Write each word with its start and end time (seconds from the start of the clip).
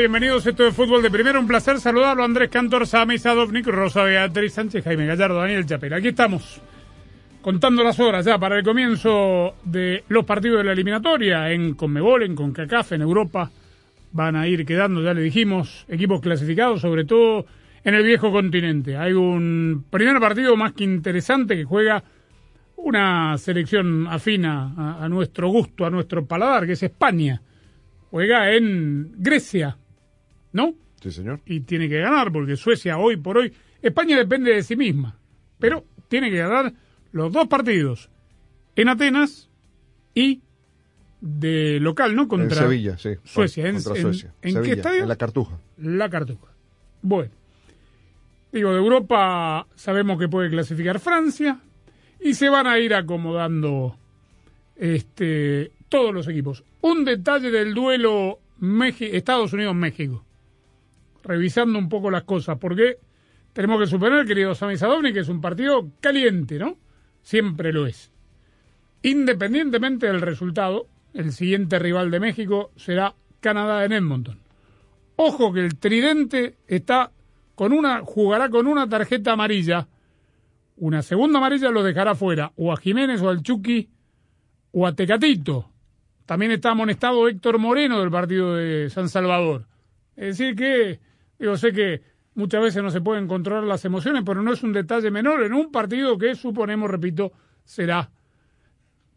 Bienvenidos 0.00 0.46
a 0.46 0.50
esto 0.50 0.64
de 0.64 0.72
Fútbol 0.72 1.02
de 1.02 1.10
Primero. 1.10 1.38
Un 1.38 1.46
placer 1.46 1.78
saludarlo. 1.78 2.24
Andrés 2.24 2.48
Cantor, 2.48 2.86
Sami 2.86 3.18
Sadovnik, 3.18 3.66
Rosa 3.66 4.02
Beatriz 4.02 4.54
Sánchez, 4.54 4.82
Jaime 4.82 5.04
Gallardo, 5.04 5.34
Daniel 5.34 5.66
Chapela. 5.66 5.96
Aquí 5.96 6.08
estamos, 6.08 6.58
contando 7.42 7.84
las 7.84 8.00
horas 8.00 8.24
ya 8.24 8.38
para 8.38 8.56
el 8.56 8.64
comienzo 8.64 9.56
de 9.62 10.02
los 10.08 10.24
partidos 10.24 10.56
de 10.56 10.64
la 10.64 10.72
eliminatoria 10.72 11.52
en 11.52 11.74
Conmebol, 11.74 12.22
en 12.22 12.34
CONCACAF, 12.34 12.92
en 12.92 13.02
Europa. 13.02 13.50
Van 14.12 14.36
a 14.36 14.48
ir 14.48 14.64
quedando, 14.64 15.02
ya 15.02 15.12
le 15.12 15.20
dijimos, 15.20 15.84
equipos 15.86 16.22
clasificados, 16.22 16.80
sobre 16.80 17.04
todo 17.04 17.44
en 17.84 17.94
el 17.94 18.02
viejo 18.02 18.32
continente. 18.32 18.96
Hay 18.96 19.12
un 19.12 19.84
primer 19.90 20.18
partido 20.18 20.56
más 20.56 20.72
que 20.72 20.84
interesante 20.84 21.56
que 21.56 21.64
juega 21.64 22.02
una 22.76 23.36
selección 23.36 24.06
afina 24.06 24.72
a, 24.78 25.04
a 25.04 25.08
nuestro 25.10 25.50
gusto, 25.50 25.84
a 25.84 25.90
nuestro 25.90 26.24
paladar, 26.24 26.64
que 26.64 26.72
es 26.72 26.82
España 26.82 27.42
juega 28.10 28.52
en 28.52 29.12
Grecia, 29.18 29.76
¿no? 30.52 30.74
Sí, 31.00 31.10
señor. 31.10 31.40
Y 31.46 31.60
tiene 31.60 31.88
que 31.88 31.98
ganar, 31.98 32.30
porque 32.32 32.56
Suecia 32.56 32.98
hoy 32.98 33.16
por 33.16 33.38
hoy, 33.38 33.52
España 33.82 34.16
depende 34.18 34.54
de 34.54 34.62
sí 34.62 34.76
misma, 34.76 35.16
pero 35.58 35.84
tiene 36.08 36.30
que 36.30 36.36
ganar 36.38 36.72
los 37.12 37.32
dos 37.32 37.48
partidos 37.48 38.10
en 38.76 38.88
Atenas 38.88 39.48
y 40.14 40.40
de 41.20 41.78
local, 41.80 42.14
¿no? 42.14 42.28
Contra 42.28 42.56
en 42.58 42.62
Sevilla, 42.64 42.98
sí. 42.98 43.10
Suecia. 43.24 43.66
¿En, 43.68 43.74
Contra 43.82 43.94
Suecia. 44.00 44.34
en 44.42 44.52
Sevilla, 44.52 44.62
qué 44.74 44.76
estadio? 44.78 45.02
En 45.02 45.08
la 45.08 45.16
Cartuja. 45.16 45.58
La 45.78 46.08
Cartuja. 46.08 46.46
Bueno. 47.02 47.30
Digo, 48.52 48.72
de 48.72 48.78
Europa 48.78 49.66
sabemos 49.76 50.18
que 50.18 50.28
puede 50.28 50.50
clasificar 50.50 50.98
Francia 50.98 51.60
y 52.20 52.34
se 52.34 52.48
van 52.48 52.66
a 52.66 52.78
ir 52.78 52.94
acomodando 52.94 53.96
este, 54.76 55.72
todos 55.88 56.12
los 56.14 56.26
equipos. 56.28 56.64
Un 56.80 57.04
detalle 57.04 57.50
del 57.50 57.74
duelo 57.74 58.38
Meji- 58.60 59.10
Estados 59.12 59.52
Unidos-México. 59.52 60.24
Revisando 61.22 61.78
un 61.78 61.88
poco 61.88 62.10
las 62.10 62.24
cosas, 62.24 62.58
porque 62.58 62.98
tenemos 63.52 63.80
que 63.80 63.86
suponer, 63.86 64.26
querido 64.26 64.54
Sami 64.54 64.76
Sadovni, 64.76 65.12
que 65.12 65.20
es 65.20 65.28
un 65.28 65.40
partido 65.40 65.90
caliente, 66.00 66.58
¿no? 66.58 66.76
Siempre 67.22 67.72
lo 67.72 67.86
es. 67.86 68.10
Independientemente 69.02 70.06
del 70.06 70.20
resultado, 70.20 70.86
el 71.14 71.32
siguiente 71.32 71.78
rival 71.78 72.10
de 72.10 72.20
México 72.20 72.70
será 72.76 73.14
Canadá 73.40 73.84
en 73.84 73.92
Edmonton. 73.92 74.38
Ojo 75.16 75.52
que 75.52 75.60
el 75.60 75.78
tridente 75.78 76.56
está 76.66 77.12
con 77.54 77.72
una, 77.72 78.00
jugará 78.00 78.48
con 78.48 78.66
una 78.66 78.88
tarjeta 78.88 79.32
amarilla. 79.32 79.88
Una 80.76 81.02
segunda 81.02 81.38
amarilla 81.38 81.70
lo 81.70 81.82
dejará 81.82 82.14
fuera, 82.14 82.52
o 82.56 82.72
a 82.72 82.76
Jiménez 82.76 83.20
o 83.20 83.28
al 83.28 83.42
Chucky 83.42 83.88
o 84.72 84.86
a 84.86 84.94
Tecatito. 84.94 85.70
También 86.24 86.52
está 86.52 86.70
amonestado 86.70 87.28
Héctor 87.28 87.58
Moreno 87.58 88.00
del 88.00 88.10
partido 88.10 88.54
de 88.54 88.88
San 88.88 89.08
Salvador. 89.08 89.66
Es 90.16 90.38
decir 90.38 90.54
que, 90.54 91.00
yo 91.40 91.56
sé 91.56 91.72
que 91.72 92.02
muchas 92.34 92.62
veces 92.62 92.82
no 92.82 92.90
se 92.90 93.00
pueden 93.00 93.26
controlar 93.26 93.64
las 93.64 93.84
emociones, 93.84 94.22
pero 94.24 94.42
no 94.42 94.52
es 94.52 94.62
un 94.62 94.72
detalle 94.72 95.10
menor 95.10 95.42
en 95.42 95.54
un 95.54 95.72
partido 95.72 96.16
que 96.16 96.34
suponemos, 96.34 96.90
repito, 96.90 97.32
será, 97.64 98.10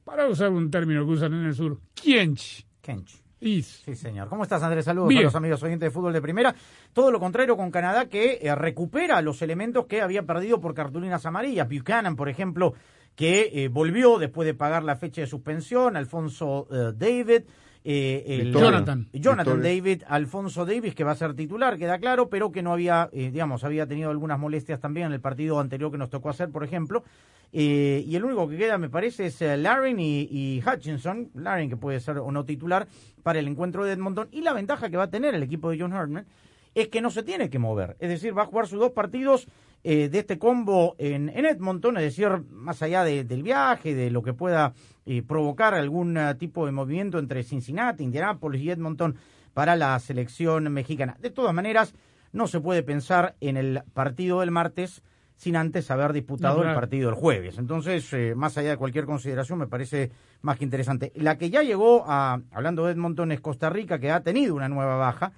para 0.03 0.27
usar 0.27 0.49
un 0.49 0.71
término 0.71 1.05
que 1.05 1.11
usan 1.11 1.33
en 1.33 1.45
el 1.45 1.53
sur, 1.53 1.79
quiench. 1.93 2.65
Kench. 2.81 3.23
Sí, 3.43 3.95
señor. 3.95 4.29
¿Cómo 4.29 4.43
estás, 4.43 4.63
Andrés? 4.63 4.85
Saludos 4.85 5.09
Bien. 5.09 5.21
a 5.21 5.23
los 5.25 5.35
amigos 5.35 5.61
oyentes 5.63 5.87
de 5.87 5.91
fútbol 5.91 6.13
de 6.13 6.21
primera. 6.21 6.55
Todo 6.93 7.11
lo 7.11 7.19
contrario 7.19 7.57
con 7.57 7.71
Canadá, 7.71 8.07
que 8.07 8.39
eh, 8.41 8.55
recupera 8.55 9.21
los 9.21 9.41
elementos 9.41 9.85
que 9.85 10.01
había 10.01 10.23
perdido 10.23 10.61
por 10.61 10.73
cartulinas 10.73 11.25
amarillas. 11.25 11.67
Buchanan, 11.67 12.15
por 12.15 12.29
ejemplo, 12.29 12.73
que 13.15 13.49
eh, 13.53 13.67
volvió 13.67 14.17
después 14.17 14.45
de 14.45 14.53
pagar 14.53 14.83
la 14.83 14.95
fecha 14.95 15.21
de 15.21 15.27
suspensión. 15.27 15.97
Alfonso 15.97 16.67
eh, 16.71 16.93
David. 16.95 17.43
Eh, 17.83 18.23
el-. 18.27 18.53
Jonathan. 18.53 19.07
Jonathan 19.13 19.55
Victoria. 19.55 19.81
David, 19.81 20.03
Alfonso 20.07 20.65
Davis, 20.65 20.95
que 20.95 21.03
va 21.03 21.11
a 21.11 21.15
ser 21.15 21.33
titular, 21.35 21.77
queda 21.77 21.99
claro, 21.99 22.29
pero 22.29 22.51
que 22.51 22.61
no 22.61 22.73
había, 22.73 23.09
eh, 23.11 23.29
digamos, 23.31 23.63
había 23.63 23.87
tenido 23.87 24.09
algunas 24.09 24.39
molestias 24.39 24.79
también 24.79 25.07
en 25.07 25.13
el 25.13 25.21
partido 25.21 25.59
anterior 25.59 25.91
que 25.91 25.97
nos 25.97 26.09
tocó 26.09 26.29
hacer, 26.29 26.49
por 26.49 26.63
ejemplo. 26.63 27.03
Eh, 27.51 28.03
y 28.07 28.15
el 28.15 28.25
único 28.25 28.49
que 28.49 28.57
queda, 28.57 28.77
me 28.77 28.89
parece, 28.89 29.27
es 29.27 29.41
eh, 29.41 29.57
Larin 29.57 29.99
y, 29.99 30.27
y 30.29 30.63
Hutchinson. 30.65 31.29
Larin, 31.35 31.69
que 31.69 31.77
puede 31.77 31.99
ser 31.99 32.17
o 32.17 32.31
no 32.31 32.45
titular 32.45 32.87
para 33.21 33.39
el 33.39 33.47
encuentro 33.47 33.85
de 33.85 33.93
Edmonton. 33.93 34.27
Y 34.31 34.41
la 34.41 34.53
ventaja 34.53 34.89
que 34.89 34.97
va 34.97 35.03
a 35.03 35.09
tener 35.11 35.35
el 35.35 35.43
equipo 35.43 35.69
de 35.69 35.79
John 35.79 35.93
Herdman 35.93 36.25
es 36.73 36.87
que 36.87 37.01
no 37.01 37.11
se 37.11 37.21
tiene 37.21 37.49
que 37.49 37.59
mover. 37.59 37.95
Es 37.99 38.09
decir, 38.09 38.35
va 38.35 38.43
a 38.43 38.47
jugar 38.47 38.67
sus 38.67 38.79
dos 38.79 38.91
partidos 38.91 39.47
eh, 39.83 40.09
de 40.09 40.19
este 40.19 40.37
combo 40.39 40.95
en, 40.97 41.29
en 41.29 41.45
Edmonton, 41.45 41.97
es 41.97 42.03
decir, 42.03 42.29
más 42.49 42.81
allá 42.81 43.03
de- 43.03 43.23
del 43.23 43.43
viaje, 43.43 43.93
de 43.95 44.09
lo 44.11 44.21
que 44.23 44.33
pueda 44.33 44.73
eh, 45.05 45.21
provocar 45.21 45.73
algún 45.73 46.17
eh, 46.17 46.35
tipo 46.35 46.65
de 46.65 46.71
movimiento 46.71 47.19
entre 47.19 47.43
Cincinnati, 47.43 48.03
Indianapolis 48.03 48.61
y 48.61 48.69
Edmonton 48.71 49.15
para 49.53 49.75
la 49.75 49.99
selección 49.99 50.71
mexicana. 50.71 51.17
De 51.19 51.29
todas 51.29 51.53
maneras, 51.53 51.93
no 52.31 52.47
se 52.47 52.59
puede 52.61 52.81
pensar 52.83 53.35
en 53.41 53.57
el 53.57 53.83
partido 53.93 54.39
del 54.39 54.51
martes 54.51 55.03
sin 55.35 55.55
antes 55.55 55.91
haber 55.91 56.13
disputado 56.13 56.61
el 56.69 56.75
partido 56.75 57.09
del 57.09 57.15
jueves. 57.19 57.57
Entonces, 57.57 58.11
eh, 58.13 58.33
más 58.35 58.57
allá 58.57 58.69
de 58.69 58.77
cualquier 58.77 59.05
consideración, 59.05 59.59
me 59.59 59.67
parece 59.67 60.11
más 60.41 60.57
que 60.57 60.63
interesante. 60.63 61.11
La 61.15 61.37
que 61.37 61.49
ya 61.49 61.61
llegó 61.63 62.05
a, 62.07 62.39
hablando 62.51 62.85
de 62.85 62.93
Edmonton, 62.93 63.31
es 63.31 63.41
Costa 63.41 63.69
Rica, 63.69 63.99
que 63.99 64.11
ha 64.11 64.21
tenido 64.21 64.55
una 64.55 64.69
nueva 64.69 64.95
baja 64.95 65.33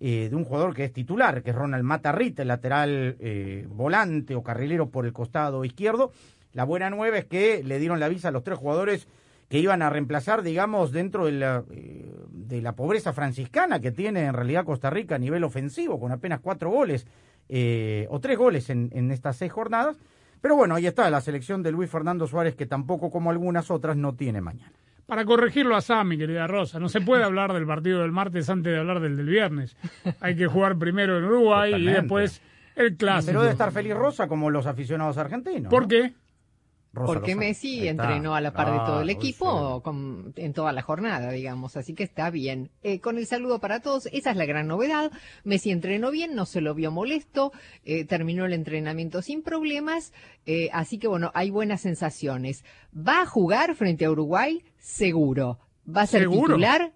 eh, 0.00 0.28
de 0.30 0.36
un 0.36 0.44
jugador 0.44 0.74
que 0.74 0.84
es 0.84 0.92
titular, 0.92 1.42
que 1.42 1.50
es 1.50 1.56
Ronald 1.56 1.84
Matarrita, 1.84 2.42
el 2.42 2.48
lateral 2.48 3.16
eh, 3.18 3.66
volante 3.68 4.34
o 4.34 4.42
carrilero 4.42 4.90
por 4.90 5.06
el 5.06 5.12
costado 5.12 5.64
izquierdo. 5.64 6.12
La 6.52 6.64
buena 6.64 6.88
nueva 6.90 7.18
es 7.18 7.24
que 7.24 7.62
le 7.64 7.78
dieron 7.78 8.00
la 8.00 8.08
visa 8.08 8.28
a 8.28 8.30
los 8.30 8.44
tres 8.44 8.58
jugadores 8.58 9.08
que 9.48 9.58
iban 9.58 9.82
a 9.82 9.90
reemplazar, 9.90 10.42
digamos, 10.42 10.92
dentro 10.92 11.26
de 11.26 11.32
la, 11.32 11.64
eh, 11.70 12.14
de 12.30 12.62
la 12.62 12.76
pobreza 12.76 13.12
franciscana 13.12 13.80
que 13.80 13.90
tiene 13.90 14.26
en 14.26 14.34
realidad 14.34 14.64
Costa 14.64 14.90
Rica 14.90 15.16
a 15.16 15.18
nivel 15.18 15.42
ofensivo, 15.42 15.98
con 15.98 16.12
apenas 16.12 16.40
cuatro 16.40 16.70
goles 16.70 17.06
o 17.50 18.20
tres 18.20 18.36
goles 18.36 18.68
en, 18.68 18.90
en 18.92 19.10
estas 19.10 19.36
seis 19.36 19.50
jornadas. 19.50 19.96
Pero 20.40 20.54
bueno, 20.54 20.74
ahí 20.74 20.86
está 20.86 21.08
la 21.10 21.20
selección 21.20 21.62
de 21.62 21.72
Luis 21.72 21.90
Fernando 21.90 22.26
Suárez, 22.26 22.54
que 22.54 22.66
tampoco, 22.66 23.10
como 23.10 23.30
algunas 23.30 23.70
otras, 23.70 23.96
no 23.96 24.14
tiene 24.14 24.40
mañana. 24.40 24.72
Para 25.08 25.24
corregirlo 25.24 25.74
a 25.74 25.80
Sami, 25.80 26.18
querida 26.18 26.46
Rosa, 26.46 26.78
no 26.78 26.90
se 26.90 27.00
puede 27.00 27.24
hablar 27.24 27.54
del 27.54 27.64
partido 27.64 28.02
del 28.02 28.12
martes 28.12 28.50
antes 28.50 28.70
de 28.70 28.78
hablar 28.78 29.00
del 29.00 29.16
del 29.16 29.24
viernes. 29.24 29.74
Hay 30.20 30.36
que 30.36 30.46
jugar 30.46 30.76
primero 30.76 31.16
en 31.16 31.24
Uruguay 31.24 31.72
y 31.76 31.86
después 31.86 32.42
el 32.76 32.94
clásico. 32.94 33.30
Pero 33.30 33.40
debe 33.40 33.52
estar 33.52 33.72
feliz 33.72 33.94
Rosa 33.94 34.28
como 34.28 34.50
los 34.50 34.66
aficionados 34.66 35.16
argentinos. 35.16 35.70
¿Por 35.70 35.84
¿no? 35.84 35.88
qué? 35.88 36.12
Rosa 36.92 37.12
Porque. 37.14 37.36
Messi 37.36 37.86
entrenó 37.86 38.34
a 38.34 38.40
la 38.40 38.52
par 38.54 38.72
de 38.72 38.78
todo 38.78 39.02
el 39.02 39.08
Ah, 39.10 39.12
equipo 39.12 39.76
sí. 39.76 39.82
con- 39.84 40.32
en 40.36 40.52
toda 40.54 40.72
la 40.72 40.82
jornada, 40.82 41.30
digamos, 41.30 41.76
así 41.76 41.94
que 41.94 42.02
está 42.02 42.30
bien. 42.30 42.70
Eh, 42.82 42.98
con 43.00 43.18
el 43.18 43.26
saludo 43.26 43.58
para 43.60 43.80
todos, 43.80 44.06
esa 44.12 44.30
es 44.30 44.36
la 44.36 44.46
gran 44.46 44.66
novedad. 44.66 45.12
Messi 45.44 45.70
entrenó 45.70 46.10
bien, 46.10 46.34
no 46.34 46.46
se 46.46 46.60
lo 46.62 46.74
vio 46.74 46.90
molesto, 46.90 47.52
eh, 47.84 48.04
terminó 48.06 48.46
el 48.46 48.54
entrenamiento 48.54 49.20
sin 49.22 49.42
problemas, 49.42 50.12
eh, 50.46 50.70
así 50.72 50.98
que 50.98 51.08
bueno, 51.08 51.30
hay 51.34 51.50
buenas 51.50 51.82
sensaciones. 51.82 52.64
¿Va 52.96 53.20
a 53.22 53.26
jugar 53.26 53.74
frente 53.74 54.06
a 54.06 54.10
Uruguay? 54.10 54.64
Seguro. 54.78 55.58
¿Va 55.86 56.02
a 56.02 56.06
ser 56.06 56.22
¿Seguro? 56.22 56.54
titular? 56.54 56.92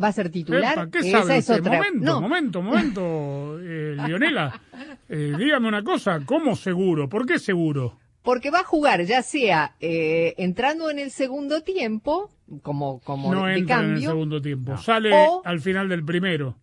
¿Va 0.00 0.08
a 0.08 0.12
ser 0.12 0.30
titular? 0.30 0.72
Epa, 0.74 0.90
¿Qué 0.90 0.98
Esa 1.00 1.22
sabe 1.22 1.36
es 1.38 1.50
otra. 1.50 1.72
Momento, 1.76 2.04
no, 2.04 2.20
momento, 2.20 2.62
momento, 2.62 3.58
eh, 3.62 3.96
Leonela. 4.06 4.60
Eh, 5.08 5.34
dígame 5.36 5.66
una 5.66 5.82
cosa, 5.82 6.20
¿cómo 6.24 6.54
seguro? 6.56 7.08
¿Por 7.08 7.26
qué 7.26 7.38
seguro? 7.38 7.98
Porque 8.22 8.50
va 8.50 8.60
a 8.60 8.64
jugar 8.64 9.02
ya 9.04 9.22
sea 9.22 9.76
eh, 9.80 10.34
entrando 10.38 10.90
en 10.90 10.98
el 10.98 11.10
segundo 11.10 11.62
tiempo, 11.62 12.30
como, 12.62 13.00
como 13.00 13.32
No 13.34 13.46
de 13.46 13.58
entra 13.58 13.80
en 13.82 13.94
el 13.94 14.00
segundo 14.02 14.40
tiempo, 14.42 14.76
sale 14.76 15.10
O- 15.12 15.42
al 15.44 15.60
final 15.60 15.88
del 15.88 16.04
primero. 16.04 16.56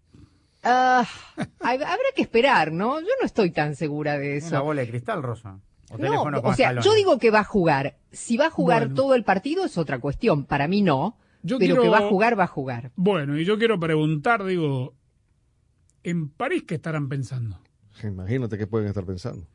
Ah, 0.63 1.05
hab- 1.37 1.83
habrá 1.83 1.97
que 2.15 2.21
esperar, 2.23 2.71
¿no? 2.71 2.99
Yo 2.99 3.07
no 3.19 3.25
estoy 3.25 3.51
tan 3.51 3.75
segura 3.75 4.17
de 4.17 4.27
Una 4.29 4.37
eso. 4.37 4.63
bola 4.63 4.81
de 4.81 4.89
cristal, 4.89 5.23
Rosa. 5.23 5.59
O 5.89 5.97
No, 5.97 6.23
o 6.43 6.53
sea, 6.53 6.77
yo 6.81 6.93
digo 6.95 7.17
que 7.17 7.31
va 7.31 7.39
a 7.39 7.43
jugar. 7.45 7.95
Si 8.11 8.35
va 8.35 8.47
a 8.47 8.49
jugar 8.49 8.81
Bueno. 8.87 8.95
todo 8.95 9.15
el 9.15 9.23
partido 9.23 9.63
es 9.63 9.77
otra 9.77 9.99
cuestión. 9.99 10.43
Para 10.43 10.67
mí 10.67 10.81
no. 10.81 11.17
Yo 11.43 11.57
pero 11.59 11.75
quiero- 11.75 11.81
que 11.83 11.89
va 11.89 11.99
a 11.99 12.09
jugar, 12.09 12.37
va 12.37 12.43
a 12.43 12.47
jugar. 12.47 12.91
Bueno, 12.97 13.37
y 13.39 13.45
yo 13.45 13.57
quiero 13.57 13.79
preguntar, 13.79 14.43
digo, 14.43 14.95
¿en 16.03 16.27
París 16.29 16.63
qué 16.67 16.75
estarán 16.75 17.07
pensando? 17.07 17.59
Imagínate 18.03 18.57
qué 18.57 18.67
pueden 18.67 18.89
estar 18.89 19.05
pensando. 19.05 19.45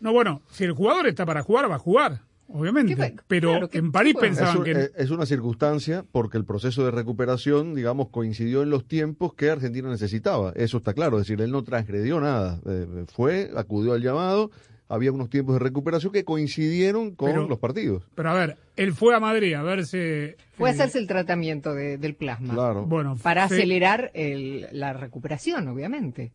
No, 0.00 0.12
bueno, 0.12 0.42
si 0.50 0.64
el 0.64 0.72
jugador 0.72 1.06
está 1.06 1.26
para 1.26 1.42
jugar, 1.42 1.70
va 1.70 1.74
a 1.76 1.78
jugar, 1.78 2.20
obviamente. 2.46 2.94
¿Qué 2.94 3.00
va- 3.00 3.22
pero 3.26 3.50
claro, 3.50 3.68
¿qué- 3.68 3.78
en 3.78 3.92
París 3.92 4.14
Es, 4.16 4.20
pensaban 4.20 4.58
un- 4.58 4.64
que... 4.64 4.70
eh, 4.72 4.90
es 4.96 5.10
una 5.10 5.26
circunstancia 5.26 6.04
porque 6.12 6.38
el 6.38 6.44
proceso 6.44 6.84
de 6.84 6.90
recuperación, 6.90 7.74
digamos, 7.74 8.08
coincidió 8.10 8.62
en 8.62 8.70
los 8.70 8.86
tiempos 8.86 9.34
que 9.34 9.50
Argentina 9.50 9.88
necesitaba. 9.88 10.52
Eso 10.56 10.78
está 10.78 10.94
claro, 10.94 11.18
es 11.18 11.26
decir, 11.26 11.40
él 11.42 11.50
no 11.50 11.62
transgredió 11.64 12.20
nada. 12.20 12.60
Eh, 12.66 13.04
fue, 13.12 13.50
acudió 13.56 13.92
al 13.94 14.02
llamado, 14.02 14.50
había 14.90 15.12
unos 15.12 15.28
tiempos 15.28 15.54
de 15.54 15.58
recuperación 15.58 16.12
que 16.12 16.24
coincidieron 16.24 17.14
con 17.14 17.30
Pero- 17.32 17.48
los 17.48 17.58
partidos. 17.58 18.04
Pero 18.14 18.30
a 18.30 18.34
ver, 18.34 18.56
él 18.76 18.94
fue 18.94 19.14
a 19.14 19.20
Madrid 19.20 19.52
a 19.54 19.62
verse... 19.62 20.36
Fue 20.56 20.70
a 20.70 20.72
eh, 20.72 20.74
hacerse 20.76 20.98
el 20.98 21.06
tratamiento 21.06 21.74
de- 21.74 21.98
del 21.98 22.14
plasma. 22.14 22.54
Claro. 22.54 22.86
Bueno, 22.86 23.16
Para 23.22 23.44
acelerar 23.44 24.10
el- 24.14 24.66
la 24.72 24.94
recuperación, 24.94 25.68
obviamente. 25.68 26.32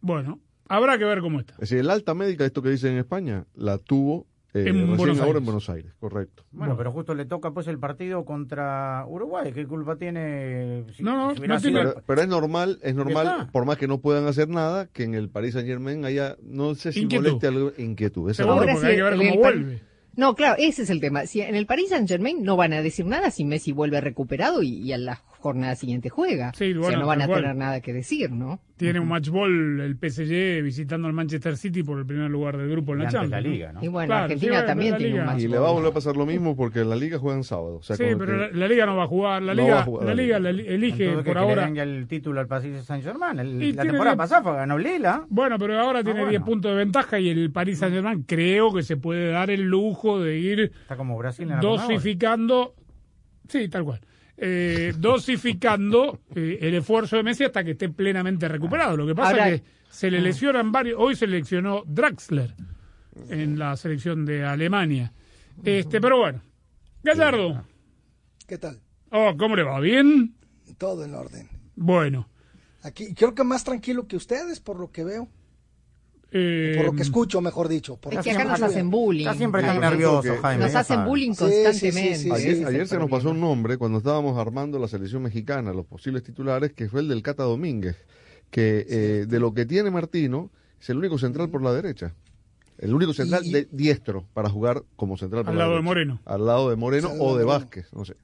Bueno, 0.00 0.40
habrá 0.70 0.96
que 0.98 1.04
ver 1.04 1.20
cómo 1.20 1.40
está. 1.40 1.52
Es 1.54 1.60
decir, 1.60 1.78
el 1.78 1.90
alta 1.90 2.14
médica, 2.14 2.44
esto 2.46 2.62
que 2.62 2.70
dicen 2.70 2.92
en 2.92 2.98
España, 2.98 3.44
la 3.54 3.76
tuvo 3.78 4.26
eh, 4.52 4.64
En 4.66 4.74
recién 4.74 4.96
Buenos 4.96 5.18
ahora 5.18 5.26
Aires. 5.28 5.38
en 5.38 5.44
Buenos 5.44 5.70
Aires, 5.70 5.92
correcto. 6.00 6.44
Bueno, 6.50 6.76
pero 6.76 6.90
justo 6.90 7.14
le 7.14 7.24
toca 7.24 7.52
pues 7.52 7.68
el 7.68 7.78
partido 7.78 8.24
contra 8.24 9.04
Uruguay. 9.06 9.52
¿Qué 9.52 9.64
culpa 9.64 9.94
tiene? 9.96 10.86
si- 10.96 11.04
No, 11.04 11.14
no, 11.28 11.34
si 11.36 11.42
no 11.46 11.60
tiene- 11.60 11.78
Pero, 11.80 12.02
pero 12.04 12.20
es 12.22 12.26
normal, 12.28 12.78
es 12.82 12.94
normal, 12.96 13.48
por 13.52 13.64
más 13.64 13.76
que 13.78 13.86
no 13.86 14.00
puedan 14.00 14.26
hacer 14.26 14.48
nada, 14.48 14.86
que 14.88 15.04
en 15.04 15.14
el 15.14 15.28
Paris 15.28 15.52
Saint 15.54 15.68
Germain 15.68 16.04
haya, 16.04 16.36
no 16.42 16.74
sé 16.74 16.92
si 16.92 17.02
Inquietud. 17.02 17.26
moleste 17.26 17.46
algo, 17.46 17.72
inquietud. 17.78 18.28
Esa 18.30 18.42
Ahora 18.42 18.72
porque 18.72 18.76
sí, 18.80 18.86
hay 18.86 18.96
que 18.96 19.02
ver 19.02 19.16
cómo 19.16 19.30
el- 19.32 19.38
vuelve. 19.38 19.82
No, 20.16 20.34
claro, 20.34 20.56
ese 20.58 20.82
es 20.82 20.90
el 20.90 21.00
tema. 21.00 21.26
Si 21.26 21.40
en 21.40 21.54
el 21.54 21.66
Paris 21.66 21.90
Saint 21.90 22.08
Germain 22.08 22.42
no 22.42 22.56
van 22.56 22.72
a 22.72 22.82
decir 22.82 23.06
nada 23.06 23.30
si 23.30 23.44
Messi 23.44 23.70
vuelve 23.70 24.00
recuperado 24.00 24.62
y, 24.64 24.70
y 24.82 24.92
a 24.92 24.98
la 24.98 25.22
jornada 25.40 25.74
siguiente 25.74 26.10
juega. 26.10 26.52
Sí, 26.54 26.70
o 26.70 26.74
sea, 26.74 26.80
bueno, 26.82 27.00
no 27.00 27.06
van 27.06 27.22
a 27.22 27.26
tener 27.26 27.56
nada 27.56 27.80
que 27.80 27.92
decir, 27.94 28.30
¿no? 28.30 28.60
Tiene 28.76 28.98
un 29.00 29.08
match 29.08 29.28
ball 29.28 29.80
el 29.80 29.96
PSG 29.96 30.62
visitando 30.62 31.06
al 31.06 31.12
Manchester 31.12 31.56
City 31.56 31.82
por 31.82 31.98
el 31.98 32.06
primer 32.06 32.30
lugar 32.30 32.56
del 32.56 32.70
grupo 32.70 32.92
en 32.94 33.00
la 33.00 33.08
Champions. 33.10 33.30
la 33.30 33.40
¿no? 33.42 33.48
liga, 33.48 33.72
¿no? 33.72 33.84
Y 33.84 33.88
bueno, 33.88 34.06
Claro, 34.06 34.24
Argentina 34.24 34.50
sí, 34.52 34.56
bueno, 34.56 34.66
también 34.66 34.96
tiene 34.96 35.20
un 35.20 35.26
match 35.26 35.38
Y 35.40 35.48
le 35.48 35.56
ball. 35.58 35.64
va 35.64 35.68
a 35.68 35.72
volver 35.72 35.90
a 35.90 35.94
pasar 35.94 36.16
lo 36.16 36.24
mismo 36.26 36.56
porque 36.56 36.84
la 36.84 36.96
liga 36.96 37.18
juega 37.18 37.36
en 37.36 37.44
sábado. 37.44 37.76
O 37.76 37.82
sea, 37.82 37.96
Sí, 37.96 38.04
pero 38.18 38.26
que- 38.26 38.32
la, 38.32 38.48
la 38.52 38.68
liga 38.68 38.86
no 38.86 38.96
va 38.96 39.04
a 39.04 39.06
jugar. 39.06 39.42
La 39.42 39.54
No 39.54 39.62
liga, 39.62 39.74
va 39.74 39.80
a 39.80 39.84
jugar 39.84 40.04
la 40.06 40.14
la 40.14 40.22
liga 40.22 40.38
la- 40.38 40.50
elige 40.50 40.68
Entonces, 41.04 41.08
¿qué, 41.16 41.22
por 41.24 41.32
que 41.34 41.38
ahora. 41.38 41.70
ya 41.74 41.82
el 41.82 42.06
título 42.06 42.40
al 42.40 42.46
Paris 42.46 42.84
Saint 42.84 43.04
Germain. 43.04 43.38
Y 43.38 43.40
la 43.40 43.48
tiene 43.50 43.74
temporada 43.84 44.12
diez- 44.14 44.16
pasada 44.16 44.42
fue- 44.42 44.54
ganó 44.56 44.78
Lila. 44.78 45.26
Bueno, 45.28 45.58
pero 45.58 45.78
ahora 45.78 46.02
tiene 46.04 46.20
Ah, 46.20 46.22
bueno. 46.22 46.30
10 46.30 46.42
puntos 46.42 46.70
de 46.72 46.78
ventaja 46.78 47.18
y 47.20 47.28
el 47.28 47.50
Paris 47.52 47.78
Saint 47.78 47.94
Germain 47.94 48.22
creo 48.22 48.72
que 48.72 48.82
se 48.82 48.96
puede 48.96 49.30
dar 49.30 49.50
el 49.50 49.62
lujo 49.62 50.20
de 50.20 50.38
ir 50.38 50.72
Está 50.82 50.96
como 50.96 51.18
Brasil 51.18 51.44
en 51.44 51.56
la 51.56 51.60
dosificando. 51.60 52.74
Sí, 53.48 53.68
tal 53.68 53.84
cual. 53.84 54.00
Eh, 54.42 54.94
dosificando 54.96 56.20
eh, 56.34 56.58
el 56.62 56.74
esfuerzo 56.76 57.16
de 57.16 57.22
Messi 57.22 57.44
hasta 57.44 57.62
que 57.62 57.72
esté 57.72 57.90
plenamente 57.90 58.48
recuperado. 58.48 58.96
Lo 58.96 59.06
que 59.06 59.14
pasa 59.14 59.30
Ahora- 59.32 59.48
es 59.50 59.60
que 59.60 59.66
se 59.90 60.10
le 60.10 60.18
lesionan 60.22 60.72
varios. 60.72 60.98
Hoy 60.98 61.14
se 61.14 61.26
lesionó 61.26 61.82
Draxler 61.86 62.54
en 63.28 63.58
la 63.58 63.76
selección 63.76 64.24
de 64.24 64.42
Alemania. 64.44 65.12
Este, 65.62 66.00
pero 66.00 66.18
bueno. 66.18 66.42
Gallardo. 67.02 67.64
¿Qué 68.46 68.56
tal? 68.56 68.80
Oh, 69.10 69.34
¿cómo 69.36 69.56
le 69.56 69.62
va? 69.62 69.78
¿Bien? 69.78 70.34
Todo 70.78 71.04
en 71.04 71.14
orden. 71.14 71.48
Bueno. 71.76 72.26
Aquí 72.82 73.12
creo 73.14 73.34
que 73.34 73.44
más 73.44 73.62
tranquilo 73.64 74.06
que 74.06 74.16
ustedes, 74.16 74.58
por 74.60 74.80
lo 74.80 74.90
que 74.90 75.04
veo, 75.04 75.28
eh, 76.32 76.74
por 76.76 76.86
lo 76.86 76.92
que 76.92 77.02
escucho, 77.02 77.40
mejor 77.40 77.68
dicho. 77.68 77.96
Por 77.96 78.14
Es 78.14 78.20
que 78.20 78.30
acá 78.30 78.44
nos 78.44 78.62
hacen 78.62 78.88
bullying. 78.90 79.26
Está 79.26 79.34
siempre 79.36 79.62
tan 79.62 79.80
nervioso, 79.80 80.36
Jaime. 80.40 80.64
Nos 80.64 80.74
hacen 80.74 81.04
bullying 81.04 81.32
Sí, 81.32 81.44
sí, 81.44 81.50
sí, 81.50 81.62
constantemente. 81.64 82.16
sí, 82.18 82.30
Ayer, 82.30 82.56
sí, 82.56 82.64
ayer 82.64 82.88
se 82.88 82.98
nos 82.98 83.10
pasó 83.10 83.30
un 83.30 83.40
nombre 83.40 83.76
cuando 83.78 83.98
estábamos 83.98 84.38
armando 84.38 84.78
la 84.78 84.88
selección 84.88 85.22
mexicana, 85.22 85.72
los 85.72 85.86
posibles 85.86 86.22
titulares, 86.22 86.72
que 86.72 86.88
fue 86.88 87.00
el 87.00 87.08
del 87.08 87.22
Cata 87.22 87.42
Domínguez, 87.42 87.96
que 88.50 88.86
eh, 88.88 89.26
de 89.28 89.40
lo 89.40 89.52
que 89.54 89.66
tiene 89.66 89.90
Martino 89.90 90.50
es 90.80 90.88
el 90.90 90.98
único 90.98 91.18
central 91.18 91.48
por 91.50 91.62
la 91.62 91.72
derecha. 91.72 92.14
El 92.78 92.94
único 92.94 93.12
central 93.12 93.44
Y- 93.44 93.52
de 93.52 93.68
diestro 93.70 94.24
para 94.32 94.48
jugar 94.48 94.84
como 94.96 95.18
central 95.18 95.42
por 95.44 95.50
Al 95.52 95.58
la 95.58 95.64
lado 95.64 95.76
de. 95.76 95.82
Moreno. 95.82 96.20
Al 96.24 96.46
lado 96.46 96.70
de 96.70 96.76
Moreno 96.76 97.08
o 97.08 97.12
de 97.36 97.44
Moreno. 97.44 97.46
Vázquez, 97.46 97.92
no 97.92 98.04
sé. 98.06 98.14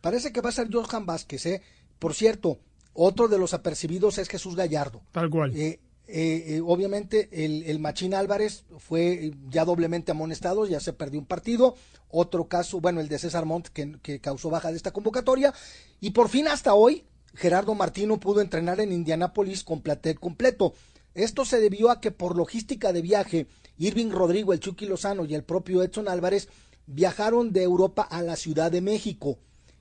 Parece 0.00 0.32
que 0.32 0.40
va 0.42 0.50
a 0.50 0.52
ser 0.52 0.68
Johan 0.70 1.06
Vázquez, 1.06 1.46
¿eh? 1.46 1.62
Por 1.98 2.12
cierto, 2.12 2.58
otro 2.92 3.28
de 3.28 3.38
los 3.38 3.54
apercibidos 3.54 4.18
es 4.18 4.28
Jesús 4.28 4.54
Gallardo. 4.54 5.00
Tal 5.12 5.30
cual. 5.30 5.56
Eh, 5.56 5.80
eh, 6.06 6.56
eh, 6.56 6.60
obviamente 6.60 7.28
el, 7.32 7.62
el 7.62 7.78
Machín 7.78 8.12
Álvarez 8.12 8.64
fue 8.78 9.12
eh, 9.12 9.34
ya 9.48 9.64
doblemente 9.64 10.12
amonestado, 10.12 10.66
ya 10.66 10.80
se 10.80 10.92
perdió 10.92 11.18
un 11.18 11.26
partido. 11.26 11.76
Otro 12.10 12.46
caso, 12.46 12.80
bueno, 12.80 13.00
el 13.00 13.08
de 13.08 13.18
César 13.18 13.46
Montt, 13.46 13.68
que, 13.68 14.20
causó 14.20 14.50
baja 14.50 14.70
de 14.70 14.76
esta 14.76 14.92
convocatoria. 14.92 15.54
Y 16.00 16.10
por 16.10 16.28
fin 16.28 16.46
hasta 16.48 16.74
hoy, 16.74 17.04
Gerardo 17.34 17.74
Martino 17.74 18.20
pudo 18.20 18.40
entrenar 18.40 18.80
en 18.80 18.92
Indianápolis 18.92 19.64
con 19.64 19.80
platel 19.80 20.20
completo. 20.20 20.74
Esto 21.14 21.44
se 21.44 21.60
debió 21.60 21.90
a 21.90 22.00
que 22.00 22.10
por 22.10 22.36
logística 22.36 22.92
de 22.92 23.02
viaje, 23.02 23.46
Irving 23.78 24.10
Rodrigo, 24.10 24.52
el 24.52 24.60
Chucky 24.60 24.86
Lozano 24.86 25.24
y 25.24 25.34
el 25.34 25.44
propio 25.44 25.82
Edson 25.82 26.08
Álvarez 26.08 26.48
viajaron 26.86 27.52
de 27.52 27.62
Europa 27.62 28.02
a 28.02 28.20
la 28.22 28.36
Ciudad 28.36 28.70
de 28.70 28.80
México 28.80 29.38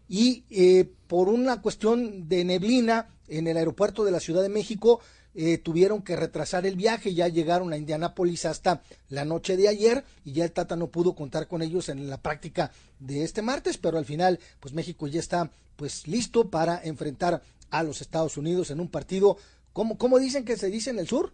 y 0.07 0.45
eh, 0.49 0.89
por 1.07 1.29
una 1.29 1.61
cuestión 1.61 2.27
de 2.27 2.43
neblina 2.43 3.09
en 3.27 3.47
el 3.47 3.57
aeropuerto 3.57 4.03
de 4.03 4.11
la 4.11 4.19
Ciudad 4.19 4.41
de 4.41 4.49
México 4.49 4.99
eh, 5.35 5.57
tuvieron 5.57 6.01
que 6.01 6.15
retrasar 6.15 6.65
el 6.65 6.75
viaje, 6.75 7.13
ya 7.13 7.27
llegaron 7.27 7.73
a 7.73 7.77
Indianápolis 7.77 8.45
hasta 8.45 8.81
la 9.09 9.25
noche 9.25 9.57
de 9.57 9.67
ayer 9.67 10.03
y 10.23 10.33
ya 10.33 10.43
el 10.45 10.51
Tata 10.51 10.75
no 10.75 10.87
pudo 10.87 11.15
contar 11.15 11.47
con 11.47 11.61
ellos 11.61 11.89
en 11.89 12.09
la 12.09 12.21
práctica 12.21 12.71
de 12.99 13.23
este 13.23 13.41
martes, 13.41 13.77
pero 13.77 13.97
al 13.97 14.05
final 14.05 14.39
pues 14.59 14.73
México 14.73 15.07
ya 15.07 15.19
está 15.19 15.49
pues 15.75 16.07
listo 16.07 16.49
para 16.49 16.81
enfrentar 16.83 17.41
a 17.71 17.81
los 17.83 18.01
Estados 18.01 18.37
Unidos 18.37 18.69
en 18.69 18.79
un 18.79 18.87
partido, 18.87 19.37
¿cómo, 19.73 19.97
cómo 19.97 20.19
dicen 20.19 20.45
que 20.45 20.55
se 20.57 20.69
dice 20.69 20.91
en 20.91 20.99
el 20.99 21.07
sur? 21.07 21.33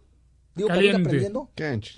Digo, 0.54 0.68
Caliente. 0.68 1.30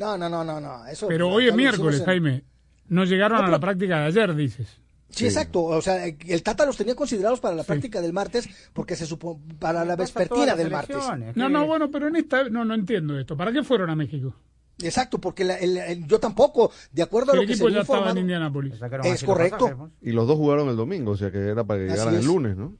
No, 0.00 0.18
no, 0.18 0.28
no, 0.28 0.42
no, 0.44 0.60
no. 0.60 0.86
Eso, 0.86 1.06
Pero 1.08 1.28
hoy 1.30 1.48
es 1.48 1.54
miércoles, 1.54 2.00
en- 2.00 2.06
Jaime. 2.06 2.42
No 2.88 3.04
llegaron 3.04 3.38
No, 3.38 3.44
a 3.46 3.48
la 3.48 3.60
práctica 3.60 4.00
de 4.00 4.06
ayer, 4.08 4.34
dices. 4.34 4.66
Sí, 5.14 5.26
exacto. 5.26 5.62
O 5.64 5.80
sea, 5.82 6.06
el 6.06 6.42
Tata 6.42 6.64
los 6.66 6.76
tenía 6.76 6.94
considerados 6.94 7.38
para 7.40 7.54
la 7.54 7.64
práctica 7.64 8.00
del 8.00 8.12
martes 8.12 8.48
porque 8.72 8.96
se 8.96 9.06
supo 9.06 9.40
para 9.58 9.84
la 9.84 9.94
vespertina 9.94 10.56
del 10.56 10.70
martes. 10.70 10.96
No, 11.34 11.48
no, 11.48 11.66
bueno, 11.66 11.90
pero 11.90 12.08
en 12.08 12.16
esta 12.16 12.48
no, 12.48 12.64
no 12.64 12.74
entiendo 12.74 13.18
esto. 13.18 13.36
¿Para 13.36 13.52
qué 13.52 13.62
fueron 13.62 13.90
a 13.90 13.94
México? 13.96 14.34
Exacto, 14.80 15.20
porque 15.20 15.44
la- 15.44 15.58
el- 15.58 15.76
el- 15.76 16.06
yo 16.06 16.18
tampoco, 16.18 16.72
de 16.90 17.02
acuerdo 17.02 17.32
a 17.32 17.34
el 17.34 17.42
lo 17.42 17.46
que 17.46 17.54
se 17.56 17.70
ya 17.70 17.80
estaba 17.82 18.10
en 18.10 18.78
sacaron 18.78 19.06
Es 19.06 19.12
los 19.22 19.24
correcto. 19.24 19.56
pasajes, 19.58 19.76
pues. 19.78 19.92
Y 20.00 20.12
los 20.12 20.26
dos 20.26 20.36
jugaron 20.36 20.68
el 20.70 20.76
domingo, 20.76 21.12
o 21.12 21.16
sea 21.16 21.30
que 21.30 21.38
era 21.38 21.62
para 21.62 21.80
que 21.80 21.86
llegaran 21.90 22.14
el 22.14 22.20
es. 22.20 22.26
lunes, 22.26 22.56
¿no? 22.56 22.74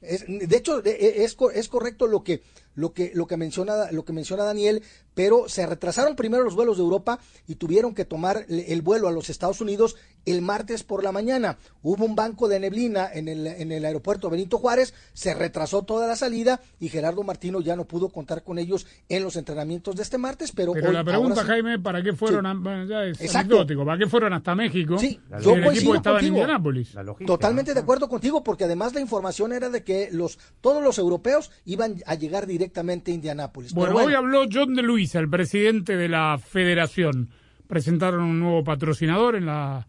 Es- 0.00 0.24
de 0.28 0.56
hecho, 0.56 0.82
e- 0.84 1.24
es, 1.24 1.36
es 1.54 1.68
correcto 1.68 2.06
lo 2.06 2.22
que, 2.22 2.42
lo 2.78 2.92
que, 2.92 3.10
lo 3.14 3.26
que 3.26 3.36
menciona, 3.36 3.90
lo 3.90 4.04
que 4.04 4.12
menciona 4.12 4.44
Daniel, 4.44 4.82
pero 5.14 5.48
se 5.48 5.66
retrasaron 5.66 6.14
primero 6.14 6.44
los 6.44 6.54
vuelos 6.54 6.76
de 6.76 6.84
Europa 6.84 7.18
y 7.48 7.56
tuvieron 7.56 7.92
que 7.92 8.04
tomar 8.04 8.46
el, 8.48 8.60
el 8.60 8.82
vuelo 8.82 9.08
a 9.08 9.12
los 9.12 9.30
Estados 9.30 9.60
Unidos 9.60 9.96
el 10.26 10.42
martes 10.42 10.84
por 10.84 11.02
la 11.02 11.10
mañana. 11.10 11.56
Hubo 11.82 12.04
un 12.04 12.14
banco 12.14 12.46
de 12.48 12.60
neblina 12.60 13.08
en 13.12 13.28
el, 13.28 13.46
en 13.46 13.72
el 13.72 13.84
aeropuerto 13.84 14.30
Benito 14.30 14.58
Juárez, 14.58 14.94
se 15.14 15.34
retrasó 15.34 15.82
toda 15.82 16.06
la 16.06 16.14
salida 16.16 16.60
y 16.78 16.88
Gerardo 16.88 17.22
Martino 17.24 17.60
ya 17.60 17.74
no 17.76 17.86
pudo 17.86 18.10
contar 18.10 18.44
con 18.44 18.58
ellos 18.58 18.86
en 19.08 19.24
los 19.24 19.34
entrenamientos 19.36 19.96
de 19.96 20.02
este 20.02 20.18
martes, 20.18 20.52
pero, 20.52 20.72
Pero 20.74 20.88
hoy- 20.88 20.94
la 20.94 21.02
pregunta, 21.04 21.40
ahora 21.40 21.42
sí- 21.42 21.48
Jaime, 21.48 21.78
¿para 21.80 22.02
qué 22.02 22.12
fueron 22.12 22.44
Sí. 22.44 22.50
a, 22.50 22.54
bueno, 22.54 22.84
ya 22.84 23.04
es 23.04 23.20
Exacto. 23.20 23.54
anecdótico, 23.56 23.84
¿para 23.84 23.98
qué 23.98 24.06
fueron 24.06 24.32
hasta 24.34 24.54
México? 24.54 24.98
Sí, 24.98 25.18
La 25.30 25.40
yo 25.40 25.54
el 25.56 25.64
equipo 25.66 25.94
estaba 25.96 26.18
contigo. 26.18 26.36
en 26.36 26.42
Indianápolis. 26.42 26.94
Totalmente 27.26 27.70
¿no? 27.72 27.74
de 27.74 27.80
acuerdo 27.80 28.08
contigo, 28.08 28.44
porque 28.44 28.64
además 28.64 28.94
la 28.94 29.00
información 29.00 29.52
era 29.52 29.68
de 29.68 29.82
que 29.82 30.10
los 30.12 30.38
todos 30.60 30.82
los 30.82 30.98
europeos 30.98 31.50
iban 31.64 31.96
a 32.06 32.14
llegar 32.14 32.46
directamente 32.46 32.67
a 32.76 33.10
Indianápolis. 33.10 33.72
Bueno, 33.72 33.96
hoy 33.96 34.14
habló 34.14 34.44
John 34.50 34.74
de 34.74 34.82
Luisa, 34.82 35.18
el 35.18 35.28
presidente 35.28 35.96
de 35.96 36.08
la 36.08 36.38
federación. 36.38 37.30
Presentaron 37.66 38.22
un 38.22 38.40
nuevo 38.40 38.64
patrocinador 38.64 39.36
en 39.36 39.46
la 39.46 39.86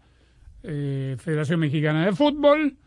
eh, 0.63 1.15
Federación 1.19 1.59
Mexicana 1.59 2.05
de 2.05 2.13
Fútbol. 2.13 2.77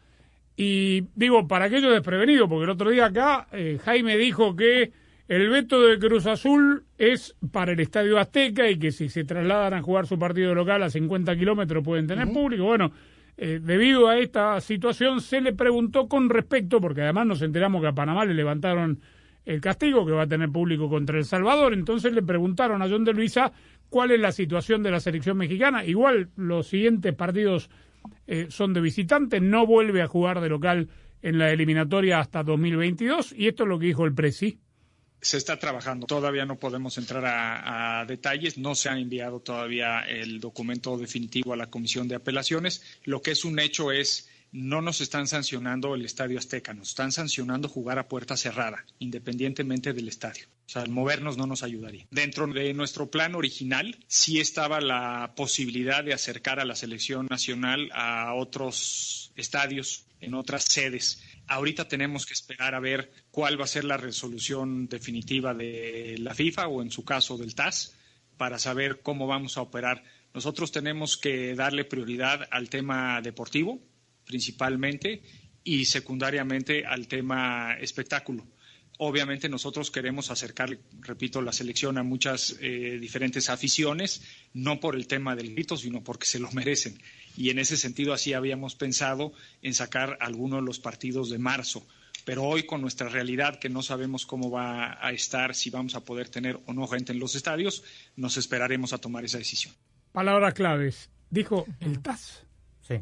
Y 0.56 1.08
digo, 1.14 1.48
para 1.48 1.66
aquello 1.66 1.90
desprevenido, 1.90 2.48
porque 2.48 2.64
el 2.64 2.70
otro 2.70 2.90
día 2.90 3.06
acá 3.06 3.48
eh, 3.52 3.78
Jaime 3.82 4.16
dijo 4.18 4.54
que 4.54 4.92
el 5.28 5.48
veto 5.48 5.80
de 5.80 5.98
Cruz 5.98 6.26
Azul 6.26 6.84
es 6.98 7.34
para 7.52 7.72
el 7.72 7.80
Estadio 7.80 8.18
Azteca 8.18 8.68
y 8.68 8.78
que 8.78 8.92
si 8.92 9.08
se 9.08 9.24
trasladan 9.24 9.74
a 9.74 9.82
jugar 9.82 10.06
su 10.06 10.18
partido 10.18 10.54
local 10.54 10.82
a 10.82 10.90
50 10.90 11.34
kilómetros 11.36 11.82
pueden 11.82 12.06
tener 12.06 12.30
público. 12.30 12.64
Bueno, 12.64 12.92
eh, 13.38 13.60
debido 13.62 14.08
a 14.08 14.18
esta 14.18 14.60
situación 14.60 15.22
se 15.22 15.40
le 15.40 15.54
preguntó 15.54 16.06
con 16.06 16.28
respecto, 16.28 16.80
porque 16.80 17.00
además 17.00 17.26
nos 17.26 17.42
enteramos 17.42 17.80
que 17.80 17.88
a 17.88 17.94
Panamá 17.94 18.26
le 18.26 18.34
levantaron 18.34 19.00
el 19.44 19.60
castigo 19.60 20.06
que 20.06 20.12
va 20.12 20.22
a 20.22 20.28
tener 20.28 20.50
público 20.50 20.88
contra 20.88 21.18
El 21.18 21.24
Salvador, 21.24 21.72
entonces 21.72 22.12
le 22.12 22.22
preguntaron 22.22 22.82
a 22.82 22.88
John 22.88 23.04
de 23.04 23.12
Luisa 23.12 23.52
cuál 23.88 24.10
es 24.10 24.20
la 24.20 24.32
situación 24.32 24.82
de 24.82 24.90
la 24.90 25.00
selección 25.00 25.36
mexicana. 25.36 25.84
Igual 25.84 26.30
los 26.36 26.68
siguientes 26.68 27.14
partidos 27.14 27.70
eh, 28.26 28.46
son 28.50 28.72
de 28.72 28.80
visitante, 28.80 29.40
no 29.40 29.66
vuelve 29.66 30.02
a 30.02 30.08
jugar 30.08 30.40
de 30.40 30.48
local 30.48 30.88
en 31.22 31.38
la 31.38 31.50
eliminatoria 31.50 32.18
hasta 32.18 32.42
2022 32.42 33.34
y 33.36 33.48
esto 33.48 33.64
es 33.64 33.68
lo 33.68 33.78
que 33.78 33.86
dijo 33.86 34.04
el 34.04 34.14
Presi. 34.14 34.58
Se 35.20 35.36
está 35.36 35.56
trabajando. 35.56 36.06
Todavía 36.06 36.44
no 36.44 36.58
podemos 36.58 36.98
entrar 36.98 37.24
a, 37.24 38.00
a, 38.00 38.06
detalles. 38.06 38.58
No 38.58 38.74
se 38.74 38.88
ha 38.88 38.98
enviado 38.98 39.38
todavía 39.38 40.00
el 40.00 40.40
documento 40.40 40.98
definitivo 40.98 41.52
a 41.52 41.56
la 41.56 41.70
Comisión 41.70 42.08
de 42.08 42.16
Apelaciones. 42.16 42.82
Lo 43.04 43.22
que 43.22 43.30
es 43.30 43.44
un 43.44 43.60
hecho 43.60 43.92
es 43.92 44.28
no 44.52 44.82
nos 44.82 45.00
están 45.00 45.26
sancionando 45.26 45.94
el 45.94 46.04
Estadio 46.04 46.38
Azteca, 46.38 46.74
nos 46.74 46.90
están 46.90 47.10
sancionando 47.10 47.68
jugar 47.68 47.98
a 47.98 48.06
puerta 48.06 48.36
cerrada, 48.36 48.84
independientemente 48.98 49.94
del 49.94 50.08
estadio. 50.08 50.46
O 50.66 50.68
sea, 50.68 50.84
movernos 50.84 51.38
no 51.38 51.46
nos 51.46 51.62
ayudaría. 51.62 52.06
Dentro 52.10 52.46
de 52.46 52.74
nuestro 52.74 53.10
plan 53.10 53.34
original 53.34 53.98
sí 54.08 54.40
estaba 54.40 54.82
la 54.82 55.32
posibilidad 55.36 56.04
de 56.04 56.12
acercar 56.12 56.60
a 56.60 56.66
la 56.66 56.76
selección 56.76 57.26
nacional 57.30 57.90
a 57.94 58.34
otros 58.34 59.32
estadios 59.36 60.04
en 60.20 60.34
otras 60.34 60.64
sedes. 60.64 61.22
Ahorita 61.46 61.88
tenemos 61.88 62.26
que 62.26 62.34
esperar 62.34 62.74
a 62.74 62.80
ver 62.80 63.10
cuál 63.30 63.58
va 63.58 63.64
a 63.64 63.68
ser 63.68 63.84
la 63.84 63.96
resolución 63.96 64.86
definitiva 64.86 65.54
de 65.54 66.16
la 66.18 66.34
FIFA 66.34 66.68
o 66.68 66.82
en 66.82 66.90
su 66.90 67.04
caso 67.04 67.38
del 67.38 67.54
TAS 67.54 67.96
para 68.36 68.58
saber 68.58 69.00
cómo 69.02 69.26
vamos 69.26 69.56
a 69.56 69.62
operar. 69.62 70.04
Nosotros 70.34 70.72
tenemos 70.72 71.16
que 71.16 71.54
darle 71.54 71.84
prioridad 71.84 72.48
al 72.50 72.68
tema 72.68 73.20
deportivo, 73.20 73.80
principalmente 74.24 75.22
y 75.64 75.84
secundariamente 75.84 76.84
al 76.84 77.06
tema 77.08 77.74
espectáculo. 77.80 78.46
Obviamente 78.98 79.48
nosotros 79.48 79.90
queremos 79.90 80.30
acercar, 80.30 80.78
repito, 81.00 81.42
la 81.42 81.52
selección 81.52 81.98
a 81.98 82.02
muchas 82.02 82.56
eh, 82.60 82.98
diferentes 83.00 83.48
aficiones, 83.50 84.22
no 84.52 84.80
por 84.80 84.94
el 84.94 85.06
tema 85.06 85.34
del 85.34 85.54
grito, 85.54 85.76
sino 85.76 86.04
porque 86.04 86.26
se 86.26 86.38
lo 86.38 86.50
merecen. 86.52 87.00
Y 87.36 87.50
en 87.50 87.58
ese 87.58 87.76
sentido 87.76 88.12
así 88.12 88.32
habíamos 88.32 88.74
pensado 88.74 89.32
en 89.62 89.74
sacar 89.74 90.18
algunos 90.20 90.60
de 90.60 90.66
los 90.66 90.78
partidos 90.78 91.30
de 91.30 91.38
marzo. 91.38 91.86
Pero 92.24 92.44
hoy 92.44 92.64
con 92.64 92.80
nuestra 92.80 93.08
realidad, 93.08 93.58
que 93.58 93.68
no 93.68 93.82
sabemos 93.82 94.26
cómo 94.26 94.50
va 94.50 95.04
a 95.04 95.10
estar, 95.10 95.54
si 95.54 95.70
vamos 95.70 95.96
a 95.96 96.04
poder 96.04 96.28
tener 96.28 96.60
o 96.66 96.72
no 96.72 96.86
gente 96.86 97.12
en 97.12 97.18
los 97.18 97.34
estadios, 97.34 97.82
nos 98.14 98.36
esperaremos 98.36 98.92
a 98.92 98.98
tomar 98.98 99.24
esa 99.24 99.38
decisión. 99.38 99.74
Palabras 100.12 100.54
claves. 100.54 101.10
Dijo 101.30 101.66
el 101.80 102.00
TAS. 102.00 102.44
Sí. 102.82 103.00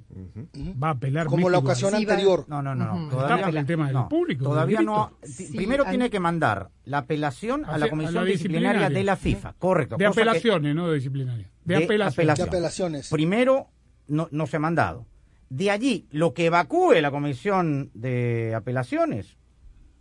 Va 0.82 0.88
a 0.88 0.90
apelar 0.90 1.26
Como 1.26 1.48
la 1.48 1.56
ocasión 1.58 1.90
Sí, 1.92 1.96
anterior. 2.02 2.44
No, 2.48 2.60
no, 2.62 2.74
no. 2.74 3.08
Todavía, 3.08 3.48
el 3.48 3.66
tema 3.66 3.86
del 3.86 3.94
no, 3.94 4.08
público, 4.10 4.44
Todavía 4.44 4.82
no. 4.82 5.12
Sí, 5.22 5.50
Primero 5.56 5.84
tiene 5.86 6.10
que 6.10 6.20
mandar 6.20 6.70
la 6.84 6.98
apelación 6.98 7.64
a 7.64 7.74
A 7.74 7.78
la 7.78 7.88
Comisión 7.88 8.18
a 8.18 8.20
la 8.20 8.26
disciplinaria, 8.26 8.70
disciplinaria. 8.72 8.98
de 8.98 9.04
la 9.04 9.16
FIFA. 9.16 9.54
Correcto. 9.58 9.96
De 9.96 10.04
que 10.04 10.06
apelaciones, 10.06 10.74
no 10.74 10.88
de 10.88 10.94
disciplinaria. 10.96 11.50
De, 11.64 11.78
De 11.78 11.84
apelaciones. 11.84 12.36
De 12.36 12.42
apelaciones. 12.44 13.08
Primero 13.10 13.68
no, 14.06 14.28
no 14.30 14.46
se 14.46 14.56
ha 14.56 14.60
mandado. 14.60 15.06
De 15.48 15.70
allí, 15.70 16.06
lo 16.10 16.34
que 16.34 16.46
evacúe 16.46 16.92
la 17.00 17.10
Comisión 17.10 17.90
de 17.94 18.54
Apelaciones, 18.54 19.38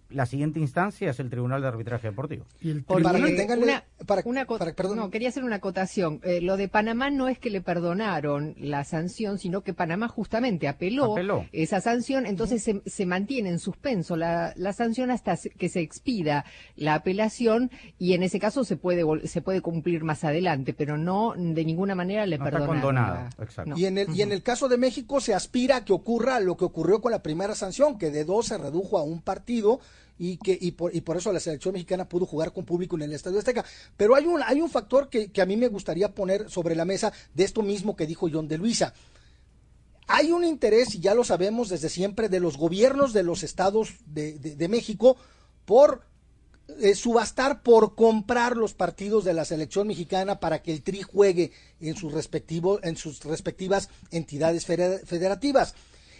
la 0.10 0.26
siguiente 0.26 0.60
instancia 0.60 1.12
es 1.12 1.20
el 1.20 1.30
Tribunal 1.30 1.62
de 1.62 1.68
Arbitraje 1.68 2.08
Deportivo. 2.08 2.46
Y 2.62 2.72
el 2.72 2.84
Porque 2.84 3.04
Para 3.04 3.20
que 3.20 3.26
tribunal- 3.26 3.48
tengan- 3.48 3.64
una, 3.64 3.84
para- 4.08 4.22
una 4.26 4.46
co- 4.46 4.58
para- 4.58 4.74
perdón. 4.74 4.98
no, 4.98 5.10
quería 5.12 5.30
hacer 5.30 5.44
una 5.44 5.58
acotación. 5.58 6.20
Eh, 6.24 6.42
lo 6.42 6.58
de 6.58 6.68
Panamá 6.68 7.10
no 7.12 7.28
es 7.28 7.38
que 7.40 7.50
le 7.50 7.62
perdonaron 7.62 8.56
la 8.60 8.84
sanción, 8.84 9.38
sino 9.38 9.62
que 9.62 9.74
Panamá 9.74 10.08
justamente 10.08 10.68
apeló, 10.68 11.14
Apeló. 11.14 11.46
esa 11.52 11.82
sanción, 11.82 12.26
entonces 12.26 12.64
se, 12.64 12.82
se 12.86 13.06
mantiene 13.06 13.50
en 13.50 13.60
suspenso 13.60 14.16
la, 14.16 14.54
la 14.56 14.74
sanción 14.74 15.12
hasta 15.12 15.38
que 15.38 15.70
se 15.70 15.82
expida 15.82 16.46
la 16.76 16.96
apelación 16.96 17.70
y 17.98 18.14
en 18.14 18.24
ese 18.24 18.40
caso 18.40 18.64
se 18.64 18.78
puede 18.78 19.04
vol- 19.06 19.26
se 19.28 19.42
puede 19.42 19.62
cumplir 19.62 20.04
más 20.04 20.24
adelante, 20.24 20.74
pero 20.74 20.98
no 20.98 21.34
de 21.38 21.64
ninguna 21.66 21.94
manera 21.96 22.26
le 22.26 22.38
No 22.38 22.46
está 22.46 22.58
perdonaron. 22.58 22.82
condonado, 22.82 23.16
la- 23.38 23.44
exacto. 23.44 23.70
no. 23.72 23.78
Y 23.78 23.86
en, 23.86 23.98
el, 23.98 24.16
y 24.16 24.22
en 24.22 24.32
el 24.32 24.42
caso 24.44 24.68
de 24.70 24.78
México 24.78 25.20
se 25.22 25.34
aspira 25.34 25.78
a 25.78 25.86
que 25.86 25.94
ocurra 25.94 26.40
lo 26.40 26.58
que 26.58 26.66
ocurrió 26.66 27.02
con 27.02 27.12
la 27.12 27.22
primera 27.22 27.54
sanción, 27.56 27.98
que 27.98 28.10
de 28.12 28.26
dos 28.26 28.48
se 28.48 28.58
redujo 28.58 28.98
a 28.98 29.04
un 29.04 29.22
partido 29.22 29.80
y 30.20 30.38
que 30.38 30.56
y 30.60 30.72
por, 30.74 30.94
y 30.96 31.02
por 31.02 31.18
eso 31.18 31.32
la 31.34 31.40
selección 31.40 31.74
mexicana 31.74 32.08
pudo 32.08 32.26
jugar 32.28 32.52
con 32.54 32.66
público 32.66 32.96
en 32.98 33.04
el 33.04 33.14
Estadio 33.14 33.40
Azteca. 33.40 33.66
Pero 33.98 34.14
hay 34.16 34.26
un, 34.28 34.44
hay 34.44 34.62
un 34.62 34.70
factor 34.70 35.10
que, 35.10 35.32
que 35.32 35.42
a 35.42 35.46
mí 35.46 35.56
me 35.58 35.70
gustaría 35.70 36.14
poner 36.14 36.50
sobre 36.52 36.76
la 36.76 36.86
mesa 36.86 37.12
de 37.34 37.46
esto 37.46 37.62
mismo 37.64 37.96
que 37.96 38.06
dijo 38.06 38.28
John 38.32 38.48
de 38.48 38.58
Luisa. 38.58 38.94
Hay 40.08 40.32
un 40.32 40.44
interés, 40.44 40.96
y 40.96 41.00
ya 41.00 41.14
lo 41.14 41.24
sabemos 41.24 41.70
desde 41.70 41.88
siempre, 41.90 42.30
de 42.30 42.40
los 42.40 42.58
gobiernos 42.58 43.14
de 43.14 43.24
los 43.24 43.44
estados 43.44 43.94
de, 44.08 44.40
de- 44.40 44.56
de 44.56 44.68
México 44.68 45.16
por 45.66 46.02
eh, 46.82 46.96
subastar 46.96 47.62
por 47.64 47.96
comprar 47.96 48.58
los 48.58 48.74
partidos 48.74 49.24
de 49.24 49.34
la 49.34 49.46
selección 49.46 49.88
mexicana 49.88 50.40
para 50.40 50.62
que 50.62 50.72
el 50.74 50.82
Tri 50.84 51.02
juegue 51.04 51.52
en 51.80 51.96
sus 51.96 52.12
respectivos 52.12 52.80
en 52.84 52.96
sus 52.98 53.24
respectivas 53.24 53.90
entidades 54.12 54.66
fede- 54.68 55.00
federativas. 55.06 55.76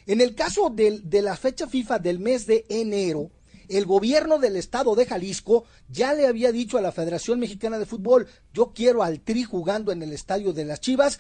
En 0.06 0.22
el 0.22 0.36
caso 0.36 0.70
del- 0.70 1.10
de 1.10 1.22
la 1.24 1.36
fecha 1.36 1.68
FIFA 1.68 2.00
del 2.00 2.20
mes 2.20 2.46
de 2.46 2.66
enero, 2.70 3.30
el 3.70 3.86
gobierno 3.86 4.40
del 4.40 4.56
estado 4.56 4.96
de 4.96 5.06
Jalisco 5.06 5.66
ya 5.88 6.14
le 6.14 6.28
había 6.28 6.52
dicho 6.52 6.78
a 6.78 6.82
la 6.82 6.92
Federación 6.92 7.40
Mexicana 7.40 7.80
de 7.80 7.86
Fútbol, 7.86 8.28
yo 8.54 8.74
quiero 8.74 9.04
al 9.04 9.22
Tri 9.22 9.44
jugando 9.44 9.92
en 9.92 10.02
el 10.02 10.12
estadio 10.12 10.54
de 10.54 10.66
las 10.66 10.82
Chivas 10.82 11.20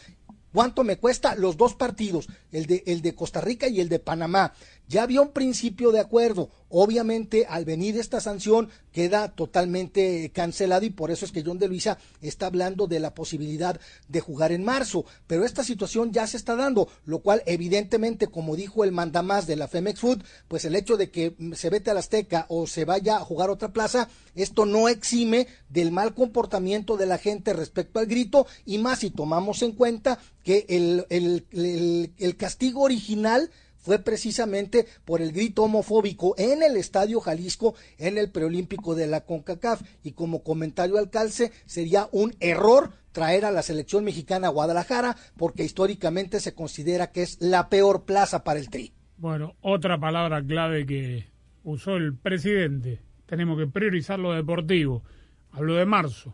¿Cuánto 0.52 0.84
me 0.84 0.98
cuesta 0.98 1.36
los 1.36 1.58
dos 1.58 1.76
partidos, 1.76 2.28
el 2.52 2.66
de, 2.66 2.84
el 2.88 3.02
de 3.02 3.14
Costa 3.14 3.40
Rica 3.40 3.68
y 3.68 3.82
el 3.82 3.90
de 3.90 4.00
Panamá? 4.00 4.54
Ya 4.90 5.04
había 5.04 5.22
un 5.22 5.30
principio 5.30 5.92
de 5.92 6.00
acuerdo. 6.00 6.50
Obviamente, 6.68 7.46
al 7.48 7.64
venir 7.64 7.96
esta 7.96 8.20
sanción, 8.20 8.70
queda 8.92 9.30
totalmente 9.30 10.32
cancelado 10.34 10.84
y 10.84 10.90
por 10.90 11.12
eso 11.12 11.26
es 11.26 11.32
que 11.32 11.44
John 11.46 11.60
de 11.60 11.68
Luisa 11.68 12.00
está 12.24 12.48
hablando 12.48 12.88
de 12.88 13.00
la 13.00 13.14
posibilidad 13.14 13.80
de 14.08 14.20
jugar 14.20 14.52
en 14.52 14.64
marzo. 14.64 15.06
Pero 15.28 15.46
esta 15.46 15.64
situación 15.64 16.12
ya 16.12 16.26
se 16.26 16.38
está 16.38 16.56
dando, 16.56 16.90
lo 17.06 17.20
cual, 17.20 17.44
evidentemente, 17.46 18.28
como 18.28 18.56
dijo 18.56 18.84
el 18.84 18.92
mandamás 18.92 19.46
de 19.46 19.58
la 19.58 19.68
Femex 19.68 20.00
Food, 20.00 20.24
pues 20.48 20.66
el 20.66 20.76
hecho 20.76 20.98
de 20.98 21.12
que 21.12 21.36
se 21.54 21.70
vete 21.70 21.92
a 21.92 21.94
la 21.94 22.00
Azteca 22.00 22.48
o 22.50 22.66
se 22.66 22.84
vaya 22.84 23.18
a 23.18 23.26
jugar 23.26 23.50
a 23.50 23.54
otra 23.54 23.72
plaza, 23.72 24.10
esto 24.34 24.66
no 24.66 24.90
exime 24.90 25.46
del 25.70 25.92
mal 25.92 26.16
comportamiento 26.16 26.98
de 26.98 27.06
la 27.06 27.20
gente 27.20 27.54
respecto 27.54 28.00
al 28.00 28.08
grito 28.08 28.48
y 28.66 28.80
más 28.80 29.00
si 29.00 29.12
tomamos 29.12 29.62
en 29.62 29.74
cuenta 29.74 30.18
que 30.44 30.66
el, 30.68 31.06
el, 31.10 32.12
el 32.18 32.38
castigo 32.38 32.82
original 32.82 33.52
fue 33.80 34.00
precisamente 34.00 34.86
por 35.06 35.22
el 35.22 35.32
grito 35.32 35.64
homofóbico 35.64 36.36
en 36.38 36.64
el 36.64 36.76
Estadio 36.76 37.20
Jalisco 37.20 37.76
en 37.98 38.18
el 38.18 38.30
preolímpico 38.30 38.96
de 38.96 39.08
la 39.08 39.22
CONCACAF 39.22 39.82
y 40.04 40.12
como 40.12 40.44
comentario 40.44 40.98
al 40.98 41.10
calce 41.10 41.52
sería 41.66 42.08
un 42.12 42.36
error 42.40 42.92
traer 43.12 43.46
a 43.46 43.52
la 43.52 43.64
selección 43.64 44.04
mexicana 44.04 44.48
a 44.48 44.52
Guadalajara 44.52 45.16
porque 45.38 45.64
históricamente 45.64 46.40
se 46.40 46.54
considera 46.54 47.12
que 47.12 47.24
es 47.24 47.42
la 47.42 47.70
peor 47.70 48.06
plaza 48.06 48.44
para 48.44 48.60
el 48.60 48.70
Tri. 48.70 48.94
Bueno, 49.18 49.56
otra 49.62 50.00
palabra 50.00 50.44
clave 50.44 50.86
que 50.86 51.28
usó 51.64 51.98
el 51.98 52.16
presidente. 52.16 53.02
Tenemos 53.26 53.58
que 53.58 53.68
priorizar 53.68 54.20
lo 54.20 54.34
deportivo. 54.34 55.04
Hablo 55.52 55.76
de 55.76 55.86
marzo. 55.86 56.34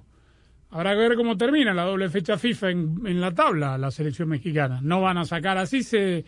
Habrá 0.69 0.91
que 0.91 0.99
ver 0.99 1.15
cómo 1.15 1.37
termina 1.37 1.73
la 1.73 1.83
doble 1.83 2.09
fecha 2.09 2.37
FIFA 2.37 2.69
en, 2.69 3.01
en 3.05 3.21
la 3.21 3.33
tabla 3.33 3.77
la 3.77 3.91
selección 3.91 4.29
mexicana. 4.29 4.81
No 4.81 5.01
van 5.01 5.17
a 5.17 5.25
sacar 5.25 5.57
así 5.57 5.83
se 5.83 6.25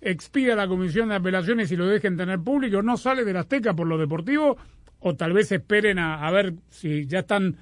expida 0.00 0.54
la 0.54 0.68
comisión 0.68 1.08
de 1.08 1.16
apelaciones 1.16 1.70
y 1.72 1.76
lo 1.76 1.86
dejen 1.86 2.16
tener 2.16 2.38
público. 2.40 2.82
No 2.82 2.96
sale 2.96 3.24
de 3.24 3.32
la 3.32 3.40
Azteca 3.40 3.74
por 3.74 3.86
lo 3.86 3.98
deportivo 3.98 4.56
o 5.00 5.14
tal 5.14 5.32
vez 5.32 5.50
esperen 5.52 5.98
a, 5.98 6.26
a 6.26 6.30
ver 6.30 6.54
si 6.70 7.06
ya 7.06 7.20
están 7.20 7.56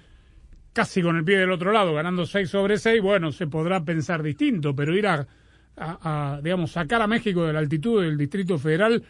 casi 0.72 1.00
con 1.02 1.16
el 1.16 1.24
pie 1.24 1.38
del 1.38 1.50
otro 1.52 1.72
lado, 1.72 1.94
ganando 1.94 2.26
6 2.26 2.48
sobre 2.50 2.76
6, 2.78 3.00
bueno, 3.02 3.32
se 3.32 3.46
podrá 3.46 3.82
pensar 3.84 4.22
distinto, 4.22 4.76
pero 4.76 4.94
ir 4.94 5.06
a, 5.06 5.26
a- 5.78 6.34
a, 6.34 6.40
digamos, 6.42 6.72
sacar 6.72 7.00
a 7.00 7.06
México 7.06 7.44
de 7.46 7.54
la 7.54 7.58
altitud 7.60 8.02
del 8.02 8.18
Distrito 8.18 8.58
Federal 8.58 9.02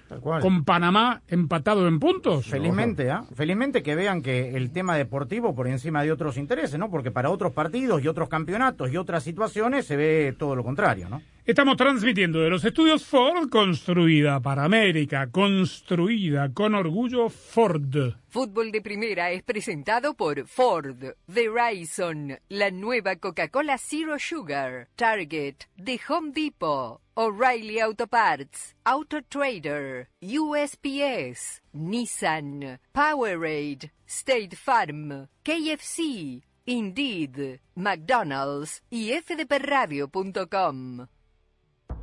con 0.42 0.64
Panamá 0.64 1.22
empatado 1.26 1.88
en 1.88 1.98
puntos. 1.98 2.46
Felizmente, 2.46 3.10
¿ah? 3.10 3.24
Felizmente 3.34 3.82
que 3.82 3.96
vean 3.96 4.22
que 4.22 4.56
el 4.56 4.70
tema 4.70 4.96
deportivo 4.96 5.54
por 5.56 5.66
encima 5.66 6.04
de 6.04 6.12
otros 6.12 6.36
intereses, 6.36 6.78
¿no? 6.78 6.88
Porque 6.88 7.10
para 7.10 7.30
otros 7.30 7.52
partidos 7.52 8.02
y 8.04 8.06
otros 8.08 8.28
campeonatos 8.28 8.92
y 8.92 8.96
otras 8.96 9.24
situaciones 9.24 9.86
se 9.86 9.96
ve 9.96 10.34
todo 10.38 10.54
lo 10.54 10.62
contrario, 10.62 11.08
¿no? 11.08 11.20
Estamos 11.46 11.76
transmitiendo 11.76 12.40
de 12.40 12.50
los 12.50 12.64
estudios 12.64 13.06
Ford, 13.06 13.48
construida 13.48 14.40
para 14.40 14.64
América, 14.64 15.30
construida 15.30 16.52
con 16.52 16.74
orgullo 16.74 17.28
Ford. 17.28 18.16
Fútbol 18.28 18.72
de 18.72 18.82
Primera 18.82 19.30
es 19.30 19.44
presentado 19.44 20.14
por 20.14 20.44
Ford, 20.48 21.14
Verizon, 21.28 22.36
la 22.48 22.72
nueva 22.72 23.14
Coca-Cola 23.14 23.78
Zero 23.78 24.18
Sugar, 24.18 24.88
Target, 24.96 25.68
The 25.76 26.00
Home 26.08 26.32
Depot, 26.32 27.00
O'Reilly 27.14 27.78
Auto 27.78 28.08
Parts, 28.08 28.74
Auto 28.82 29.22
Trader, 29.22 30.08
USPS, 30.20 31.62
Nissan, 31.72 32.80
Powerade, 32.90 33.92
State 34.04 34.56
Farm, 34.56 35.28
KFC, 35.44 36.42
Indeed, 36.64 37.60
McDonald's 37.76 38.82
y 38.90 39.12
fdpradio.com. 39.12 41.06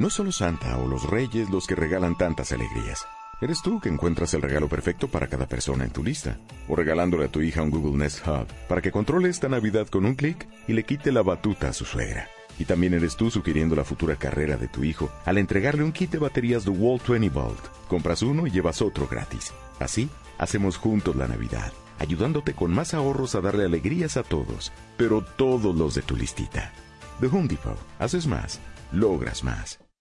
No 0.00 0.08
solo 0.08 0.32
Santa 0.32 0.78
o 0.78 0.88
los 0.88 1.10
Reyes 1.10 1.50
los 1.50 1.66
que 1.66 1.74
regalan 1.74 2.16
tantas 2.16 2.52
alegrías. 2.52 3.06
Eres 3.42 3.60
tú 3.60 3.80
que 3.80 3.90
encuentras 3.90 4.32
el 4.32 4.40
regalo 4.40 4.66
perfecto 4.66 5.08
para 5.08 5.26
cada 5.26 5.46
persona 5.46 5.84
en 5.84 5.90
tu 5.90 6.02
lista. 6.02 6.38
O 6.68 6.74
regalándole 6.74 7.26
a 7.26 7.28
tu 7.28 7.42
hija 7.42 7.60
un 7.60 7.68
Google 7.68 7.98
Nest 7.98 8.26
Hub 8.26 8.46
para 8.66 8.80
que 8.80 8.92
controle 8.92 9.28
esta 9.28 9.50
Navidad 9.50 9.88
con 9.88 10.06
un 10.06 10.14
clic 10.14 10.48
y 10.66 10.72
le 10.72 10.84
quite 10.84 11.12
la 11.12 11.20
batuta 11.20 11.68
a 11.68 11.74
su 11.74 11.84
suegra. 11.84 12.28
Y 12.58 12.64
también 12.64 12.94
eres 12.94 13.14
tú 13.14 13.30
sugiriendo 13.30 13.76
la 13.76 13.84
futura 13.84 14.16
carrera 14.16 14.56
de 14.56 14.68
tu 14.68 14.84
hijo 14.84 15.10
al 15.26 15.36
entregarle 15.36 15.84
un 15.84 15.92
kit 15.92 16.12
de 16.12 16.18
baterías 16.18 16.64
de 16.64 16.70
Wall 16.70 16.98
20 17.06 17.28
Volt. 17.28 17.66
Compras 17.86 18.22
uno 18.22 18.46
y 18.46 18.50
llevas 18.50 18.80
otro 18.80 19.06
gratis. 19.06 19.52
Así, 19.80 20.08
hacemos 20.38 20.78
juntos 20.78 21.14
la 21.14 21.28
Navidad, 21.28 21.74
ayudándote 21.98 22.54
con 22.54 22.72
más 22.72 22.94
ahorros 22.94 23.34
a 23.34 23.42
darle 23.42 23.66
alegrías 23.66 24.16
a 24.16 24.22
todos, 24.22 24.72
pero 24.96 25.22
todos 25.22 25.76
los 25.76 25.94
de 25.94 26.00
tu 26.00 26.16
listita. 26.16 26.72
The 27.20 27.26
Home 27.26 27.48
Depot. 27.48 27.76
Haces 27.98 28.26
más, 28.26 28.60
logras 28.92 29.44
más. 29.44 29.79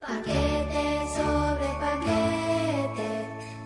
Paquete 0.00 1.08
sobre 1.12 1.66
paquete, 1.80 3.10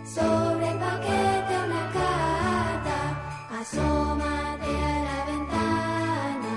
sobre 0.06 0.66
paquete 0.80 1.54
una 1.66 1.92
carta, 1.92 2.98
asómate 3.60 4.64
a 4.64 4.98
la 5.04 5.24
ventana, 5.26 6.54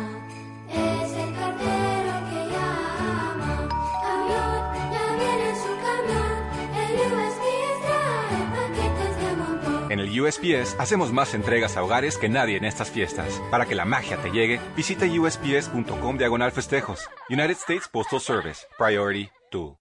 es 0.70 1.12
el 1.12 1.36
cartero 1.36 2.14
que 2.30 2.42
llama, 2.54 3.68
camión, 4.02 4.92
ya 4.94 5.06
viene 5.20 5.50
su 5.60 5.72
camión, 5.84 6.36
el 6.82 6.92
USPS 7.12 7.82
trae 7.86 8.44
paquetes 8.56 9.14
de 9.20 9.36
montón. 9.36 9.92
En 9.92 10.00
el 10.00 10.22
USPS 10.22 10.80
hacemos 10.80 11.12
más 11.12 11.34
entregas 11.34 11.76
a 11.76 11.84
hogares 11.84 12.18
que 12.18 12.30
nadie 12.30 12.56
en 12.56 12.64
estas 12.64 12.90
fiestas. 12.90 13.42
Para 13.52 13.66
que 13.66 13.76
la 13.76 13.84
magia 13.84 14.16
te 14.16 14.32
llegue, 14.32 14.62
visita 14.78 15.06
usps.com 15.06 16.18
diagonal 16.18 16.54
festejos. 16.54 17.10
United 17.30 17.58
States 17.58 17.90
Postal 17.90 18.22
Service. 18.22 18.66
Priority 18.78 19.35
2. 19.52 19.78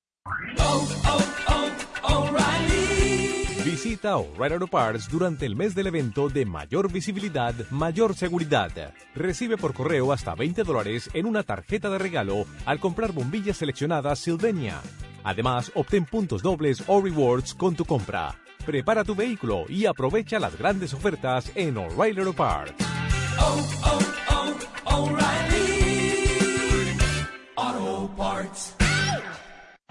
Visita 3.65 4.17
O'Reilly 4.17 4.55
Auto 4.55 4.67
Parts 4.67 5.09
durante 5.11 5.47
el 5.47 5.57
mes 5.57 5.75
del 5.75 5.89
evento 5.89 6.29
de 6.29 6.47
mayor 6.47 6.93
visibilidad, 6.93 7.55
mayor 7.71 8.15
seguridad. 8.15 8.71
Recibe 9.15 9.57
por 9.57 9.75
correo 9.75 10.13
hasta 10.13 10.35
20 10.35 10.63
dólares 10.63 11.11
en 11.13 11.27
una 11.27 11.43
tarjeta 11.43 11.91
de 11.91 11.99
regalo 11.99 12.47
al 12.67 12.79
comprar 12.79 13.13
bombillas 13.13 13.57
seleccionadas 13.57 14.21
Sylvania. 14.21 14.81
Además, 15.25 15.73
obtén 15.75 16.05
puntos 16.05 16.43
dobles 16.43 16.85
o 16.87 17.01
rewards 17.01 17.55
con 17.55 17.75
tu 17.75 17.85
compra. 17.85 18.35
Prepara 18.65 19.05
tu 19.05 19.15
vehículo 19.15 19.65
y 19.69 19.87
aprovecha 19.87 20.39
las 20.39 20.57
grandes 20.57 20.95
ofertas 20.95 21.51
en 21.55 21.77
O'Reilly 21.77 22.21
Auto 22.21 22.33
Parts. 22.33 22.75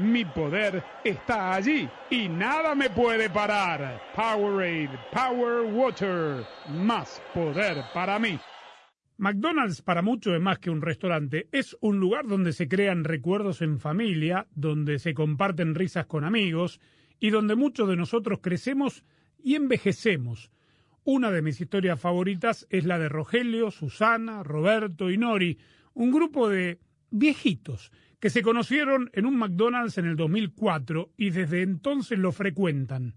Mi 0.00 0.24
poder 0.24 0.82
está 1.04 1.52
allí 1.52 1.86
y 2.08 2.26
nada 2.26 2.74
me 2.74 2.88
puede 2.88 3.28
parar. 3.28 4.00
Powerade, 4.16 4.98
Power 5.12 5.70
Water, 5.74 6.42
más 6.70 7.20
poder 7.34 7.84
para 7.92 8.18
mí. 8.18 8.40
McDonald's 9.18 9.82
para 9.82 10.00
muchos 10.00 10.32
es 10.32 10.40
más 10.40 10.58
que 10.58 10.70
un 10.70 10.80
restaurante, 10.80 11.48
es 11.52 11.76
un 11.82 12.00
lugar 12.00 12.26
donde 12.26 12.54
se 12.54 12.66
crean 12.66 13.04
recuerdos 13.04 13.60
en 13.60 13.78
familia, 13.78 14.46
donde 14.54 14.98
se 14.98 15.12
comparten 15.12 15.74
risas 15.74 16.06
con 16.06 16.24
amigos 16.24 16.80
y 17.18 17.28
donde 17.28 17.54
muchos 17.54 17.86
de 17.86 17.96
nosotros 17.96 18.38
crecemos 18.40 19.04
y 19.38 19.54
envejecemos. 19.54 20.50
Una 21.04 21.30
de 21.30 21.42
mis 21.42 21.60
historias 21.60 22.00
favoritas 22.00 22.66
es 22.70 22.86
la 22.86 22.98
de 22.98 23.10
Rogelio, 23.10 23.70
Susana, 23.70 24.42
Roberto 24.44 25.10
y 25.10 25.18
Nori, 25.18 25.58
un 25.92 26.10
grupo 26.10 26.48
de 26.48 26.80
viejitos 27.10 27.92
que 28.20 28.30
se 28.30 28.42
conocieron 28.42 29.10
en 29.14 29.26
un 29.26 29.36
McDonald's 29.36 29.98
en 29.98 30.06
el 30.06 30.16
2004 30.16 31.10
y 31.16 31.30
desde 31.30 31.62
entonces 31.62 32.18
lo 32.18 32.32
frecuentan. 32.32 33.14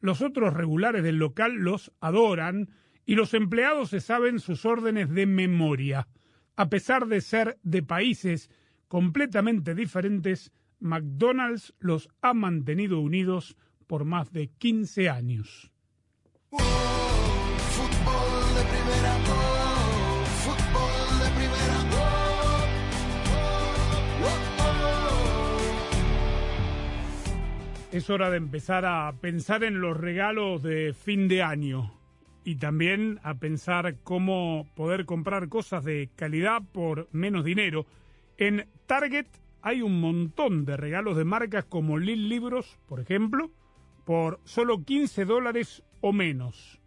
Los 0.00 0.20
otros 0.20 0.52
regulares 0.52 1.02
del 1.02 1.16
local 1.16 1.54
los 1.54 1.92
adoran 2.00 2.70
y 3.06 3.14
los 3.14 3.34
empleados 3.34 3.90
se 3.90 4.00
saben 4.00 4.40
sus 4.40 4.64
órdenes 4.66 5.08
de 5.10 5.26
memoria. 5.26 6.06
A 6.54 6.68
pesar 6.68 7.06
de 7.06 7.20
ser 7.20 7.58
de 7.62 7.82
países 7.82 8.50
completamente 8.88 9.74
diferentes, 9.74 10.52
McDonald's 10.80 11.74
los 11.78 12.10
ha 12.20 12.34
mantenido 12.34 13.00
unidos 13.00 13.56
por 13.86 14.04
más 14.04 14.32
de 14.32 14.48
15 14.48 15.08
años. 15.08 15.72
Es 27.92 28.08
hora 28.08 28.30
de 28.30 28.38
empezar 28.38 28.86
a 28.86 29.12
pensar 29.20 29.62
en 29.64 29.82
los 29.82 29.94
regalos 29.94 30.62
de 30.62 30.94
fin 30.94 31.28
de 31.28 31.42
año 31.42 31.92
y 32.42 32.56
también 32.56 33.20
a 33.22 33.34
pensar 33.34 33.96
cómo 34.02 34.66
poder 34.74 35.04
comprar 35.04 35.50
cosas 35.50 35.84
de 35.84 36.08
calidad 36.16 36.62
por 36.72 37.06
menos 37.12 37.44
dinero. 37.44 37.84
En 38.38 38.66
Target 38.86 39.26
hay 39.60 39.82
un 39.82 40.00
montón 40.00 40.64
de 40.64 40.78
regalos 40.78 41.18
de 41.18 41.26
marcas 41.26 41.66
como 41.66 41.98
Lil 41.98 42.30
Libros, 42.30 42.78
por 42.88 42.98
ejemplo, 42.98 43.50
por 44.06 44.40
solo 44.44 44.82
15 44.84 45.26
dólares 45.26 45.82
o 46.00 46.14
menos. 46.14 46.80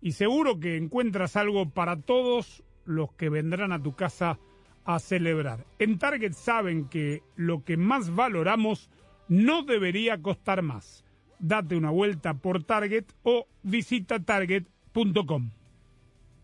Y 0.00 0.12
seguro 0.12 0.58
que 0.58 0.78
encuentras 0.78 1.36
algo 1.36 1.68
para 1.68 2.00
todos 2.00 2.64
los 2.86 3.12
que 3.12 3.28
vendrán 3.28 3.70
a 3.70 3.82
tu 3.82 3.94
casa 3.96 4.38
a 4.86 4.98
celebrar. 4.98 5.66
En 5.78 5.98
Target 5.98 6.32
saben 6.32 6.88
que 6.88 7.22
lo 7.36 7.64
que 7.64 7.76
más 7.76 8.14
valoramos 8.14 8.88
no 9.28 9.62
debería 9.62 10.20
costar 10.20 10.62
más. 10.62 11.04
Date 11.38 11.76
una 11.76 11.90
vuelta 11.90 12.34
por 12.34 12.62
Target 12.64 13.04
o 13.22 13.46
visita 13.62 14.20
target.com. 14.20 15.50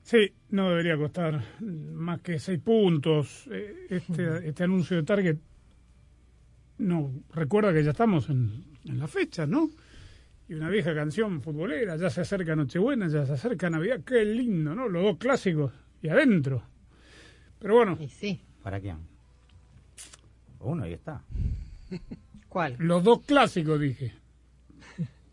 Sí, 0.03 0.33
no 0.51 0.71
debería 0.71 0.97
costar 0.97 1.45
más 1.61 2.21
que 2.21 2.39
6 2.39 2.59
puntos. 2.61 3.49
Eh, 3.53 3.87
Este, 3.91 4.49
este 4.49 4.65
anuncio 4.65 4.97
de 4.97 5.03
Target, 5.03 5.37
no, 6.79 7.13
recuerda 7.35 7.73
que 7.73 7.85
ya 7.85 7.91
estamos 7.91 8.31
en, 8.31 8.65
en 8.85 8.99
la 8.99 9.07
fecha, 9.07 9.47
¿no? 9.47 9.69
y 10.49 10.55
una 10.55 10.71
vieja 10.71 10.95
canción 10.95 11.43
futbolera, 11.43 11.97
ya 11.97 12.09
se 12.09 12.23
acerca 12.23 12.57
Nochebuena, 12.57 13.09
ya 13.09 13.27
se 13.27 13.35
acerca 13.35 13.69
Navidad, 13.69 14.01
qué 14.05 14.25
lindo, 14.25 14.75
¿no? 14.75 14.89
Los 14.89 15.03
dos 15.03 15.19
clásicos 15.19 15.73
y 16.01 16.09
adentro. 16.09 16.63
Pero 17.59 17.75
bueno, 17.75 17.99
sí. 18.09 18.41
¿Para 18.63 18.81
quién? 18.81 18.97
Uno, 20.61 20.85
ahí 20.85 20.95
está. 20.95 21.23
¿Cuál? 22.49 22.77
los 22.79 23.03
dos 23.05 23.21
clásicos 23.25 23.81
dije. 23.81 24.15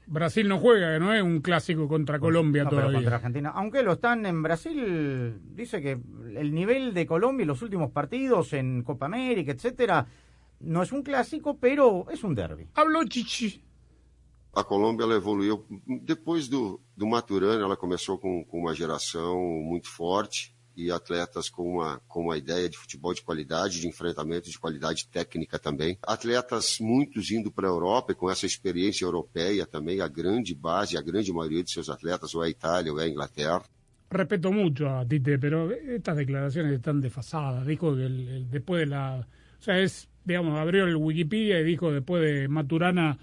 Brasil 0.08 0.48
no 0.48 0.60
juega, 0.60 0.94
que 0.94 1.00
no 1.00 1.14
es 1.14 1.24
un 1.24 1.42
clásico 1.42 1.88
contra 1.88 2.20
Colombia 2.20 2.64
No, 2.64 2.70
pero 2.70 2.82
todavía. 2.82 3.00
contra 3.00 3.16
Argentina. 3.16 3.50
Aunque 3.56 3.82
lo 3.82 3.94
están 3.94 4.26
en 4.28 4.44
Brasil, 4.44 5.40
dice 5.56 5.82
que 5.82 5.98
el 6.36 6.54
nivel 6.54 6.94
de 6.94 7.08
Colombia 7.08 7.44
en 7.44 7.48
los 7.48 7.62
últimos 7.64 7.90
partidos 7.92 8.54
en 8.54 8.84
Copa 8.84 9.08
América, 9.08 9.52
etcétera, 9.52 10.06
no 10.60 10.84
es 10.84 10.92
un 10.92 11.02
clásico, 11.02 11.58
pero 11.58 12.06
es 12.12 12.24
un 12.24 12.36
derby. 12.36 12.68
Habló 12.76 13.04
Chichi. 13.06 13.64
A 14.54 14.64
Colômbia 14.64 15.04
ela 15.04 15.16
evoluiu 15.16 15.66
depois 15.86 16.48
do, 16.48 16.80
do 16.96 17.06
Maturana, 17.06 17.62
ela 17.66 17.76
começou 17.76 18.18
com, 18.18 18.46
com 18.46 18.60
uma 18.60 18.74
geração 18.74 19.38
muito 19.38 19.90
forte 19.90 20.55
e 20.76 20.92
atletas 20.92 21.50
com 21.50 21.64
uma, 21.76 22.02
com 22.08 22.22
uma 22.22 22.38
ideia 22.38 22.68
de 22.70 22.78
futebol 22.78 23.14
de 23.14 23.22
qualidade, 23.22 23.80
de 23.82 23.88
enfrentamento 23.88 24.50
de 24.50 24.60
qualidade 24.60 25.08
técnica 25.08 25.58
também. 25.58 25.98
Atletas 26.04 26.78
muitos 26.80 27.32
indo 27.32 27.52
para 27.52 27.68
a 27.68 27.72
Europa 27.72 28.12
e 28.12 28.16
com 28.16 28.30
essa 28.30 28.46
experiência 28.46 29.06
europeia 29.06 29.66
também, 29.66 30.02
a 30.02 30.08
grande 30.08 30.54
base, 30.56 30.98
a 30.98 31.02
grande 31.02 31.32
maioria 31.32 31.64
de 31.64 31.72
seus 31.72 31.90
atletas 31.90 32.34
ou 32.36 32.44
é 32.44 32.48
a 32.48 32.50
Itália 32.50 32.92
ou 32.92 33.00
é 33.00 33.06
a 33.06 33.08
Inglaterra. 33.10 33.64
Respeto 34.12 34.52
mucho 34.52 34.86
a 34.88 35.06
Tite, 35.06 35.38
pero 35.38 35.72
estas 35.72 36.16
declaraciones 36.16 36.74
están 36.74 37.02
desfasadas. 37.02 37.66
Dijo 37.66 37.96
que 37.96 38.06
el- 38.06 38.28
el- 38.30 38.50
después 38.52 38.82
de 38.82 38.86
la... 38.88 39.28
O 39.60 39.64
sea, 39.66 39.80
es, 39.80 40.08
digamos, 40.24 40.58
abrió 40.60 40.86
el 40.86 40.96
Wikipedia 40.96 41.60
y 41.60 41.64
dijo 41.64 41.92
después 41.92 42.22
de 42.22 42.48
Maturana, 42.48 43.18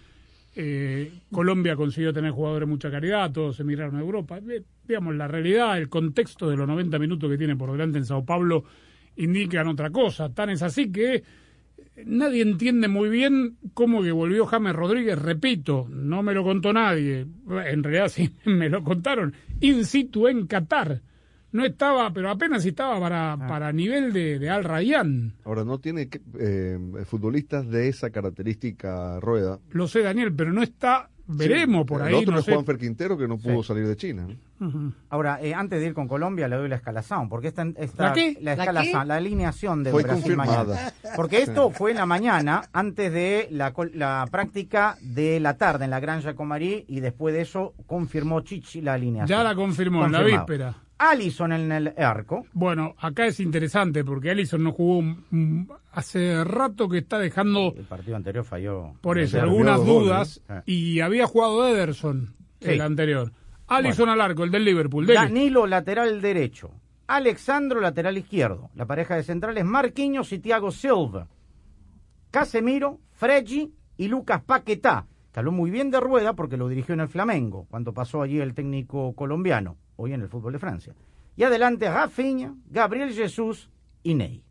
eh, 0.55 1.13
Colombia 1.31 1.77
consiguió 1.77 2.13
tener 2.13 2.31
jugadores 2.31 2.69
de 2.69 2.73
mucha 2.73 2.91
calidad, 2.91 3.33
todos 3.33 3.59
emigraron 3.61 3.97
a 3.97 4.01
Europa. 4.01 4.39
Eh, 4.39 4.63
la 4.89 5.29
realidad, 5.29 5.79
el 5.79 5.89
contexto 5.89 6.49
de 6.51 6.57
los 6.57 6.67
90 6.67 6.99
minutos 6.99 7.31
que 7.31 7.39
tiene 7.39 7.57
por 7.57 7.73
delante 7.73 7.99
en 7.99 8.05
Sao 8.05 8.25
Paulo 8.25 8.65
indican 9.17 9.69
otra 9.69 9.91
cosa. 9.91 10.33
Tan 10.33 10.51
es 10.51 10.63
así 10.63 10.93
que 10.93 11.23
nadie 12.05 12.43
entiende 12.43 12.89
muy 12.89 13.09
bien 13.09 13.57
cómo 13.75 14.03
que 14.03 14.13
volvió 14.13 14.47
James 14.47 14.75
Rodríguez, 14.75 15.19
repito, 15.19 15.87
no 15.89 16.23
me 16.23 16.35
lo 16.35 16.43
contó 16.43 16.73
nadie, 16.73 17.27
en 17.49 17.83
realidad 17.83 18.09
sí 18.09 18.31
me 18.45 18.69
lo 18.69 18.83
contaron, 18.83 19.35
in 19.61 19.85
situ 19.85 20.29
en 20.29 20.47
Qatar. 20.47 21.01
No 21.53 21.65
estaba, 21.65 22.11
pero 22.13 22.31
apenas 22.31 22.65
estaba 22.65 22.99
para, 22.99 23.37
para 23.49 23.73
nivel 23.73 24.13
de, 24.13 24.39
de 24.39 24.51
Al 24.51 24.65
Rayyan. 24.65 25.35
Ahora, 25.45 25.65
no 25.65 25.79
tiene 25.79 26.09
que- 26.09 26.21
eh, 26.39 26.79
futbolistas 27.05 27.69
de 27.69 27.89
esa 27.89 28.11
característica 28.11 29.21
rueda. 29.21 29.59
Lo 29.71 29.87
sé, 29.87 30.03
Daniel, 30.03 30.33
pero 30.35 30.53
no 30.53 30.63
está, 30.63 31.11
veremos 31.27 31.83
Sí, 31.83 31.89
por 31.89 32.01
el 32.01 32.09
ahí. 32.09 32.15
otro 32.15 32.33
no 32.33 32.39
es 32.39 32.45
sé. 32.47 32.53
Juanfer 32.55 32.79
Quintero, 32.79 33.17
que 33.19 33.29
no 33.29 33.37
pudo 33.39 33.63
Sí. 33.63 33.69
salir 33.69 33.87
de 33.87 33.97
China. 33.97 34.27
Ahora, 35.11 35.41
eh, 35.43 35.55
antes 35.55 35.81
de 35.81 35.87
ir 35.89 35.93
con 35.95 36.07
Colombia, 36.07 36.47
le 36.49 36.55
doy 36.57 36.69
la 36.69 36.77
escalación, 36.77 37.29
porque 37.29 37.49
esta, 37.49 37.67
esta 37.77 38.05
¿La 38.09 38.13
qué? 38.13 38.39
la 38.41 38.55
¿La 38.55 38.63
escalación, 38.63 39.03
qué? 39.03 39.09
la 39.09 39.15
alineación 39.17 39.83
de 39.83 39.91
Fue 39.91 40.03
Brasil 40.05 40.23
confirmada. 40.23 40.65
mañana. 40.65 40.93
Porque 41.17 41.43
esto 41.43 41.71
fue 41.71 41.91
en 41.91 41.97
la 41.97 42.07
mañana, 42.07 42.63
antes 42.73 43.13
de 43.13 43.49
la, 43.51 43.73
col- 43.73 43.91
la 43.95 44.25
práctica 44.31 44.97
de 45.03 45.41
la 45.41 45.57
tarde 45.57 45.85
en 45.85 45.91
la 45.91 45.99
Granja 46.01 46.35
Comarí, 46.35 46.85
y 46.89 47.01
después 47.01 47.35
de 47.35 47.41
eso 47.43 47.75
confirmó 47.87 48.41
Chichi 48.43 48.81
la 48.81 48.95
alineación. 48.95 49.37
Ya 49.39 49.43
la 49.45 49.55
confirmó 49.57 50.07
en 50.07 50.13
la 50.13 50.23
víspera. 50.23 50.77
Allison 51.11 51.53
en 51.53 51.73
el 51.73 51.95
arco. 51.99 52.47
Bueno, 52.53 52.95
acá 52.99 53.27
es 53.27 53.41
interesante 53.41 54.05
porque 54.05 54.31
Allison 54.31 54.63
no 54.63 54.73
jugó 54.73 55.03
mm, 55.31 55.69
hace 55.93 56.45
rato 56.45 56.89
que 56.89 56.99
está 56.99 57.19
dejando 57.19 57.75
El 57.77 57.85
partido 57.85 58.17
anterior 58.17 58.45
falló. 58.45 58.93
por 59.01 59.19
eso 59.19 59.41
algunas 59.41 59.79
dos 59.79 59.87
dudas 59.87 60.43
Eh. 60.49 60.63
y 60.67 61.01
había 61.01 61.27
jugado 61.27 61.67
Ederson 61.69 62.35
Sí. 62.61 62.71
el 62.71 62.81
anterior. 62.81 63.33
Allison 63.67 64.09
al 64.11 64.21
arco, 64.21 64.45
el 64.45 64.51
del 64.51 64.65
Liverpool. 64.65 65.07
dele. 65.07 65.19
Danilo, 65.19 65.67
lateral 65.67 66.21
derecho. 66.21 66.71
Alexandro, 67.09 67.81
lateral 67.81 68.17
izquierdo. 68.17 68.71
La 68.75 68.87
pareja 68.87 69.17
de 69.17 69.23
centrales, 69.25 69.65
Marquinhos 69.65 70.33
y 70.33 70.39
Thiago 70.39 70.71
Silva. 70.71 71.27
Casemiro, 72.31 73.01
Freggi 73.13 73.73
y 73.97 74.09
Lucas 74.09 74.43
Paquetá. 74.45 75.07
Que 75.33 75.41
habló 75.41 75.53
muy 75.53 75.71
bien 75.71 75.91
de 75.91 76.01
Rueda 76.01 76.35
porque 76.35 76.57
lo 76.57 76.69
dirigió 76.69 76.95
en 76.95 77.01
el 77.01 77.09
Flamengo, 77.09 77.67
cuando 77.71 77.93
pasó 77.95 78.23
allí 78.23 78.39
el 78.41 78.55
técnico 78.55 79.15
colombiano, 79.15 79.77
hoy 80.03 80.13
en 80.13 80.23
el 80.23 80.29
fútbol 80.29 80.53
de 80.53 80.59
Francia. 80.59 80.95
Y 81.37 81.45
adelante 81.45 81.89
Rafinha, 81.91 82.55
Gabriel 82.69 83.13
Jesús 83.13 83.71
y 84.03 84.15
Ney. 84.15 84.43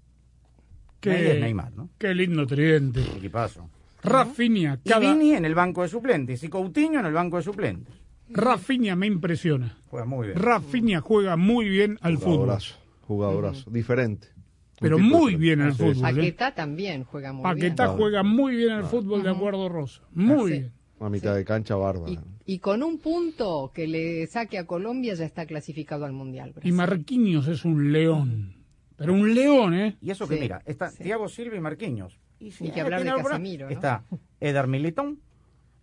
Ney 1.04 1.28
es 1.28 1.40
Neymar, 1.42 1.74
¿no? 1.74 1.90
Qué 1.98 2.14
lindo 2.16 2.46
tridente. 2.48 3.02
Equipazo. 3.02 3.70
Rafinha, 4.04 4.80
Y 4.84 4.90
cada, 4.90 5.12
Vini 5.14 5.34
en 5.34 5.46
el 5.46 5.54
banco 5.54 5.84
de 5.84 5.90
suplentes 5.90 6.44
y 6.44 6.50
Coutinho 6.50 7.00
en 7.02 7.06
el 7.06 7.14
banco 7.14 7.38
de 7.38 7.44
suplentes. 7.44 7.94
Rafinha 8.30 8.96
me 8.96 9.08
impresiona. 9.08 9.78
Juega 9.88 10.06
muy 10.06 10.28
bien. 10.28 10.40
Rafinha 10.40 11.02
juega 11.02 11.36
muy 11.36 11.68
bien 11.70 11.98
al 12.02 12.18
fútbol. 12.18 12.32
Jugadorazo, 12.38 12.76
jugadorazo, 13.02 13.70
diferente. 13.70 14.28
Un 14.36 14.44
Pero 14.80 14.98
muy 14.98 15.36
diferente. 15.36 15.38
bien 15.38 15.62
al 15.62 15.74
fútbol. 15.74 15.98
¿eh? 15.98 16.02
Paquetá 16.02 16.56
también 16.56 17.04
juega 17.04 17.34
muy 17.34 17.44
Paquetá 17.44 17.86
bien. 17.88 17.98
juega 17.98 18.24
muy 18.24 18.56
bien 18.56 18.72
al 18.72 18.86
fútbol, 18.86 19.22
de 19.22 19.30
acuerdo, 19.30 19.70
Rosa. 19.70 20.02
Muy 20.14 20.52
bien. 20.52 20.72
Una 21.02 21.10
mitad 21.10 21.34
de 21.34 21.44
cancha 21.44 21.76
bárbara. 21.76 22.12
Y, 22.12 22.20
y 22.46 22.60
con 22.60 22.84
un 22.84 23.00
punto 23.00 23.72
que 23.74 23.88
le 23.88 24.28
saque 24.28 24.60
a 24.60 24.68
Colombia 24.68 25.16
ya 25.16 25.26
está 25.26 25.48
clasificado 25.48 26.06
al 26.06 26.14
Mundial. 26.14 26.54
Y 26.62 26.72
Marquinhos 26.72 27.48
es 27.48 27.66
un 27.66 27.92
león. 27.92 28.54
Pero 28.98 29.14
un 29.14 29.34
león, 29.34 29.74
¿eh? 29.74 29.98
Y 30.00 30.12
eso 30.12 30.28
que 30.28 30.36
Sí, 30.36 30.42
mira, 30.42 30.62
está 30.64 30.92
Thiago 30.92 31.28
Silva 31.28 31.56
y 31.56 31.60
Marquinhos. 31.60 32.20
Y 32.40 32.54
Ni 32.60 32.70
que 32.70 32.82
hablar 32.82 33.04
de 33.04 33.10
Casemiro, 33.10 33.66
¿no? 33.66 33.72
Está 33.72 34.04
Eder 34.40 34.68
Militón, 34.68 35.20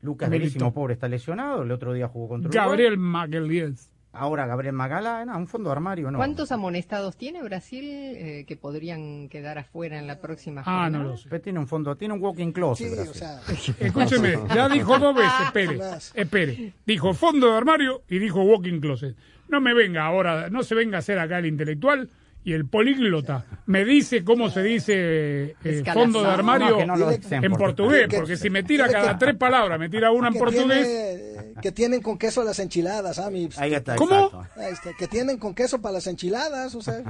Lucas 0.02 0.30
Militón. 0.30 0.50
Verísimo, 0.50 0.72
pobre, 0.72 0.94
está 0.94 1.08
lesionado. 1.08 1.64
El 1.64 1.72
otro 1.72 1.92
día 1.94 2.06
jugó 2.06 2.28
contra. 2.28 2.52
Gabriel 2.52 2.96
Magalhães. 2.96 3.90
Ahora 4.12 4.46
Gabriel 4.46 4.72
Magalá, 4.74 5.24
un 5.36 5.46
fondo 5.46 5.68
de 5.68 5.72
armario, 5.72 6.10
¿no? 6.10 6.18
¿Cuántos 6.18 6.50
amonestados 6.50 7.16
tiene 7.16 7.42
Brasil 7.42 7.84
eh, 7.84 8.44
que 8.48 8.56
podrían 8.56 9.28
quedar 9.28 9.58
afuera 9.58 9.98
en 9.98 10.06
la 10.06 10.18
próxima 10.18 10.62
Ah, 10.62 10.64
jornada? 10.64 10.90
no 10.90 11.04
lo 11.10 11.16
sé. 11.16 11.28
Pero 11.28 11.42
tiene 11.42 11.58
un 11.58 11.68
fondo, 11.68 11.94
tiene 11.96 12.14
un 12.14 12.22
walking 12.22 12.52
closet. 12.52 12.88
Sí, 12.88 12.94
Brasil. 12.94 13.10
o 13.10 13.14
sea, 13.14 13.40
Escúcheme, 13.86 14.38
ya 14.54 14.68
dijo 14.68 14.98
dos 14.98 15.14
veces, 15.14 15.32
espere, 15.44 15.76
Más. 15.76 16.12
espere. 16.14 16.72
Dijo 16.86 17.12
fondo 17.14 17.50
de 17.50 17.56
armario 17.58 18.02
y 18.08 18.18
dijo 18.18 18.42
walking 18.42 18.80
closet. 18.80 19.14
No 19.48 19.60
me 19.60 19.74
venga 19.74 20.04
ahora, 20.06 20.48
no 20.50 20.62
se 20.62 20.74
venga 20.74 20.96
a 20.96 21.00
hacer 21.00 21.18
acá 21.18 21.38
el 21.38 21.46
intelectual 21.46 22.08
y 22.44 22.52
el 22.54 22.66
políglota. 22.66 23.44
Me 23.66 23.84
dice 23.84 24.24
cómo 24.24 24.48
se 24.48 24.62
dice 24.62 25.56
eh, 25.64 25.82
fondo 25.92 26.22
de 26.22 26.28
armario 26.30 26.86
No, 26.86 26.96
no 26.96 27.10
en 27.10 27.44
en 27.44 27.52
portugués, 27.52 28.08
porque 28.14 28.36
si 28.36 28.48
me 28.48 28.62
tira 28.62 28.88
cada 28.88 29.12
que- 29.18 29.18
tres 29.26 29.36
palabras, 29.36 29.78
me 29.78 29.88
tira 29.90 30.10
una 30.12 30.28
en 30.28 30.34
portugués. 30.34 30.86
tiene- 30.86 31.52
que 31.60 31.72
tienen 31.72 32.00
con 32.00 32.16
queso 32.16 32.44
las 32.44 32.58
enchiladas, 32.60 33.18
ah, 33.18 33.30
mi- 33.30 33.48
Ahí 33.56 33.74
está, 33.74 33.96
¿Cómo? 33.96 34.30
que 34.98 35.08
tienen 35.08 35.38
con 35.38 35.54
queso 35.54 35.82
para 35.82 35.94
las 35.94 36.06
enchiladas, 36.06 36.74
o 36.74 36.80
sea, 36.82 37.02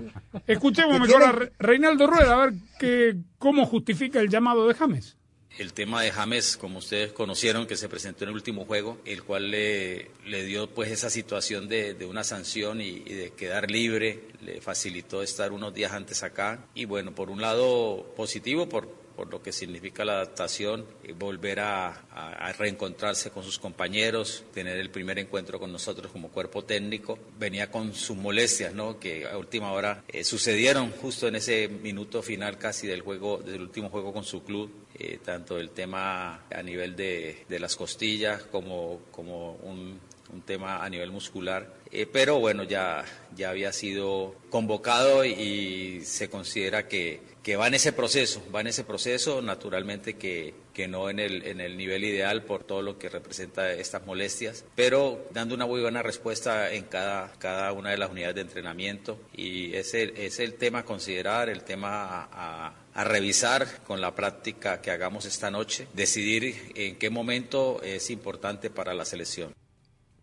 Escuchemos 0.47 0.99
mejor 0.99 1.23
a 1.23 1.27
tienen- 1.27 1.37
Re- 1.41 1.53
Reinaldo 1.59 2.07
Rueda 2.07 2.33
a 2.35 2.47
ver 2.47 2.55
que, 2.79 3.17
cómo 3.39 3.67
justifica 3.67 4.21
el 4.21 4.31
llamado 4.31 4.67
de 4.67 4.75
James. 4.75 5.18
El 5.59 5.73
tema 5.73 6.03
de 6.03 6.13
James, 6.13 6.57
como 6.57 6.79
ustedes 6.79 7.11
conocieron, 7.11 7.67
que 7.67 7.77
se 7.77 7.89
presentó 7.89 8.23
en 8.23 8.31
el 8.31 8.37
último 8.37 8.65
juego, 8.65 8.99
el 9.05 9.25
cual 9.25 9.51
le, 9.51 10.13
le 10.25 10.45
dio 10.45 10.71
pues 10.71 10.93
esa 10.93 11.11
situación 11.11 11.69
de, 11.69 11.95
de 11.95 12.07
una 12.07 12.23
sanción 12.23 12.81
y, 12.81 13.03
y 13.05 13.15
de 13.15 13.31
quedar 13.31 13.69
libre, 13.69 14.21
le 14.41 14.61
facilitó 14.61 15.21
estar 15.21 15.51
unos 15.51 15.75
días 15.75 15.91
antes 15.91 16.23
acá. 16.23 16.65
Y 16.77 16.85
bueno, 16.85 17.13
por 17.13 17.29
un 17.29 17.41
lado 17.41 18.15
positivo, 18.17 18.69
por, 18.69 18.89
por 19.19 19.29
lo 19.33 19.43
que 19.43 19.51
significa 19.51 20.05
la 20.05 20.13
adaptación, 20.13 20.87
eh, 21.03 21.13
volver 21.13 21.59
a, 21.59 21.89
a- 22.13 22.33
a 22.49 22.53
reencontrarse 22.53 23.31
con 23.33 23.43
sus 23.43 23.59
compañeros, 23.59 24.45
tener 24.55 24.77
el 24.79 24.91
primer 24.91 25.19
encuentro 25.19 25.59
con 25.59 25.73
nosotros 25.73 26.13
como 26.13 26.29
cuerpo 26.29 26.63
técnico. 26.63 27.19
Venía 27.37 27.69
con 27.69 27.93
sus 27.95 28.17
molestias, 28.17 28.73
¿no? 28.75 29.01
Que 29.01 29.27
a 29.27 29.37
última 29.37 29.73
hora 29.73 30.05
eh, 30.07 30.23
sucedieron 30.23 30.93
justo 30.93 31.27
en 31.27 31.35
ese 31.35 31.67
minuto 31.67 32.23
final 32.23 32.59
casi 32.59 32.87
del 32.87 33.01
juego, 33.01 33.39
del 33.39 33.61
último 33.63 33.91
juego 33.91 34.13
con 34.13 34.23
su 34.23 34.45
club. 34.45 34.71
eh, 35.01 35.19
tanto 35.25 35.59
el 35.59 35.71
tema 35.71 36.45
a 36.51 36.63
nivel 36.63 36.95
de, 36.95 37.45
de 37.49 37.59
las 37.61 37.75
costillas 37.77 38.43
como, 38.45 39.01
como 39.13 39.55
un, 39.63 39.99
un 40.33 40.43
tema 40.43 40.85
a 40.85 40.89
nivel 40.89 41.11
muscular. 41.11 41.75
Eh, 41.93 42.07
pero 42.07 42.39
bueno, 42.41 42.65
ya, 42.65 43.05
ya 43.37 43.51
había 43.51 43.73
sido 43.73 44.35
convocado 44.51 45.25
y 45.25 46.01
se 46.05 46.29
considera 46.29 46.87
que, 46.89 47.21
que 47.49 47.57
va 47.57 47.67
en 47.67 47.73
ese 47.73 47.95
proceso, 47.95 48.43
va 48.55 48.61
en 48.61 48.67
ese 48.67 48.85
proceso, 48.85 49.41
naturalmente 49.41 50.17
que, 50.17 50.53
que 50.75 50.87
no 50.87 51.09
en 51.09 51.19
el, 51.19 51.47
en 51.47 51.63
el 51.63 51.79
nivel 51.79 52.05
ideal 52.05 52.43
por 52.45 52.63
todo 52.63 52.83
lo 52.83 52.99
que 52.99 53.09
representa 53.09 53.73
estas 53.73 54.05
molestias, 54.05 54.67
pero 54.75 55.27
dando 55.33 55.55
una 55.55 55.65
muy 55.65 55.81
buena 55.81 56.03
respuesta 56.03 56.71
en 56.75 56.85
cada, 56.85 57.33
cada 57.39 57.73
una 57.73 57.89
de 57.91 57.97
las 57.97 58.11
unidades 58.11 58.35
de 58.35 58.43
entrenamiento 58.43 59.19
y 59.35 59.73
es 59.75 59.95
el 59.95 60.55
tema 60.59 60.81
a 60.81 60.85
considerar, 60.85 61.49
el 61.49 61.63
tema 61.63 62.29
a- 62.31 62.75
a 62.93 63.05
revisar 63.05 63.83
con 63.87 64.03
la 64.03 64.15
práctica 64.15 64.83
que 64.83 64.91
hagamos 64.91 65.25
esta 65.25 65.51
noche, 65.51 65.89
decidir 65.95 66.73
en 66.75 66.97
qué 66.97 67.09
momento 67.09 67.81
es 67.83 68.11
importante 68.11 68.69
para 68.69 68.93
la 68.93 69.07
selección. 69.07 69.55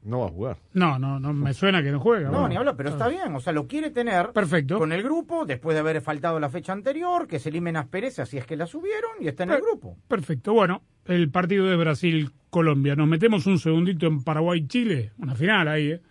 No 0.06 0.20
va 0.20 0.26
a 0.28 0.30
jugar. 0.30 0.58
No, 0.74 1.00
no, 1.00 1.20
no 1.20 1.34
me 1.34 1.54
suena 1.54 1.82
que 1.82 1.92
no 1.92 2.00
juega. 2.00 2.26
No, 2.30 2.34
bueno. 2.34 2.48
ni 2.50 2.56
habla, 2.58 2.76
pero 2.78 2.90
está 2.90 3.08
bien, 3.08 3.36
o 3.36 3.40
sea, 3.40 3.52
lo 3.54 3.66
quiere 3.68 3.90
tener 3.90 4.32
Perfecto. 4.34 4.78
con 4.78 4.92
el 4.92 5.02
grupo 5.02 5.46
después 5.46 5.74
de 5.76 5.80
haber 5.80 6.00
faltado 6.02 6.40
la 6.40 6.48
fecha 6.50 6.74
anterior, 6.74 7.28
que 7.28 7.40
se 7.40 7.50
eliminen 7.50 7.78
asperezas 7.78 8.30
si 8.30 8.38
es 8.38 8.46
que 8.46 8.56
la 8.56 8.68
subieron 8.68 9.12
y 9.20 9.28
está 9.28 9.44
en 9.44 9.52
el 9.52 9.62
grupo. 9.62 9.98
Perfecto. 10.08 10.54
Bueno, 10.54 10.84
el 11.06 11.32
partido 11.32 11.66
de 11.66 11.76
Brasil-Colombia. 11.76 12.96
Nos 12.96 13.08
metemos 13.08 13.48
un 13.48 13.58
segundito 13.60 14.06
en 14.08 14.24
Paraguay-Chile. 14.24 15.12
Una 15.18 15.36
final 15.36 15.68
ahí, 15.68 15.92
¿eh? 15.92 16.02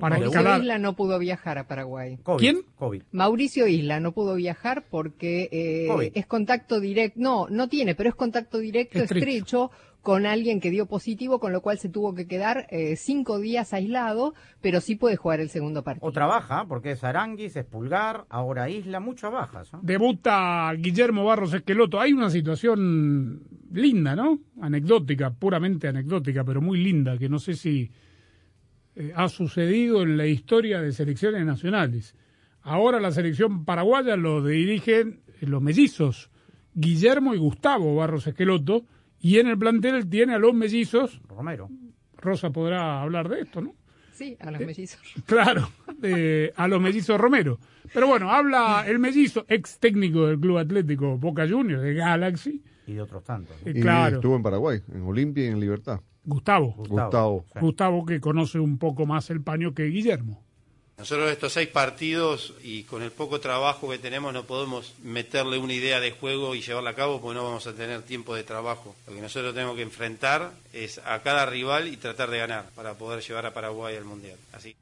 Para 0.00 0.16
Mauricio 0.16 0.40
escalar. 0.40 0.60
Isla 0.60 0.78
no 0.78 0.94
pudo 0.94 1.18
viajar 1.18 1.58
a 1.58 1.66
Paraguay. 1.66 2.16
COVID, 2.22 2.38
¿Quién? 2.38 2.62
COVID. 2.76 3.02
Mauricio 3.12 3.66
Isla 3.66 4.00
no 4.00 4.12
pudo 4.12 4.34
viajar 4.34 4.84
porque 4.90 5.48
eh, 5.52 6.12
es 6.14 6.26
contacto 6.26 6.80
directo, 6.80 7.18
no, 7.20 7.46
no 7.50 7.68
tiene, 7.68 7.94
pero 7.94 8.08
es 8.08 8.14
contacto 8.14 8.58
directo 8.58 8.98
Estrecho. 9.00 9.26
estrecho. 9.26 9.70
Con 10.02 10.24
alguien 10.26 10.60
que 10.60 10.70
dio 10.70 10.86
positivo, 10.86 11.38
con 11.40 11.52
lo 11.52 11.60
cual 11.60 11.78
se 11.78 11.88
tuvo 11.88 12.14
que 12.14 12.26
quedar 12.26 12.66
eh, 12.70 12.96
cinco 12.96 13.38
días 13.38 13.72
aislado, 13.74 14.34
pero 14.60 14.80
sí 14.80 14.96
puede 14.96 15.16
jugar 15.16 15.40
el 15.40 15.50
segundo 15.50 15.82
partido. 15.82 16.08
Otra 16.08 16.26
baja, 16.26 16.66
porque 16.66 16.92
es 16.92 17.04
Aranguis, 17.04 17.56
es 17.56 17.64
Pulgar, 17.64 18.24
ahora 18.30 18.70
Isla, 18.70 19.00
muchas 19.00 19.30
bajas. 19.30 19.72
¿no? 19.72 19.80
Debuta 19.82 20.72
Guillermo 20.76 21.24
Barros 21.24 21.52
Esqueloto. 21.52 22.00
Hay 22.00 22.12
una 22.12 22.30
situación 22.30 23.42
linda, 23.72 24.16
¿no? 24.16 24.40
Anecdótica, 24.60 25.30
puramente 25.30 25.88
anecdótica, 25.88 26.44
pero 26.44 26.60
muy 26.60 26.78
linda, 26.82 27.18
que 27.18 27.28
no 27.28 27.38
sé 27.38 27.54
si 27.54 27.90
eh, 28.96 29.12
ha 29.14 29.28
sucedido 29.28 30.02
en 30.02 30.16
la 30.16 30.26
historia 30.26 30.80
de 30.80 30.92
selecciones 30.92 31.44
nacionales. 31.44 32.16
Ahora 32.62 33.00
la 33.00 33.12
selección 33.12 33.64
paraguaya 33.64 34.16
lo 34.16 34.44
dirigen 34.44 35.20
eh, 35.40 35.46
los 35.46 35.62
mellizos, 35.62 36.30
Guillermo 36.74 37.34
y 37.34 37.38
Gustavo 37.38 37.94
Barros 37.96 38.26
Esqueloto, 38.26 38.84
y 39.20 39.38
en 39.38 39.48
el 39.48 39.58
plantel 39.58 40.08
tiene 40.08 40.34
a 40.34 40.38
los 40.38 40.54
mellizos. 40.54 41.20
Romero. 41.28 41.68
Rosa 42.16 42.50
podrá 42.50 43.00
hablar 43.02 43.28
de 43.28 43.40
esto, 43.42 43.60
¿no? 43.60 43.74
Sí, 44.12 44.36
a 44.40 44.50
los 44.50 44.60
mellizos. 44.60 45.00
Claro, 45.26 45.70
eh, 46.02 46.52
a 46.56 46.68
los 46.68 46.80
mellizos 46.80 47.18
Romero. 47.18 47.58
Pero 47.92 48.06
bueno, 48.06 48.30
habla 48.30 48.84
el 48.86 48.98
mellizo, 48.98 49.44
ex 49.48 49.78
técnico 49.78 50.26
del 50.26 50.38
Club 50.38 50.58
Atlético 50.58 51.16
Boca 51.16 51.48
Juniors, 51.48 51.82
de 51.82 51.94
Galaxy. 51.94 52.62
Y 52.86 52.94
de 52.94 53.02
otros 53.02 53.24
tantos. 53.24 53.56
Eh, 53.64 53.72
Y 53.76 53.80
claro, 53.80 54.16
estuvo 54.16 54.36
en 54.36 54.42
Paraguay, 54.42 54.80
en 54.92 55.02
Olimpia 55.02 55.44
y 55.44 55.48
en 55.48 55.60
Libertad. 55.60 56.00
Gustavo. 56.24 56.74
Gustavo. 56.88 57.44
Gustavo 57.60 58.04
que 58.04 58.20
conoce 58.20 58.58
un 58.58 58.78
poco 58.78 59.06
más 59.06 59.30
el 59.30 59.40
paño 59.42 59.72
que 59.74 59.84
Guillermo. 59.84 60.44
Nosotros 61.00 61.30
estos 61.30 61.54
seis 61.54 61.66
partidos 61.66 62.52
y 62.62 62.82
con 62.82 63.00
el 63.00 63.10
poco 63.10 63.40
trabajo 63.40 63.88
que 63.88 63.96
tenemos 63.96 64.34
no 64.34 64.44
podemos 64.44 64.94
meterle 65.02 65.56
una 65.56 65.72
idea 65.72 65.98
de 65.98 66.10
juego 66.10 66.54
y 66.54 66.60
llevarla 66.60 66.90
a 66.90 66.94
cabo 66.94 67.22
porque 67.22 67.38
no 67.38 67.44
vamos 67.44 67.66
a 67.66 67.72
tener 67.72 68.02
tiempo 68.02 68.34
de 68.34 68.42
trabajo. 68.42 68.94
Lo 69.08 69.14
que 69.14 69.22
nosotros 69.22 69.54
tenemos 69.54 69.76
que 69.76 69.82
enfrentar 69.82 70.50
es 70.74 70.98
a 70.98 71.22
cada 71.22 71.46
rival 71.46 71.88
y 71.88 71.96
tratar 71.96 72.28
de 72.28 72.36
ganar 72.36 72.66
para 72.74 72.98
poder 72.98 73.22
llevar 73.22 73.46
a 73.46 73.54
Paraguay 73.54 73.96
al 73.96 74.04
Mundial. 74.04 74.36
Así. 74.52 74.76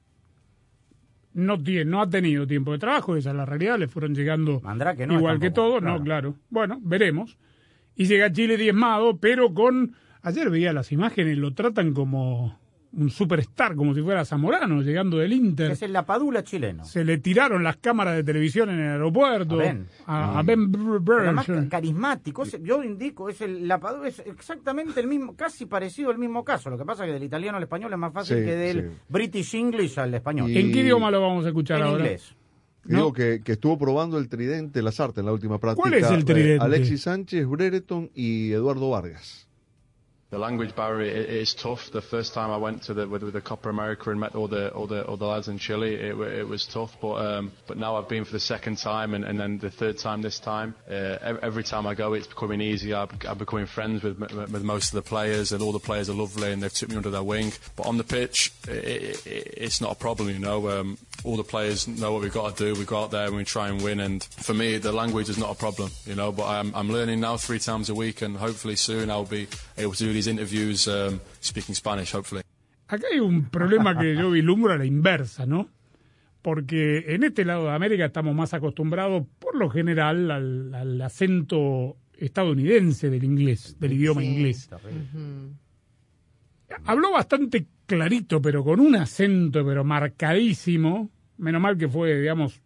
No, 1.35 1.57
tiene, 1.63 1.85
no 1.85 2.03
ha 2.03 2.11
tenido 2.11 2.49
tiempo 2.49 2.73
de 2.73 2.81
trabajo, 2.81 3.15
esa 3.15 3.31
es 3.31 3.37
la 3.37 3.47
realidad, 3.47 3.79
le 3.79 3.87
fueron 3.87 4.13
llegando 4.13 4.61
Mandrake 4.61 5.07
no 5.07 5.15
igual 5.15 5.39
que 5.39 5.53
todo, 5.53 5.81
no, 5.81 6.03
claro. 6.03 6.35
Bueno, 6.51 6.81
veremos. 6.83 7.37
Y 7.95 8.07
llega 8.07 8.33
Chile 8.33 8.57
diezmado, 8.57 9.19
pero 9.19 9.55
con... 9.55 9.95
Ayer 10.23 10.51
veía 10.51 10.73
las 10.73 10.91
imágenes, 10.91 11.39
lo 11.39 11.55
tratan 11.55 11.95
como 11.95 12.59
un 12.99 13.11
superstar, 13.11 13.75
como 13.77 13.95
si 13.95 14.03
fuera 14.03 14.25
Zamorano, 14.25 14.83
llegando 14.83 15.19
del 15.19 15.33
Inter. 15.33 15.71
Es 15.71 15.83
el 15.83 15.93
Lapadula 15.93 16.43
chileno. 16.45 16.85
Se 16.85 17.05
le 17.05 17.19
tiraron 17.19 17.63
las 17.63 17.77
cámaras 17.77 18.17
de 18.17 18.25
televisión 18.25 18.71
en 18.71 18.81
el 18.81 18.89
aeropuerto. 18.93 19.55
A 19.55 19.59
Ben. 19.59 19.87
A, 20.07 20.39
a 20.39 20.43
Ben 20.43 20.71
Br- 20.73 21.03
Pero 21.05 21.21
además 21.21 21.47
carismático, 21.71 22.43
es- 22.43 22.61
yo 22.63 22.83
indico, 22.83 23.29
es 23.29 23.41
el 23.41 23.69
Lapadula, 23.69 24.09
es 24.09 24.19
exactamente 24.27 25.01
el 25.01 25.07
mismo, 25.07 25.37
casi 25.37 25.67
parecido 25.67 26.11
al 26.11 26.19
mismo 26.19 26.45
caso. 26.45 26.71
Lo 26.71 26.77
que 26.79 26.85
pasa 26.85 27.05
es 27.05 27.09
que 27.09 27.15
del 27.15 27.23
italiano 27.25 27.57
al 27.57 27.63
español 27.63 27.93
es 27.93 27.99
más 27.99 28.13
fácil 28.13 28.39
Sí, 28.39 28.45
que 28.45 28.57
del 28.57 28.83
sí. 28.91 28.97
British 29.09 29.55
English 29.55 29.99
al 29.99 30.13
español. 30.15 30.51
¿En 30.51 30.73
qué 30.73 30.81
idioma 30.81 31.11
lo 31.11 31.21
vamos 31.21 31.45
a 31.45 31.49
escuchar 31.49 31.79
En 31.81 31.85
ahora? 31.87 32.05
inglés. 32.05 32.35
Digo 32.85 33.13
que, 33.13 33.43
que 33.45 33.53
estuvo 33.53 33.77
probando 33.77 34.17
el 34.19 34.29
tridente 34.29 34.81
Lazarte 34.81 35.21
en 35.21 35.27
la 35.27 35.33
última 35.33 35.59
práctica. 35.59 35.83
¿Cuál 35.91 35.95
es 36.03 36.11
el 36.11 36.21
eh, 36.21 36.25
tridente? 36.25 36.65
Alexis 36.65 37.03
Sánchez, 37.03 37.47
Brereton 37.47 38.11
y 38.15 38.51
Eduardo 38.53 38.89
Vargas. 38.91 39.48
The 40.31 40.39
language 40.39 40.77
barrier 40.77 41.11
is 41.11 41.55
tough. 41.55 41.91
The 41.91 42.03
first 42.03 42.35
time 42.35 42.51
I 42.51 42.59
went 42.59 42.83
to 42.83 42.93
the 42.93 43.09
with, 43.09 43.23
with 43.23 43.33
the 43.33 43.41
Copa 43.41 43.71
America 43.71 44.11
and 44.11 44.21
met 44.21 44.35
all 44.35 44.47
the 44.47 44.71
all 44.75 44.87
the 44.87 45.03
all 45.07 45.17
the 45.17 45.25
lads 45.25 45.49
in 45.49 45.57
Chile, 45.57 45.95
it, 45.95 46.19
it 46.19 46.47
was 46.47 46.67
tough. 46.67 46.95
But 47.01 47.15
um, 47.15 47.53
but 47.67 47.79
now 47.79 47.97
I've 47.97 48.11
been 48.11 48.27
for 48.27 48.33
the 48.33 48.41
second 48.41 48.77
time 48.77 49.15
and, 49.15 49.25
and 49.25 49.41
then 49.41 49.57
the 49.57 49.71
third 49.71 49.97
time 49.97 50.21
this 50.21 50.39
time. 50.39 50.75
Uh, 50.87 51.17
every 51.41 51.65
time 51.65 51.87
I 51.87 51.95
go, 51.95 52.13
it's 52.13 52.27
becoming 52.27 52.61
easier. 52.61 52.97
I'm, 53.27 53.39
becoming 53.39 53.65
friends 53.65 54.03
with 54.03 54.19
with 54.19 54.63
most 54.63 54.89
of 54.89 55.03
the 55.03 55.09
players, 55.09 55.53
and 55.53 55.63
all 55.63 55.73
the 55.73 55.79
players 55.79 56.11
are 56.11 56.15
lovely, 56.15 56.53
and 56.53 56.63
they've 56.63 56.73
took 56.73 56.91
me 56.91 56.97
under 56.97 57.11
their 57.11 57.23
wing. 57.23 57.53
But 57.75 57.87
on 57.87 57.97
the 57.97 58.05
pitch, 58.05 58.53
i 58.69 58.73
i 58.73 58.75
i 58.75 59.43
it's 59.57 59.81
not 59.81 59.93
a 59.93 59.97
problem, 59.97 60.29
you 60.29 60.39
know. 60.39 60.69
Um, 60.69 60.99
all 61.25 61.37
the 61.37 61.45
players 61.45 61.89
know 61.89 62.13
what 62.13 62.23
we've 62.23 62.33
got 62.33 62.57
to 62.57 62.65
do. 62.65 62.79
We 62.79 62.85
go 62.85 63.03
out 63.03 63.11
there 63.11 63.27
and 63.27 63.37
we 63.37 63.45
try 63.45 63.69
and 63.69 63.83
win. 63.83 63.99
And 63.99 64.23
for 64.23 64.55
me, 64.55 64.79
the 64.79 64.93
language 64.93 65.29
is 65.29 65.39
not 65.39 65.51
a 65.51 65.55
problem, 65.55 65.91
you 66.05 66.15
know. 66.15 66.33
But 66.33 66.49
I'm, 66.49 66.75
I'm 66.75 66.91
learning 66.91 67.21
now 67.21 67.39
three 67.39 67.59
times 67.59 67.89
a 67.89 67.95
week, 67.95 68.21
and 68.21 68.37
hopefully 68.37 68.77
soon 68.77 69.11
I'll 69.11 69.25
be 69.25 69.49
able 69.79 69.95
to 69.95 70.05
do 70.05 70.18
these 70.19 70.31
interviews 70.31 70.87
um, 70.89 71.19
speaking 71.41 71.75
Spanish. 71.75 72.15
Hopefully. 72.15 72.43
Acá 72.89 73.07
hay 73.13 73.21
un 73.21 73.49
problema 73.51 73.99
que 73.99 74.15
yo 74.17 74.31
vislumbro 74.31 74.73
a 74.73 74.79
la 74.79 74.85
inversa, 74.87 75.45
¿no? 75.47 75.69
Porque 76.43 77.05
en 77.09 77.25
este 77.25 77.45
lado 77.45 77.65
de 77.67 77.73
América 77.73 78.07
estamos 78.07 78.35
más 78.35 78.55
acostumbrados, 78.55 79.25
por 79.39 79.57
lo 79.57 79.69
general, 79.69 80.31
al, 80.31 80.75
al 80.75 81.03
acento 81.03 81.97
estadounidense 82.17 83.11
del 83.11 83.25
inglés, 83.25 83.77
del 83.79 83.93
idioma 83.93 84.25
inglés. 84.25 84.71
Habló 86.85 87.13
bastante 87.13 87.67
clarito, 87.87 88.41
pero 88.41 88.63
con 88.65 88.81
un 88.81 88.95
acento, 88.97 89.65
pero 89.65 89.85
marcadísimo. 89.85 91.11
Menos 91.39 91.61
mal 91.61 91.77
que 91.77 91.89
fue, 91.89 92.15
digamos, 92.19 92.61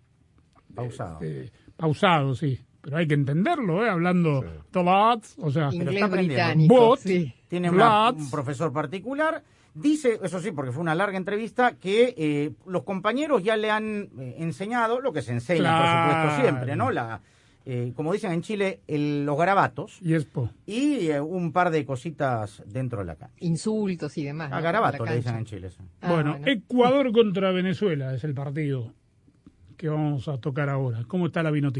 Pausado. 0.74 1.18
eh, 1.22 1.50
pausado, 1.76 2.34
sí. 2.34 2.58
Pero 2.80 2.96
hay 2.96 3.06
que 3.06 3.14
entenderlo, 3.14 3.84
¿eh? 3.84 3.88
Hablando 3.90 4.44
the 4.72 4.82
lads, 4.82 5.36
o 5.38 5.50
sea, 5.50 5.70
Pero 5.70 5.90
está 5.90 6.06
aprendiendo. 6.06 6.66
bot, 6.74 7.00
Tiene 7.52 7.68
una- 7.68 8.08
un 8.12 8.30
profesor 8.30 8.72
particular. 8.72 9.42
Dice, 9.74 10.18
eso 10.22 10.40
sí, 10.40 10.52
porque 10.52 10.72
fue 10.72 10.80
una 10.80 10.94
larga 10.94 11.18
entrevista, 11.18 11.74
que 11.74 12.14
eh, 12.16 12.52
los 12.66 12.82
compañeros 12.84 13.42
ya 13.42 13.58
le 13.58 13.70
han 13.70 14.08
eh, 14.18 14.36
enseñado 14.38 15.00
lo 15.02 15.12
que 15.12 15.20
se 15.20 15.32
enseña, 15.32 15.76
por 15.78 15.86
supuesto, 15.86 16.40
siempre, 16.42 16.76
¿no? 16.76 16.90
La, 16.90 17.20
eh, 17.66 17.92
como 17.94 18.14
dicen 18.14 18.32
en 18.32 18.40
Chile, 18.40 18.80
el- 18.88 19.26
los 19.26 19.36
garabatos 19.36 19.98
y 20.00 20.14
espo. 20.14 20.48
y 20.64 21.08
eh, 21.08 21.20
un 21.20 21.52
par 21.52 21.70
de 21.70 21.84
cositas 21.84 22.62
dentro 22.66 23.00
de 23.00 23.04
la 23.04 23.16
cancha. 23.16 23.34
Insultos 23.40 24.16
y 24.16 24.24
demás. 24.24 24.50
A 24.50 24.56
¿no? 24.56 24.62
garabato 24.62 24.96
En 24.96 25.04
la 25.04 25.10
le 25.10 25.16
dicen 25.18 25.36
en 25.36 25.44
Chile. 25.44 25.68
sí. 25.70 25.76
Ah, 26.00 26.10
bueno, 26.10 26.30
bueno. 26.38 26.46
Ecuador 26.46 27.12
contra 27.12 27.50
Venezuela 27.52 28.14
es 28.14 28.24
el 28.24 28.32
partido 28.32 28.94
que 29.76 29.90
vamos 29.90 30.26
a 30.28 30.38
tocar 30.38 30.70
ahora. 30.70 31.04
¿Cómo 31.06 31.26
está 31.26 31.42
la 31.42 31.50
vino 31.50 31.70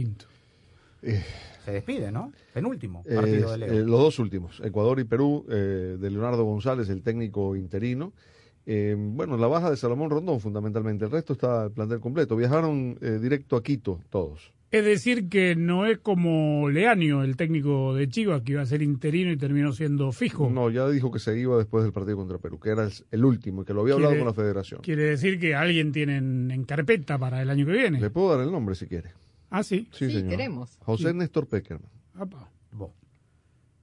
Se 1.02 1.70
despide, 1.70 2.10
¿no? 2.10 2.32
Penúltimo 2.52 3.04
Eh, 3.06 3.14
partido 3.14 3.52
de 3.52 3.58
Leo. 3.58 3.72
eh, 3.72 3.78
los 3.84 4.00
dos 4.00 4.18
últimos, 4.18 4.60
Ecuador 4.64 4.98
y 5.00 5.04
Perú, 5.04 5.44
eh, 5.48 5.96
de 6.00 6.10
Leonardo 6.10 6.44
González, 6.44 6.88
el 6.88 7.02
técnico 7.02 7.54
interino. 7.56 8.12
Eh, 8.66 8.94
bueno, 8.96 9.36
la 9.36 9.48
baja 9.48 9.70
de 9.70 9.76
Salomón 9.76 10.10
Rondón 10.10 10.40
fundamentalmente, 10.40 11.04
el 11.04 11.10
resto 11.10 11.32
está 11.32 11.64
el 11.64 11.72
plantel 11.72 12.00
completo. 12.00 12.36
Viajaron 12.36 12.96
eh, 13.00 13.18
directo 13.20 13.56
a 13.56 13.62
Quito 13.62 14.00
todos. 14.10 14.52
Es 14.70 14.84
decir, 14.84 15.28
que 15.28 15.54
no 15.54 15.84
es 15.84 15.98
como 15.98 16.70
Leaño, 16.70 17.22
el 17.24 17.36
técnico 17.36 17.94
de 17.94 18.08
Chivas, 18.08 18.40
que 18.42 18.52
iba 18.52 18.62
a 18.62 18.66
ser 18.66 18.80
interino 18.80 19.30
y 19.30 19.36
terminó 19.36 19.72
siendo 19.72 20.12
fijo. 20.12 20.48
No, 20.48 20.70
ya 20.70 20.88
dijo 20.88 21.10
que 21.12 21.18
se 21.18 21.38
iba 21.38 21.58
después 21.58 21.84
del 21.84 21.92
partido 21.92 22.16
contra 22.16 22.38
Perú, 22.38 22.58
que 22.58 22.70
era 22.70 22.84
el, 22.84 22.92
el 23.10 23.24
último, 23.24 23.62
y 23.62 23.64
que 23.66 23.74
lo 23.74 23.82
había 23.82 23.94
hablado 23.94 24.16
con 24.16 24.26
la 24.26 24.32
federación. 24.32 24.80
Quiere 24.80 25.02
decir 25.04 25.38
que 25.38 25.54
alguien 25.54 25.92
tiene 25.92 26.16
en, 26.16 26.50
en 26.50 26.64
carpeta 26.64 27.18
para 27.18 27.42
el 27.42 27.50
año 27.50 27.66
que 27.66 27.72
viene. 27.72 28.00
Le 28.00 28.08
puedo 28.10 28.34
dar 28.34 28.46
el 28.46 28.50
nombre 28.50 28.74
si 28.74 28.86
quiere. 28.86 29.10
Ah, 29.52 29.62
sí. 29.62 29.88
Sí, 29.92 30.06
Sí, 30.06 30.12
señor. 30.14 30.30
queremos. 30.30 30.78
José 30.80 31.10
Sí. 31.10 31.16
Néstor 31.16 31.46
Peckerman. 31.46 31.90
Apa. 32.14 32.48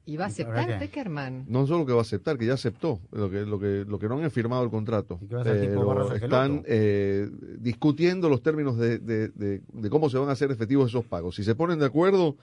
Y 0.06 0.18
va 0.18 0.26
a 0.26 0.30
¿Verdad 0.30 0.56
aceptar? 0.58 0.80
Peckerman. 0.80 1.46
No 1.48 1.68
solo 1.68 1.86
que 1.86 1.92
va 1.94 2.00
a 2.00 2.02
aceptar, 2.02 2.36
que 2.40 2.48
ya 2.48 2.54
aceptó, 2.56 3.00
lo 3.12 3.30
que, 3.30 3.42
lo 3.46 3.60
que, 3.60 3.86
lo 3.88 4.00
que 4.00 4.08
no 4.10 4.18
han 4.18 4.32
firmado 4.32 4.64
el 4.64 4.72
contrato. 4.72 5.20
Barros 5.30 6.12
están 6.20 6.64
eh, 6.66 7.30
discutiendo 7.60 8.28
los 8.28 8.42
términos 8.42 8.76
de, 8.78 8.98
de- 8.98 9.28
de- 9.30 9.62
de 9.72 9.90
cómo 9.92 10.10
se 10.10 10.18
van 10.18 10.30
a 10.30 10.32
hacer 10.32 10.50
efectivos 10.50 10.90
esos 10.90 11.06
pagos. 11.06 11.36
Si 11.36 11.44
se 11.44 11.54
ponen 11.54 11.78
de 11.78 11.86
acuerdo, 11.86 12.38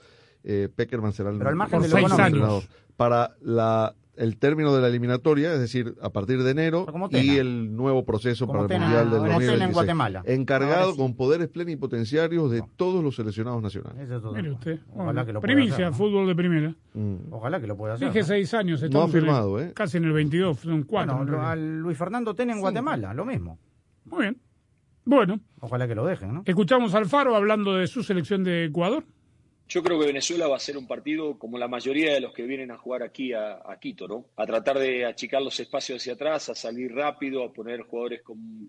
eh, 0.44 0.68
Peckerman 0.76 1.12
será 1.12 1.30
el 1.30 1.38
Pero 1.38 1.50
al 1.50 1.56
margen 1.56 1.82
de 1.82 1.88
lo. 2.30 2.62
Para 2.96 3.34
la, 3.40 3.96
el 4.16 4.38
término 4.38 4.74
de 4.74 4.80
la 4.80 4.88
eliminatoria, 4.88 5.52
es 5.52 5.60
decir, 5.60 5.94
a 6.02 6.10
partir 6.10 6.42
de 6.42 6.50
enero, 6.50 6.86
y 7.10 7.36
el 7.36 7.74
nuevo 7.76 8.04
proceso 8.04 8.46
Como 8.46 8.62
para 8.66 8.74
el 8.74 8.80
Mundial 8.82 9.04
del 9.10 9.18
como 9.18 9.22
Tena 9.24 9.34
en 9.34 9.46
2026. 9.46 9.74
Guatemala. 9.74 10.22
Encargado 10.26 10.92
sí. 10.92 10.98
con 10.98 11.14
poderes 11.16 11.48
plenipotenciarios 11.48 12.50
de 12.50 12.62
todos 12.76 13.02
los 13.04 13.16
seleccionados 13.16 13.62
nacionales. 13.62 14.02
Eso 14.04 14.16
es 14.16 14.22
todo. 14.22 14.32
Mire 14.32 14.50
usted. 14.52 14.80
Ojalá 14.92 15.04
Bueno, 15.04 15.26
que 15.26 15.32
lo 15.32 15.40
pueda 15.40 15.54
primicia, 15.54 15.74
hacer, 15.74 15.90
¿no? 15.90 15.96
fútbol 15.96 16.26
de 16.26 16.34
primera. 16.34 16.74
Mm. 16.94 17.14
Ojalá 17.32 17.60
que 17.60 17.66
lo 17.66 17.76
pueda 17.76 17.94
hacer. 17.94 18.08
Dije 18.08 18.20
¿no? 18.20 18.26
seis 18.26 18.54
años. 18.54 18.82
No 18.90 19.00
ha 19.00 19.04
en 19.04 19.06
el- 19.08 19.12
firmado, 19.12 19.60
¿eh? 19.60 19.72
Casi 19.74 19.98
en 19.98 20.04
el 20.04 20.12
22, 20.12 20.58
son 20.60 20.82
cuatro. 20.84 21.16
Bueno, 21.18 21.46
al 21.46 21.78
Luis 21.80 21.96
Fernando 21.98 22.34
Tena 22.34 22.52
en 22.54 22.60
Guatemala, 22.60 23.12
lo 23.14 23.24
mismo. 23.24 23.58
Muy 24.06 24.22
bien. 24.22 24.40
Bueno, 25.04 25.38
Ojalá 25.60 25.86
que 25.86 25.94
lo 25.94 26.04
dejen, 26.04 26.34
¿no? 26.34 26.42
escuchamos 26.46 26.92
al 26.94 27.06
Faro 27.06 27.36
hablando 27.36 27.74
de 27.74 27.86
su 27.86 28.02
selección 28.02 28.42
de 28.42 28.64
Ecuador. 28.64 29.04
Yo 29.68 29.82
creo 29.82 29.98
que 29.98 30.06
Venezuela 30.06 30.46
va 30.46 30.56
a 30.56 30.60
ser 30.60 30.78
un 30.78 30.86
partido 30.86 31.38
como 31.38 31.58
la 31.58 31.66
mayoría 31.66 32.14
de 32.14 32.20
los 32.20 32.32
que 32.32 32.44
vienen 32.44 32.70
a 32.70 32.78
jugar 32.78 33.02
aquí 33.02 33.32
a, 33.32 33.60
Quito, 33.80 34.06
¿no? 34.06 34.26
A 34.36 34.46
tratar 34.46 34.78
de 34.78 35.04
achicar 35.04 35.42
los 35.42 35.58
espacios 35.58 36.00
hacia 36.00 36.12
atrás, 36.12 36.48
a 36.48 36.54
salir 36.54 36.94
rápido, 36.94 37.42
a 37.44 37.52
poner 37.52 37.82
jugadores 37.82 38.22
con, 38.22 38.68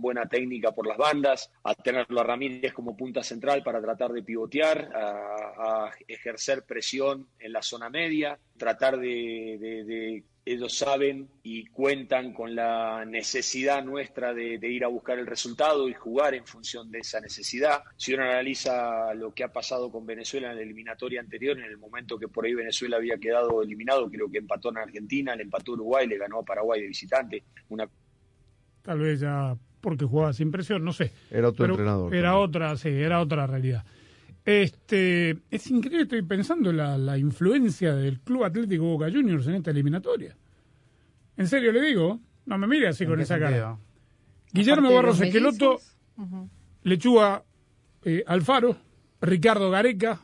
buena 0.00 0.26
técnica 0.26 0.72
por 0.72 0.86
las 0.86 0.96
bandas, 0.96 1.50
a 1.62 1.74
tenerlo 1.74 2.20
a 2.20 2.24
Ramírez 2.24 2.72
como 2.72 2.96
punta 2.96 3.22
central 3.22 3.62
para 3.62 3.82
tratar 3.82 4.12
de 4.12 4.22
pivotear, 4.22 4.90
a, 4.94 5.90
ejercer 6.08 6.64
presión 6.64 7.28
en 7.38 7.52
la 7.52 7.62
zona 7.62 7.90
media, 7.90 8.38
tratar 8.56 8.98
de- 8.98 10.24
ellos 10.44 10.76
saben 10.76 11.28
y 11.42 11.66
cuentan 11.66 12.32
con 12.32 12.54
la 12.54 13.04
necesidad 13.04 13.84
nuestra 13.84 14.32
de, 14.32 14.58
de 14.58 14.68
ir 14.68 14.84
a 14.84 14.88
buscar 14.88 15.18
el 15.18 15.26
resultado 15.26 15.88
y 15.88 15.94
jugar 15.94 16.34
en 16.34 16.46
función 16.46 16.90
de 16.90 17.00
esa 17.00 17.20
necesidad. 17.20 17.82
Si 17.96 18.14
uno 18.14 18.24
analiza 18.24 19.14
lo 19.14 19.32
que 19.32 19.44
ha 19.44 19.52
pasado 19.52 19.90
con 19.90 20.06
Venezuela 20.06 20.50
en 20.50 20.56
la 20.56 20.62
eliminatoria 20.62 21.20
anterior, 21.20 21.58
en 21.58 21.64
el 21.64 21.78
momento 21.78 22.18
que 22.18 22.28
por 22.28 22.46
ahí 22.46 22.54
Venezuela 22.54 22.96
había 22.96 23.18
quedado 23.18 23.62
eliminado, 23.62 24.10
creo 24.10 24.30
que 24.30 24.38
empató 24.38 24.70
en 24.70 24.78
Argentina, 24.78 25.36
le 25.36 25.42
empató 25.42 25.72
a 25.72 25.74
Uruguay, 25.74 26.06
le 26.06 26.18
ganó 26.18 26.40
a 26.40 26.44
Paraguay 26.44 26.80
de 26.80 26.88
visitante. 26.88 27.42
Una 27.68 27.88
Tal 28.82 28.98
vez 28.98 29.20
ya 29.20 29.56
porque 29.80 30.04
jugaba 30.04 30.32
sin 30.32 30.50
presión, 30.50 30.84
no 30.84 30.92
sé. 30.92 31.12
Era 31.30 31.48
otro 31.48 31.64
Pero 31.64 31.74
entrenador. 31.74 32.14
Era 32.14 32.38
otra, 32.38 32.76
sí, 32.76 32.88
era 32.88 33.20
otra 33.20 33.46
realidad. 33.46 33.84
Este, 34.44 35.38
es 35.50 35.70
increíble, 35.70 36.02
estoy 36.04 36.22
pensando 36.22 36.72
la, 36.72 36.96
la 36.98 37.18
influencia 37.18 37.94
del 37.94 38.20
Club 38.20 38.44
Atlético 38.44 38.84
Boca 38.84 39.10
Juniors 39.10 39.46
en 39.46 39.54
esta 39.56 39.70
eliminatoria. 39.70 40.36
En 41.36 41.46
serio 41.46 41.72
le 41.72 41.82
digo, 41.82 42.20
no 42.46 42.58
me 42.58 42.66
mire 42.66 42.88
así 42.88 43.04
¿En 43.04 43.10
con 43.10 43.20
esa 43.20 43.38
sentido? 43.38 43.60
cara. 43.62 43.78
Guillermo 44.52 44.92
Barros 44.92 45.20
Esqueloto, 45.20 45.78
Lechuga 46.82 47.44
eh, 48.04 48.24
Alfaro, 48.26 48.76
Ricardo 49.20 49.70
Gareca, 49.70 50.20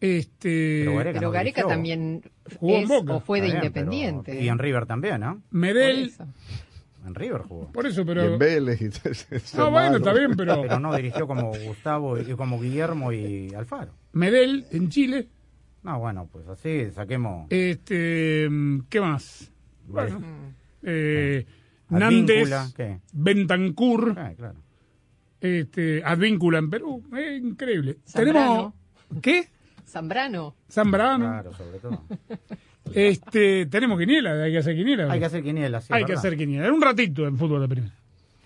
este 0.00 0.82
Pero 0.84 0.96
Gareca 0.96 1.18
Pero 1.18 1.26
no 1.28 1.32
Gareca 1.32 1.60
dirigió. 1.62 1.68
también 1.74 2.22
Jugó 2.58 2.76
en 2.76 2.82
es 2.82 2.88
Boca. 2.88 3.14
o 3.14 3.20
fue 3.20 3.40
de 3.40 3.48
pero- 3.48 3.58
Independiente. 3.58 4.42
Y 4.42 4.48
en 4.48 4.58
River 4.58 4.86
también, 4.86 5.20
¿no? 5.20 5.42
Medel, 5.50 6.12
En 7.06 7.14
River 7.14 7.42
jugó. 7.42 7.72
por 7.72 7.86
eso, 7.86 8.02
Y 8.02 8.04
pero 8.04 8.22
en 8.24 8.38
Vélez. 8.38 8.80
y 8.82 8.84
No, 9.56 9.70
bueno, 9.70 9.70
malo. 9.70 9.96
está 9.98 10.12
bien, 10.12 10.32
pero- 10.36 10.62
Pero 10.62 10.78
no 10.80 10.94
dirigió 10.94 11.26
como 11.26 11.50
Gustavo 11.52 12.18
y 12.18 12.24
como 12.34 12.60
Guillermo 12.60 13.12
y 13.12 13.52
Alfaro. 13.54 13.92
Medel 14.12 14.66
en 14.70 14.88
Chile, 14.90 15.28
No, 15.82 15.98
bueno, 15.98 16.28
pues 16.30 16.46
así 16.48 16.90
saquemos. 16.90 17.46
Este, 17.50 18.46
mm, 18.50 18.80
¿qué 18.90 19.00
más? 19.00 19.50
Bueno, 19.86 20.20
eh, 20.82 21.46
Nández, 21.88 22.50
¿qué? 22.76 23.00
Bentancur, 23.12 24.14
Ah, 24.18 24.32
claro. 24.36 24.58
este, 25.40 26.02
Advíncula 26.04 26.58
en 26.58 26.68
Perú, 26.70 27.02
eh, 27.16 27.40
increíble. 27.42 27.98
Zambrano. 28.06 28.74
Tenemos, 29.08 29.22
¿qué? 29.22 29.48
Zambrano. 29.86 30.54
Zambrano. 30.70 31.24
Claro, 31.26 31.52
sobre 31.54 31.78
todo. 31.78 32.04
Este, 32.94 33.66
tenemos 33.66 33.98
quiniela, 33.98 34.42
hay 34.42 34.52
que 34.52 34.58
hacer 34.58 34.76
quiniela. 34.76 35.12
Hay 35.12 35.18
que 35.18 35.26
hacer 35.26 35.42
quiniela, 35.42 35.80
sí. 35.80 35.92
hay 35.92 36.04
que 36.04 36.12
hacer 36.14 36.36
quiniela. 36.36 36.66
En 36.66 36.72
un 36.74 36.82
ratito 36.82 37.26
en 37.26 37.36
fútbol 37.36 37.62
de 37.62 37.68
primera. 37.68 37.94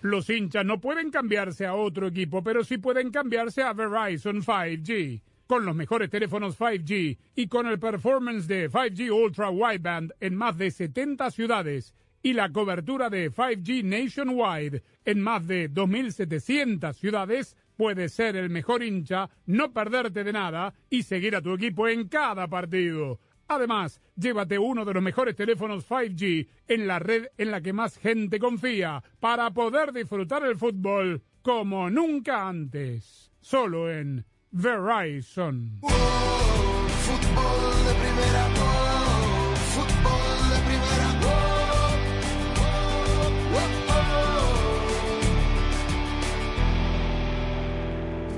Los 0.01 0.29
hinchas 0.29 0.65
no 0.65 0.79
pueden 0.79 1.09
cambiarse 1.09 1.65
a 1.65 1.73
otro 1.73 2.07
equipo, 2.07 2.43
pero 2.43 2.63
sí 2.63 2.77
pueden 2.77 3.09
cambiarse 3.09 3.63
a 3.63 3.73
Verizon 3.73 4.43
5G. 4.43 5.21
Con 5.47 5.65
los 5.65 5.75
mejores 5.75 6.09
teléfonos 6.09 6.59
5G 6.59 7.17
y 7.35 7.47
con 7.47 7.67
el 7.67 7.79
performance 7.79 8.47
de 8.47 8.69
5G 8.69 9.11
Ultra 9.11 9.49
Wideband 9.49 10.13
en 10.19 10.35
más 10.35 10.57
de 10.57 10.71
70 10.71 11.29
ciudades 11.31 11.93
y 12.25 12.33
la 12.33 12.51
cobertura 12.51 13.09
de 13.11 13.31
5G 13.31 13.83
Nationwide 13.83 14.81
en 15.05 15.21
más 15.21 15.47
de 15.47 15.71
2.700 15.71 16.93
ciudades, 16.93 17.55
puedes 17.77 18.13
ser 18.13 18.35
el 18.35 18.49
mejor 18.49 18.81
hincha, 18.83 19.29
no 19.45 19.71
perderte 19.71 20.23
de 20.23 20.33
nada 20.33 20.73
y 20.89 21.03
seguir 21.03 21.35
a 21.35 21.41
tu 21.41 21.53
equipo 21.53 21.87
en 21.87 22.07
cada 22.07 22.47
partido. 22.47 23.19
Además, 23.47 24.01
llévate 24.15 24.57
uno 24.57 24.85
de 24.85 24.93
los 24.93 25.03
mejores 25.03 25.35
teléfonos 25.35 25.87
5G 25.87 26.47
en 26.67 26.87
la 26.87 26.99
red 26.99 27.27
en 27.37 27.51
la 27.51 27.61
que 27.61 27.73
más 27.73 27.97
gente 27.97 28.39
confía 28.39 29.03
para 29.19 29.51
poder 29.51 29.93
disfrutar 29.93 30.43
el 30.45 30.57
fútbol 30.57 31.21
como 31.41 31.89
nunca 31.89 32.47
antes. 32.47 33.31
Solo 33.41 33.91
en 33.91 34.25
Verizon. 34.51 35.81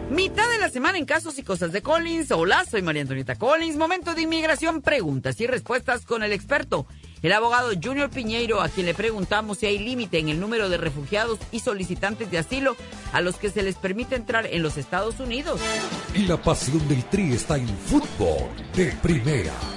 Mitad 0.10 0.50
de 0.50 0.58
la 0.58 0.70
semana 0.70 0.98
en 0.98 1.06
Casos 1.06 1.38
y 1.38 1.44
Cosas 1.44 1.74
de 1.74 1.82
Collins. 1.82 2.32
Hola, 2.32 2.64
soy 2.64 2.82
María 2.82 3.02
Antonieta 3.02 3.36
Collins. 3.36 3.76
Momento 3.76 4.16
de 4.16 4.22
inmigración, 4.22 4.82
preguntas 4.82 5.42
y 5.42 5.48
respuestas 5.48 6.06
con 6.06 6.24
el 6.24 6.32
experto, 6.32 6.88
el 7.22 7.34
abogado 7.34 7.72
Junior 7.82 8.10
Piñeiro, 8.10 8.62
a 8.62 8.70
quien 8.70 8.86
le 8.86 8.94
preguntamos 8.94 9.58
si 9.58 9.66
hay 9.66 9.80
límite 9.80 10.20
en 10.20 10.30
el 10.30 10.40
número 10.40 10.70
de 10.70 10.78
refugiados 10.78 11.40
y 11.52 11.60
solicitantes 11.60 12.32
de 12.32 12.38
asilo 12.38 12.78
a 13.12 13.20
los 13.20 13.36
que 13.36 13.50
se 13.50 13.64
les 13.64 13.76
permite 13.76 14.16
entrar 14.16 14.46
en 14.46 14.64
los 14.64 14.78
Estados 14.78 15.20
Unidos. 15.20 15.60
Y 16.16 16.20
la 16.20 16.42
pasión 16.42 16.88
del 16.88 17.04
Tri 17.04 17.34
está 17.34 17.58
en 17.58 17.68
fútbol 17.68 18.50
de 18.78 18.94
primera. 19.04 19.77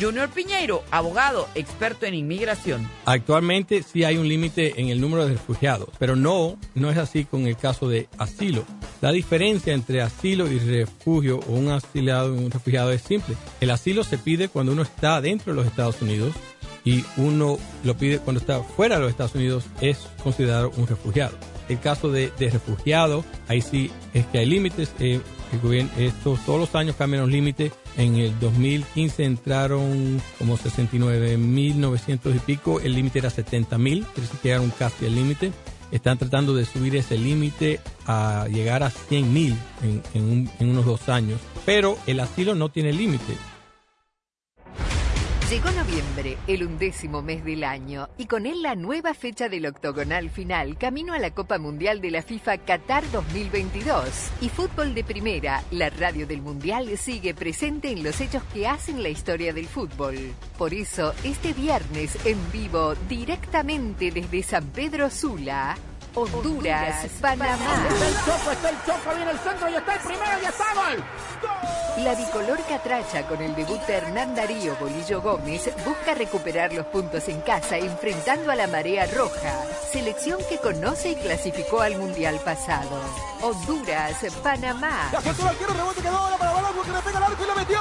Junior 0.00 0.28
Piñeiro, 0.28 0.82
abogado, 0.90 1.48
experto 1.54 2.04
en 2.06 2.14
inmigración. 2.14 2.88
Actualmente 3.06 3.82
sí 3.82 4.04
hay 4.04 4.18
un 4.18 4.28
límite 4.28 4.80
en 4.80 4.88
el 4.88 5.00
número 5.00 5.24
de 5.24 5.32
refugiados, 5.32 5.88
pero 5.98 6.16
no, 6.16 6.58
no 6.74 6.90
es 6.90 6.98
así 6.98 7.24
con 7.24 7.46
el 7.46 7.56
caso 7.56 7.88
de 7.88 8.08
asilo. 8.18 8.64
La 9.00 9.12
diferencia 9.12 9.72
entre 9.72 10.02
asilo 10.02 10.50
y 10.50 10.58
refugio 10.58 11.40
o 11.48 11.52
un 11.52 11.70
asilado 11.70 12.34
y 12.34 12.38
un 12.38 12.50
refugiado 12.50 12.92
es 12.92 13.02
simple. 13.02 13.36
El 13.60 13.70
asilo 13.70 14.04
se 14.04 14.18
pide 14.18 14.48
cuando 14.48 14.72
uno 14.72 14.82
está 14.82 15.20
dentro 15.20 15.52
de 15.52 15.56
los 15.56 15.66
Estados 15.66 16.02
Unidos 16.02 16.34
y 16.84 17.04
uno 17.16 17.58
lo 17.82 17.96
pide 17.96 18.18
cuando 18.18 18.40
está 18.40 18.62
fuera 18.62 18.96
de 18.96 19.02
los 19.02 19.10
Estados 19.10 19.34
Unidos, 19.34 19.64
es 19.80 20.06
considerado 20.22 20.70
un 20.76 20.86
refugiado. 20.86 21.36
El 21.68 21.80
caso 21.80 22.10
de, 22.10 22.30
de 22.38 22.50
refugiado, 22.50 23.24
ahí 23.48 23.60
sí 23.60 23.90
es 24.14 24.24
que 24.26 24.38
hay 24.38 24.46
límites. 24.46 24.92
eh, 25.00 25.20
el 25.52 26.12
todos 26.22 26.60
los 26.60 26.74
años 26.74 26.96
cambian 26.96 27.22
los 27.22 27.30
límites. 27.30 27.72
En 27.96 28.16
el 28.16 28.38
2015 28.38 29.24
entraron 29.24 30.20
como 30.38 30.58
69.900 30.58 32.34
y 32.34 32.38
pico. 32.40 32.80
El 32.80 32.94
límite 32.94 33.20
era 33.20 33.30
70.000, 33.30 34.06
pero 34.14 34.26
sí 34.26 34.38
llegaron 34.42 34.70
casi 34.78 35.06
al 35.06 35.14
límite. 35.14 35.52
Están 35.92 36.18
tratando 36.18 36.54
de 36.54 36.64
subir 36.64 36.96
ese 36.96 37.16
límite 37.16 37.80
a 38.06 38.46
llegar 38.50 38.82
a 38.82 38.90
100.000 38.90 39.56
en, 40.14 40.50
en 40.58 40.68
unos 40.68 40.84
dos 40.84 41.08
años. 41.08 41.40
Pero 41.64 41.96
el 42.06 42.20
asilo 42.20 42.54
no 42.54 42.68
tiene 42.68 42.92
límite. 42.92 43.34
Llegó 45.48 45.70
noviembre, 45.70 46.38
el 46.48 46.64
undécimo 46.64 47.22
mes 47.22 47.44
del 47.44 47.62
año, 47.62 48.08
y 48.18 48.26
con 48.26 48.46
él 48.46 48.62
la 48.62 48.74
nueva 48.74 49.14
fecha 49.14 49.48
del 49.48 49.66
octogonal 49.66 50.28
final 50.28 50.76
camino 50.76 51.12
a 51.12 51.20
la 51.20 51.30
Copa 51.30 51.58
Mundial 51.58 52.00
de 52.00 52.10
la 52.10 52.22
FIFA 52.22 52.58
Qatar 52.58 53.08
2022. 53.12 54.08
Y 54.40 54.48
Fútbol 54.48 54.92
de 54.92 55.04
Primera, 55.04 55.62
la 55.70 55.88
radio 55.88 56.26
del 56.26 56.42
Mundial, 56.42 56.98
sigue 56.98 57.32
presente 57.32 57.92
en 57.92 58.02
los 58.02 58.20
hechos 58.20 58.42
que 58.52 58.66
hacen 58.66 59.04
la 59.04 59.08
historia 59.08 59.52
del 59.52 59.68
fútbol. 59.68 60.16
Por 60.58 60.74
eso, 60.74 61.14
este 61.22 61.52
viernes 61.52 62.18
en 62.26 62.38
vivo, 62.50 62.96
directamente 63.08 64.10
desde 64.10 64.42
San 64.42 64.66
Pedro 64.72 65.10
Sula, 65.10 65.76
Honduras, 66.16 67.06
Panamá. 67.20 67.86
Está 67.90 68.08
el 68.08 68.14
Choco, 68.24 68.50
está 68.50 68.70
el 68.70 68.76
Choco, 68.86 69.14
viene 69.14 69.30
el 69.32 69.38
centro 69.38 69.68
y 69.68 69.74
está 69.74 69.94
el 69.94 70.00
primero 70.00 70.42
y 70.42 70.44
está 70.46 70.64
gol. 70.74 71.04
La 71.98 72.14
bicolor 72.14 72.58
catracha 72.66 73.26
con 73.26 73.42
el 73.42 73.54
debut 73.54 73.80
de 73.82 73.94
Hernán 73.94 74.34
Darío 74.34 74.74
Bolillo 74.76 75.20
Gómez 75.20 75.70
busca 75.84 76.14
recuperar 76.14 76.72
los 76.72 76.86
puntos 76.86 77.28
en 77.28 77.42
casa 77.42 77.76
enfrentando 77.76 78.50
a 78.50 78.56
la 78.56 78.66
marea 78.66 79.06
roja, 79.06 79.62
selección 79.92 80.38
que 80.48 80.56
conoce 80.56 81.10
y 81.10 81.16
clasificó 81.16 81.82
al 81.82 81.98
mundial 81.98 82.40
pasado. 82.42 82.98
Honduras, 83.42 84.16
Panamá. 84.42 85.10
La 85.12 85.20
rebote 85.20 86.00
quedó 86.00 86.16
ahora 86.16 86.38
para 86.38 86.52
Balanco 86.52 86.82
que 86.82 86.92
le 86.92 87.02
pega 87.02 87.18
al 87.18 87.24
arco 87.24 87.44
y 87.44 87.46
la 87.46 87.54
metió. 87.54 87.78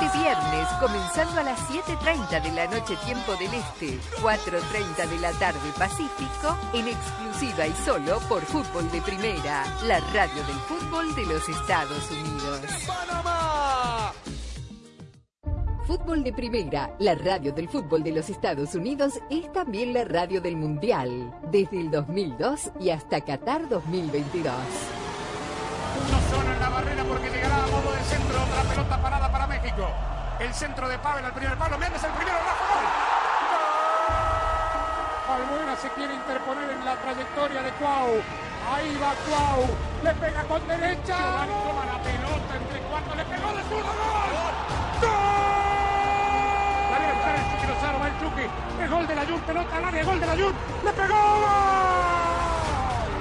Este 0.00 0.16
viernes, 0.16 0.68
comenzando 0.78 1.40
a 1.40 1.42
las 1.42 1.58
7.30 1.68 2.40
de 2.40 2.52
la 2.52 2.66
noche 2.66 2.94
tiempo 3.04 3.32
del 3.34 3.52
Este, 3.52 3.98
4.30 4.22 5.08
de 5.08 5.18
la 5.18 5.32
tarde 5.32 5.58
Pacífico, 5.76 6.56
en 6.72 6.86
exclusiva 6.86 7.66
y 7.66 7.72
solo 7.84 8.20
por 8.28 8.42
Fútbol 8.42 8.88
de 8.92 9.00
Primera, 9.02 9.64
la 9.86 9.98
radio 9.98 10.44
del 10.46 10.56
fútbol 10.68 11.12
de 11.16 11.26
los 11.26 11.48
Estados 11.48 12.10
Unidos. 12.12 12.60
Panamá. 12.86 14.12
Fútbol 15.84 16.22
de 16.22 16.32
Primera, 16.32 16.94
la 17.00 17.16
radio 17.16 17.52
del 17.52 17.68
fútbol 17.68 18.04
de 18.04 18.12
los 18.12 18.30
Estados 18.30 18.76
Unidos, 18.76 19.14
es 19.30 19.52
también 19.52 19.92
la 19.92 20.04
radio 20.04 20.40
del 20.40 20.56
Mundial, 20.56 21.34
desde 21.50 21.80
el 21.80 21.90
2002 21.90 22.70
y 22.78 22.90
hasta 22.90 23.20
Qatar 23.20 23.68
2022. 23.68 24.54
Uno 26.06 26.18
solo 26.30 26.52
en 26.52 26.60
la 26.60 26.68
barrera 26.68 27.02
porque 27.04 27.30
llegará 27.30 27.64
a 27.64 27.66
modo 27.66 27.92
de 27.92 28.02
centro. 28.04 28.42
Otra 28.42 28.62
pelota 28.62 28.98
parada 29.02 29.32
para 29.32 29.46
México. 29.46 29.90
El 30.38 30.54
centro 30.54 30.88
de 30.88 30.98
Pavel 30.98 31.24
al 31.24 31.32
primer 31.32 31.56
palo. 31.58 31.78
Méndez 31.78 32.04
el 32.04 32.12
primero. 32.12 32.38
Rafa, 32.38 32.64
gol. 32.74 32.84
Albuena 35.34 35.76
se 35.76 35.88
quiere 35.90 36.14
interponer 36.14 36.70
en 36.70 36.84
la 36.84 36.96
trayectoria 36.96 37.62
de 37.62 37.70
Cuau. 37.72 38.22
Ahí 38.72 38.96
va 39.02 39.14
Cuau. 39.26 39.66
Le 40.02 40.14
pega 40.14 40.42
con 40.44 40.66
derecha. 40.68 41.16
Giovanni 41.16 41.52
toma 41.66 41.84
la 41.86 41.98
pelota 41.98 42.56
entre 42.56 42.80
cuatro. 42.80 43.14
Le 43.14 43.24
pegó 43.24 43.52
de 43.52 43.62
zurdo. 43.64 43.92
¡Gol! 43.92 44.54
La 46.90 46.98
viene 46.98 47.12
a 47.12 47.14
buscar 47.14 47.34
el 47.34 47.42
Chucky 47.50 47.66
Lozano. 47.66 47.98
Va 47.98 48.06
el 48.08 48.20
Chucky. 48.20 48.46
Es 48.82 48.90
gol 48.90 49.06
de 49.06 49.14
la 49.14 49.26
Jun. 49.26 49.40
Pelota 49.40 49.76
al 49.76 49.84
área. 49.84 50.04
Gol 50.04 50.20
de 50.20 50.26
la 50.26 50.36
Jun. 50.36 50.54
Le 50.84 50.92
pegó. 50.92 52.37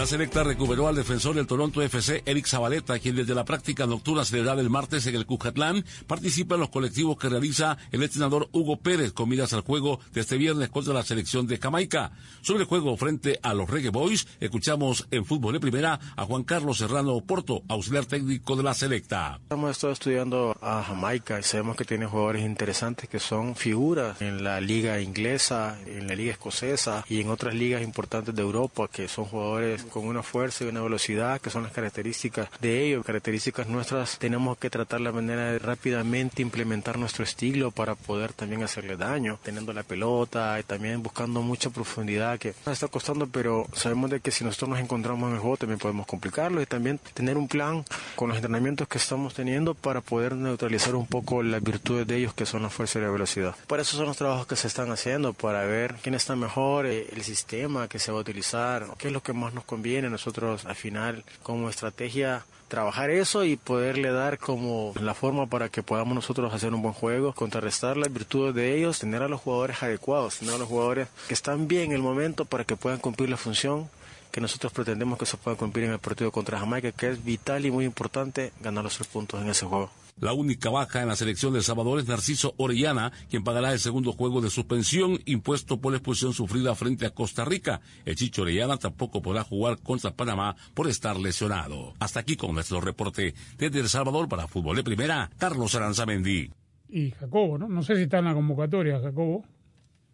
La 0.00 0.06
selecta 0.06 0.42
recuperó 0.42 0.88
al 0.88 0.94
defensor 0.94 1.34
del 1.34 1.46
Toronto 1.46 1.82
FC, 1.82 2.22
Eric 2.24 2.46
Zabaleta, 2.46 2.98
quien 2.98 3.16
desde 3.16 3.34
la 3.34 3.44
práctica 3.44 3.86
nocturna 3.86 4.24
celebrada 4.24 4.62
el 4.62 4.70
martes 4.70 5.06
en 5.06 5.14
el 5.14 5.26
Cujatlán 5.26 5.84
participa 6.06 6.54
en 6.54 6.62
los 6.62 6.70
colectivos 6.70 7.18
que 7.18 7.28
realiza 7.28 7.76
el 7.92 8.02
entrenador 8.02 8.48
Hugo 8.52 8.78
Pérez 8.78 9.12
con 9.12 9.28
miras 9.28 9.52
al 9.52 9.60
juego 9.60 10.00
de 10.14 10.22
este 10.22 10.38
viernes 10.38 10.70
contra 10.70 10.94
la 10.94 11.02
selección 11.02 11.46
de 11.46 11.58
Jamaica. 11.58 12.12
Sobre 12.40 12.62
el 12.62 12.66
juego 12.66 12.96
frente 12.96 13.40
a 13.42 13.52
los 13.52 13.68
Reggae 13.68 13.90
Boys, 13.90 14.26
escuchamos 14.40 15.06
en 15.10 15.26
fútbol 15.26 15.52
de 15.52 15.60
primera 15.60 16.00
a 16.16 16.24
Juan 16.24 16.44
Carlos 16.44 16.78
Serrano 16.78 17.20
Porto, 17.20 17.62
auxiliar 17.68 18.06
técnico 18.06 18.56
de 18.56 18.62
la 18.62 18.72
selecta. 18.72 19.38
Hemos 19.50 19.72
estado 19.72 19.92
estudiando 19.92 20.56
a 20.62 20.82
Jamaica 20.82 21.38
y 21.38 21.42
sabemos 21.42 21.76
que 21.76 21.84
tiene 21.84 22.06
jugadores 22.06 22.42
interesantes 22.42 23.06
que 23.06 23.20
son 23.20 23.54
figuras 23.54 24.22
en 24.22 24.44
la 24.44 24.62
liga 24.62 24.98
inglesa, 25.02 25.78
en 25.84 26.06
la 26.06 26.14
liga 26.14 26.32
escocesa 26.32 27.04
y 27.06 27.20
en 27.20 27.28
otras 27.28 27.54
ligas 27.54 27.82
importantes 27.82 28.34
de 28.34 28.40
Europa, 28.40 28.88
que 28.90 29.06
son 29.06 29.26
jugadores 29.26 29.89
con 29.90 30.06
una 30.06 30.22
fuerza 30.22 30.64
y 30.64 30.68
una 30.68 30.82
velocidad 30.82 31.40
que 31.40 31.50
son 31.50 31.62
las 31.62 31.72
características 31.72 32.48
de 32.60 32.86
ellos, 32.86 33.04
características 33.04 33.68
nuestras. 33.68 34.18
Tenemos 34.18 34.58
que 34.58 34.70
tratar 34.70 35.00
la 35.00 35.12
manera 35.12 35.52
de 35.52 35.58
rápidamente 35.58 36.42
implementar 36.42 36.98
nuestro 36.98 37.24
estilo 37.24 37.70
para 37.70 37.94
poder 37.94 38.32
también 38.32 38.62
hacerle 38.62 38.96
daño, 38.96 39.38
teniendo 39.42 39.72
la 39.72 39.82
pelota 39.82 40.58
y 40.58 40.62
también 40.62 41.02
buscando 41.02 41.42
mucha 41.42 41.70
profundidad 41.70 42.38
que 42.38 42.54
nos 42.64 42.74
está 42.74 42.88
costando, 42.88 43.26
pero 43.26 43.66
sabemos 43.72 44.10
de 44.10 44.20
que 44.20 44.30
si 44.30 44.44
nosotros 44.44 44.70
nos 44.70 44.80
encontramos 44.80 45.28
en 45.28 45.34
el 45.34 45.40
juego 45.40 45.56
también 45.56 45.78
podemos 45.78 46.06
complicarlo 46.06 46.62
y 46.62 46.66
también 46.66 46.98
tener 47.14 47.36
un 47.36 47.48
plan 47.48 47.84
con 48.14 48.28
los 48.28 48.36
entrenamientos 48.36 48.88
que 48.88 48.98
estamos 48.98 49.34
teniendo 49.34 49.74
para 49.74 50.00
poder 50.00 50.34
neutralizar 50.34 50.94
un 50.94 51.06
poco 51.06 51.42
las 51.42 51.62
virtudes 51.62 52.06
de 52.06 52.16
ellos 52.16 52.34
que 52.34 52.46
son 52.46 52.62
la 52.62 52.70
fuerza 52.70 52.98
y 52.98 53.02
la 53.02 53.10
velocidad. 53.10 53.54
Por 53.66 53.80
eso 53.80 53.96
son 53.96 54.06
los 54.06 54.16
trabajos 54.16 54.46
que 54.46 54.56
se 54.56 54.68
están 54.68 54.90
haciendo 54.90 55.32
para 55.32 55.64
ver 55.64 55.96
quién 56.02 56.14
está 56.14 56.36
mejor, 56.36 56.86
eh, 56.86 57.06
el 57.12 57.22
sistema 57.22 57.88
que 57.88 57.98
se 57.98 58.12
va 58.12 58.18
a 58.18 58.20
utilizar, 58.20 58.86
qué 58.98 59.08
es 59.08 59.12
lo 59.12 59.22
que 59.22 59.32
más 59.32 59.52
nos 59.54 59.64
conviene 59.64 59.79
nosotros 60.10 60.66
al 60.66 60.76
final 60.76 61.24
como 61.42 61.68
estrategia 61.68 62.44
trabajar 62.68 63.10
eso 63.10 63.44
y 63.44 63.56
poderle 63.56 64.12
dar 64.12 64.38
como 64.38 64.94
la 65.00 65.12
forma 65.12 65.46
para 65.46 65.68
que 65.68 65.82
podamos 65.82 66.14
nosotros 66.14 66.54
hacer 66.54 66.72
un 66.72 66.82
buen 66.82 66.94
juego, 66.94 67.32
contrarrestar 67.34 67.96
las 67.96 68.12
virtudes 68.12 68.54
de 68.54 68.76
ellos, 68.76 69.00
tener 69.00 69.22
a 69.22 69.28
los 69.28 69.40
jugadores 69.40 69.82
adecuados, 69.82 70.38
tener 70.38 70.54
a 70.54 70.58
los 70.58 70.68
jugadores 70.68 71.08
que 71.26 71.34
están 71.34 71.66
bien 71.66 71.86
en 71.86 71.92
el 71.92 72.02
momento 72.02 72.44
para 72.44 72.64
que 72.64 72.76
puedan 72.76 73.00
cumplir 73.00 73.28
la 73.28 73.36
función 73.36 73.90
que 74.30 74.40
nosotros 74.40 74.72
pretendemos 74.72 75.18
que 75.18 75.26
se 75.26 75.36
pueda 75.36 75.56
cumplir 75.56 75.86
en 75.86 75.92
el 75.92 75.98
partido 75.98 76.30
contra 76.30 76.58
Jamaica, 76.60 76.92
que 76.92 77.10
es 77.10 77.24
vital 77.24 77.66
y 77.66 77.72
muy 77.72 77.84
importante 77.84 78.52
ganar 78.60 78.84
los 78.84 78.94
tres 78.94 79.08
puntos 79.08 79.42
en 79.42 79.48
ese 79.48 79.66
juego. 79.66 79.90
La 80.18 80.32
única 80.32 80.70
baja 80.70 81.02
en 81.02 81.08
la 81.08 81.16
selección 81.16 81.52
de 81.52 81.60
El 81.60 81.64
Salvador 81.64 81.98
es 81.98 82.08
Narciso 82.08 82.54
Orellana, 82.56 83.12
quien 83.28 83.44
pagará 83.44 83.72
el 83.72 83.78
segundo 83.78 84.12
juego 84.12 84.40
de 84.40 84.50
suspensión 84.50 85.18
impuesto 85.24 85.80
por 85.80 85.92
la 85.92 85.98
expulsión 85.98 86.32
sufrida 86.32 86.74
frente 86.74 87.06
a 87.06 87.10
Costa 87.10 87.44
Rica. 87.44 87.80
El 88.04 88.16
Chicho 88.16 88.42
Orellana 88.42 88.76
tampoco 88.76 89.22
podrá 89.22 89.44
jugar 89.44 89.78
contra 89.82 90.10
Panamá 90.10 90.56
por 90.74 90.88
estar 90.88 91.16
lesionado. 91.18 91.94
Hasta 92.00 92.20
aquí 92.20 92.36
con 92.36 92.54
nuestro 92.54 92.80
reporte 92.80 93.34
desde 93.56 93.80
El 93.80 93.88
Salvador 93.88 94.28
para 94.28 94.48
Fútbol 94.48 94.76
de 94.76 94.84
Primera, 94.84 95.30
Carlos 95.38 95.74
Aranzamendi. 95.74 96.50
Y 96.88 97.10
Jacobo, 97.12 97.56
¿no? 97.56 97.68
No 97.68 97.82
sé 97.82 97.96
si 97.96 98.02
está 98.02 98.18
en 98.18 98.24
la 98.26 98.34
convocatoria, 98.34 99.00
Jacobo, 99.00 99.44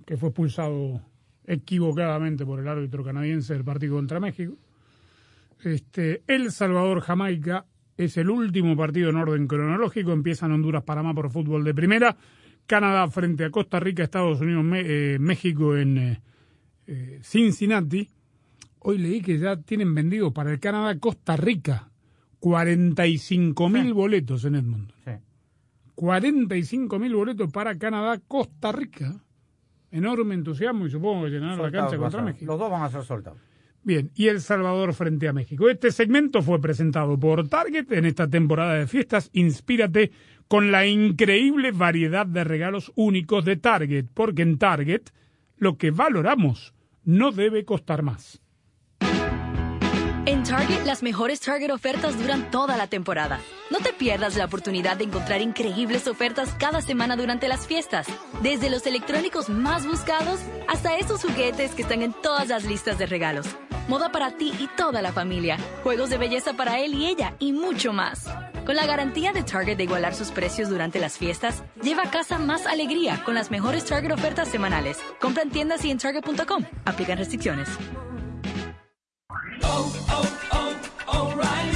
que 0.04 0.16
fue 0.16 0.28
expulsado 0.28 1.00
equivocadamente 1.46 2.44
por 2.44 2.60
el 2.60 2.68
árbitro 2.68 3.04
canadiense 3.04 3.54
del 3.54 3.64
partido 3.64 3.96
contra 3.96 4.20
México. 4.20 4.54
Este, 5.64 6.22
El 6.26 6.52
Salvador, 6.52 7.00
Jamaica, 7.00 7.64
es 7.96 8.16
el 8.16 8.30
último 8.30 8.76
partido 8.76 9.10
en 9.10 9.16
orden 9.16 9.46
cronológico. 9.46 10.12
Empiezan 10.12 10.52
Honduras, 10.52 10.82
Panamá 10.84 11.14
por 11.14 11.30
fútbol 11.30 11.64
de 11.64 11.74
primera. 11.74 12.16
Canadá 12.66 13.08
frente 13.08 13.44
a 13.44 13.50
Costa 13.50 13.78
Rica, 13.80 14.02
Estados 14.02 14.40
Unidos, 14.40 14.64
Me- 14.64 14.82
eh, 15.14 15.18
México 15.18 15.76
en 15.76 15.98
eh, 15.98 16.20
eh, 16.86 17.20
Cincinnati. 17.22 18.08
Hoy 18.80 18.98
leí 18.98 19.20
que 19.20 19.38
ya 19.38 19.56
tienen 19.56 19.94
vendido 19.94 20.32
para 20.32 20.52
el 20.52 20.60
Canadá 20.60 20.98
Costa 20.98 21.36
Rica 21.36 21.90
45 22.40 23.68
mil 23.68 23.92
boletos 23.94 24.44
en 24.44 24.56
Edmonton. 24.56 24.96
45 25.94 26.98
mil 26.98 27.14
boletos 27.14 27.50
para 27.50 27.76
Canadá 27.78 28.20
Costa 28.28 28.72
Rica. 28.72 29.14
Enorme 29.90 30.34
entusiasmo 30.34 30.86
y 30.86 30.90
supongo 30.90 31.24
que 31.24 31.30
llenarán 31.30 31.58
la 31.62 31.70
cancha 31.70 31.96
contra. 31.96 32.22
México. 32.22 32.46
Los 32.46 32.58
dos 32.58 32.70
van 32.70 32.82
a 32.82 32.90
ser 32.90 33.02
soltados. 33.02 33.38
Bien, 33.86 34.10
y 34.16 34.26
El 34.26 34.40
Salvador 34.40 34.94
frente 34.94 35.28
a 35.28 35.32
México. 35.32 35.68
Este 35.70 35.92
segmento 35.92 36.42
fue 36.42 36.60
presentado 36.60 37.16
por 37.20 37.48
Target 37.48 37.92
en 37.92 38.04
esta 38.04 38.28
temporada 38.28 38.74
de 38.74 38.88
fiestas. 38.88 39.30
Inspírate 39.32 40.10
con 40.48 40.72
la 40.72 40.86
increíble 40.86 41.70
variedad 41.70 42.26
de 42.26 42.42
regalos 42.42 42.90
únicos 42.96 43.44
de 43.44 43.54
Target, 43.54 44.06
porque 44.12 44.42
en 44.42 44.58
Target 44.58 45.02
lo 45.56 45.78
que 45.78 45.92
valoramos 45.92 46.74
no 47.04 47.30
debe 47.30 47.64
costar 47.64 48.02
más. 48.02 48.42
En 50.26 50.42
Target, 50.42 50.84
las 50.84 51.04
mejores 51.04 51.38
Target 51.38 51.70
ofertas 51.70 52.18
duran 52.18 52.50
toda 52.50 52.76
la 52.76 52.88
temporada. 52.88 53.38
No 53.70 53.78
te 53.78 53.92
pierdas 53.92 54.36
la 54.36 54.46
oportunidad 54.46 54.96
de 54.96 55.04
encontrar 55.04 55.40
increíbles 55.40 56.08
ofertas 56.08 56.56
cada 56.58 56.80
semana 56.80 57.14
durante 57.14 57.46
las 57.46 57.68
fiestas. 57.68 58.08
Desde 58.42 58.68
los 58.68 58.84
electrónicos 58.84 59.48
más 59.48 59.86
buscados 59.86 60.40
hasta 60.66 60.96
esos 60.96 61.22
juguetes 61.22 61.70
que 61.76 61.82
están 61.82 62.02
en 62.02 62.12
todas 62.12 62.48
las 62.48 62.64
listas 62.64 62.98
de 62.98 63.06
regalos. 63.06 63.46
Moda 63.88 64.10
para 64.10 64.32
ti 64.32 64.52
y 64.58 64.66
toda 64.76 65.00
la 65.02 65.12
familia. 65.12 65.58
Juegos 65.84 66.10
de 66.10 66.18
belleza 66.18 66.54
para 66.54 66.80
él 66.80 66.94
y 66.94 67.06
ella 67.06 67.34
y 67.38 67.52
mucho 67.52 67.92
más. 67.92 68.26
Con 68.64 68.74
la 68.74 68.84
garantía 68.84 69.32
de 69.32 69.44
Target 69.44 69.76
de 69.76 69.84
igualar 69.84 70.14
sus 70.14 70.32
precios 70.32 70.68
durante 70.68 70.98
las 70.98 71.16
fiestas, 71.18 71.62
lleva 71.80 72.02
a 72.02 72.10
casa 72.10 72.38
más 72.38 72.66
alegría 72.66 73.22
con 73.24 73.36
las 73.36 73.50
mejores 73.50 73.84
Target 73.84 74.12
ofertas 74.12 74.48
semanales. 74.48 74.98
Compra 75.20 75.44
en 75.44 75.50
tiendas 75.50 75.84
y 75.84 75.90
en 75.90 75.98
Target.com. 75.98 76.64
Aplican 76.84 77.18
restricciones. 77.18 77.68
oh, 79.62 79.92
oh, 80.10 81.18
O'Reilly. 81.18 81.75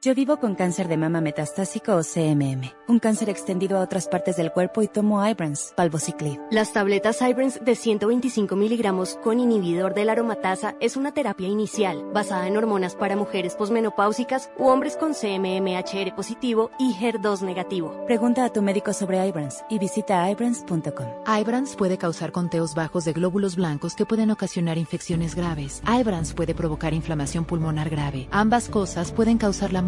Yo 0.00 0.14
vivo 0.14 0.36
con 0.36 0.54
cáncer 0.54 0.86
de 0.86 0.96
mama 0.96 1.20
metastásico 1.20 1.96
o 1.96 2.02
CMM, 2.04 2.70
un 2.86 3.00
cáncer 3.00 3.28
extendido 3.30 3.78
a 3.78 3.80
otras 3.80 4.06
partes 4.06 4.36
del 4.36 4.52
cuerpo 4.52 4.80
y 4.80 4.86
tomo 4.86 5.26
Ibrance, 5.26 5.74
palvociclib. 5.74 6.38
Las 6.52 6.72
tabletas 6.72 7.20
Ibrance 7.20 7.58
de 7.58 7.74
125 7.74 8.54
miligramos 8.54 9.18
con 9.24 9.40
inhibidor 9.40 9.94
de 9.94 10.04
la 10.04 10.12
aromatasa 10.12 10.76
es 10.78 10.96
una 10.96 11.14
terapia 11.14 11.48
inicial 11.48 12.04
basada 12.14 12.46
en 12.46 12.56
hormonas 12.56 12.94
para 12.94 13.16
mujeres 13.16 13.56
posmenopáusicas 13.56 14.52
u 14.56 14.68
hombres 14.68 14.96
con 14.96 15.14
CMMHR 15.14 16.14
positivo 16.14 16.70
y 16.78 16.94
HER2 16.94 17.40
negativo. 17.40 18.04
Pregunta 18.06 18.44
a 18.44 18.52
tu 18.52 18.62
médico 18.62 18.92
sobre 18.92 19.26
Ibrance 19.26 19.64
y 19.68 19.80
visita 19.80 20.30
ibrance.com. 20.30 21.08
Ibrance 21.26 21.76
puede 21.76 21.98
causar 21.98 22.30
conteos 22.30 22.76
bajos 22.76 23.04
de 23.04 23.14
glóbulos 23.14 23.56
blancos 23.56 23.96
que 23.96 24.06
pueden 24.06 24.30
ocasionar 24.30 24.78
infecciones 24.78 25.34
graves. 25.34 25.82
Ibrance 25.88 26.36
puede 26.36 26.54
provocar 26.54 26.94
inflamación 26.94 27.44
pulmonar 27.44 27.90
grave. 27.90 28.28
Ambas 28.30 28.68
cosas 28.68 29.10
pueden 29.10 29.38
causar 29.38 29.72
la 29.72 29.87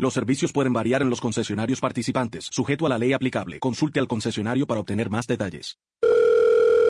Los 0.00 0.14
servicios 0.14 0.50
pueden 0.50 0.72
variar 0.72 1.02
en 1.02 1.10
los 1.10 1.20
concesionarios 1.20 1.78
participantes, 1.78 2.48
sujeto 2.50 2.86
a 2.86 2.88
la 2.88 2.96
ley 2.96 3.12
aplicable. 3.12 3.60
Consulte 3.60 4.00
al 4.00 4.08
concesionario 4.08 4.66
para 4.66 4.80
obtener 4.80 5.10
más 5.10 5.26
detalles. 5.26 5.78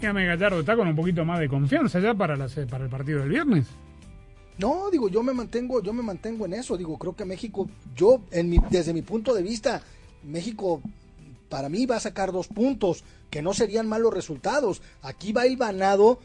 Dígame, 0.00 0.26
Gallardo, 0.26 0.60
¿está 0.60 0.76
con 0.76 0.86
un 0.88 0.94
poquito 0.96 1.24
más 1.24 1.40
de 1.40 1.48
confianza 1.48 1.98
ya 1.98 2.14
para, 2.14 2.36
la- 2.36 2.48
para 2.70 2.84
el 2.84 2.90
partido 2.90 3.20
del 3.20 3.30
viernes? 3.30 3.66
No, 4.58 4.90
digo, 4.90 5.08
yo 5.08 5.22
me 5.22 5.32
mantengo, 5.32 5.82
yo 5.82 5.92
me 5.92 6.02
mantengo 6.02 6.46
en 6.46 6.54
eso. 6.54 6.76
Digo, 6.76 6.98
creo 6.98 7.14
que 7.16 7.24
México, 7.24 7.68
yo, 7.96 8.20
en 8.30 8.48
mi, 8.50 8.58
desde 8.70 8.92
mi 8.92 9.02
punto 9.02 9.34
de 9.34 9.42
vista, 9.42 9.82
México 10.24 10.80
para 11.48 11.68
mí 11.68 11.86
va 11.86 11.96
a 11.96 12.00
sacar 12.00 12.30
dos 12.32 12.48
puntos, 12.48 13.04
que 13.30 13.40
no 13.42 13.54
serían 13.54 13.88
malos 13.88 14.12
resultados. 14.12 14.82
Aquí 15.02 15.32
va 15.32 15.44
ganado 15.46 16.18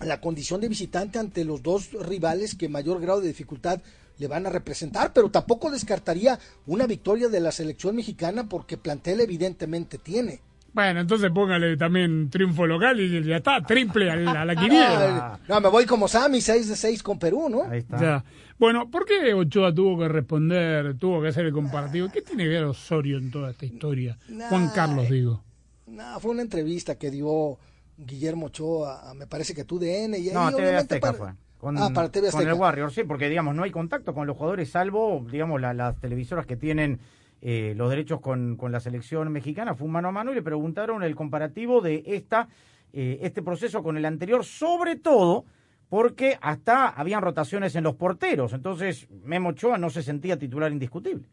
la 0.00 0.20
condición 0.20 0.60
de 0.60 0.68
visitante 0.68 1.18
ante 1.18 1.44
los 1.44 1.62
dos 1.62 1.92
rivales 1.92 2.54
que 2.54 2.68
mayor 2.68 3.00
grado 3.00 3.20
de 3.20 3.28
dificultad 3.28 3.80
le 4.18 4.28
van 4.28 4.46
a 4.46 4.50
representar, 4.50 5.12
pero 5.12 5.30
tampoco 5.30 5.70
descartaría 5.70 6.38
una 6.66 6.86
victoria 6.86 7.28
de 7.28 7.40
la 7.40 7.50
selección 7.52 7.96
mexicana 7.96 8.48
porque 8.48 8.76
plantel 8.76 9.20
evidentemente 9.20 9.98
tiene. 9.98 10.40
Bueno, 10.74 11.00
entonces 11.00 11.30
póngale 11.32 11.76
también 11.76 12.28
triunfo 12.28 12.66
local 12.66 13.00
y 13.00 13.22
ya 13.22 13.36
está, 13.36 13.60
triple 13.62 14.10
al- 14.10 14.28
a 14.28 14.44
la 14.44 14.56
quiniela. 14.56 15.38
No, 15.48 15.60
me 15.60 15.68
voy 15.68 15.86
como 15.86 16.08
Sammy, 16.08 16.40
6 16.40 16.68
de 16.68 16.76
6 16.76 17.02
con 17.02 17.18
Perú, 17.18 17.48
¿no? 17.48 17.62
Ya. 18.00 18.24
Bueno, 18.58 18.90
¿por 18.90 19.04
qué 19.06 19.32
Ochoa 19.34 19.72
tuvo 19.72 19.98
que 20.00 20.08
responder, 20.08 20.98
tuvo 20.98 21.22
que 21.22 21.28
hacer 21.28 21.46
el 21.46 21.52
comparativo? 21.52 22.08
¿Qué 22.12 22.22
tiene 22.22 22.42
que 22.44 22.48
ver 22.50 22.64
Osorio 22.64 23.18
en 23.18 23.30
toda 23.30 23.50
esta 23.52 23.64
historia? 23.66 24.18
Juan 24.48 24.68
Carlos, 24.74 25.08
digo. 25.08 25.42
No, 25.86 26.18
fue 26.18 26.32
una 26.32 26.42
entrevista 26.42 26.96
que 26.96 27.10
dio 27.10 27.56
Guillermo 27.96 28.46
Ochoa, 28.46 29.14
me 29.14 29.26
parece 29.28 29.54
que 29.54 29.64
tú 29.64 29.78
DN 29.78 30.18
y 30.18 30.28
ahí 30.28 30.34
No, 30.34 30.46
TV 30.50 30.56
obviamente 30.56 30.94
Azteca 30.96 31.12
para- 31.12 31.18
fue. 31.18 31.32
Con, 31.58 31.78
ah, 31.78 31.90
para 31.94 32.10
TV 32.10 32.30
con 32.30 32.46
el. 32.46 32.52
Warrior, 32.54 32.92
sí, 32.92 33.04
porque 33.04 33.28
digamos, 33.28 33.54
no 33.54 33.62
hay 33.62 33.70
contacto 33.70 34.12
con 34.12 34.26
los 34.26 34.36
jugadores, 34.36 34.70
salvo, 34.70 35.24
digamos, 35.30 35.60
la- 35.60 35.72
las 35.72 35.96
televisoras 36.00 36.46
que 36.46 36.56
tienen 36.56 36.98
eh, 37.46 37.74
los 37.76 37.90
derechos 37.90 38.22
con, 38.22 38.56
con 38.56 38.72
la 38.72 38.80
selección 38.80 39.30
mexicana. 39.30 39.74
Fue 39.74 39.86
un 39.86 39.92
mano 39.92 40.08
a 40.08 40.12
mano 40.12 40.32
y 40.32 40.34
le 40.34 40.40
preguntaron 40.40 41.02
el 41.02 41.14
comparativo 41.14 41.82
de 41.82 42.02
esta, 42.06 42.48
eh, 42.90 43.18
este 43.20 43.42
proceso 43.42 43.82
con 43.82 43.98
el 43.98 44.06
anterior, 44.06 44.46
sobre 44.46 44.96
todo 44.96 45.44
porque 45.90 46.38
hasta 46.40 46.88
habían 46.88 47.20
rotaciones 47.20 47.76
en 47.76 47.84
los 47.84 47.96
porteros. 47.96 48.54
Entonces, 48.54 49.06
Memo 49.24 49.50
Ochoa 49.50 49.76
no 49.76 49.90
se 49.90 50.02
sentía 50.02 50.38
titular 50.38 50.72
indiscutible. 50.72 51.26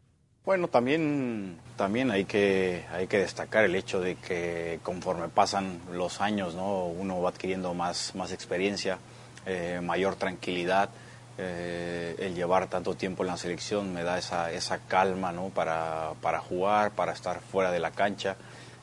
Bueno, 0.44 0.68
también, 0.68 1.56
también 1.76 2.10
hay, 2.10 2.26
que, 2.26 2.84
hay 2.92 3.06
que 3.06 3.16
destacar 3.16 3.64
el 3.64 3.74
hecho 3.74 3.98
de 3.98 4.16
que 4.16 4.80
conforme 4.82 5.28
pasan 5.28 5.80
los 5.94 6.20
años, 6.20 6.54
¿no? 6.54 6.88
uno 6.88 7.22
va 7.22 7.30
adquiriendo 7.30 7.72
más, 7.72 8.14
más 8.14 8.32
experiencia, 8.32 8.98
eh, 9.46 9.80
mayor 9.82 10.16
tranquilidad 10.16 10.90
eh, 11.38 12.16
el 12.18 12.34
llevar 12.34 12.68
tanto 12.68 12.94
tiempo 12.94 13.22
en 13.22 13.28
la 13.28 13.36
selección 13.36 13.92
me 13.92 14.02
da 14.02 14.18
esa, 14.18 14.52
esa 14.52 14.78
calma 14.78 15.32
¿no? 15.32 15.48
para, 15.48 16.12
para 16.20 16.40
jugar, 16.40 16.90
para 16.92 17.12
estar 17.12 17.40
fuera 17.40 17.70
de 17.70 17.78
la 17.80 17.90
cancha, 17.90 18.36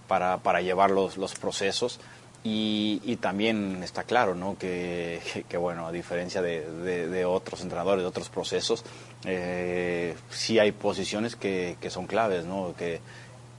para, 0.07 0.37
para 0.37 0.61
llevar 0.61 0.91
los, 0.91 1.17
los 1.17 1.35
procesos. 1.35 1.99
Y, 2.41 3.17
también 3.21 3.83
está 3.83 4.03
claro 4.03 4.33
¿no? 4.33 4.57
que, 4.59 5.19
bueno, 5.59 5.87
a 5.87 5.91
diferencia 5.91 6.41
de, 6.41 6.61
de- 6.71 7.07
de 7.09 7.25
otros 7.25 7.61
entrenadores, 7.61 8.01
de 8.03 8.07
otros 8.07 8.29
procesos, 8.29 8.83
eh, 9.25 10.15
sí 10.29 10.57
hay 10.57 10.71
posiciones 10.71 11.35
que, 11.35 11.75
que 11.81 11.89
son 11.89 12.07
claves, 12.07 12.45
¿no? 12.45 12.73
que, 12.77 13.01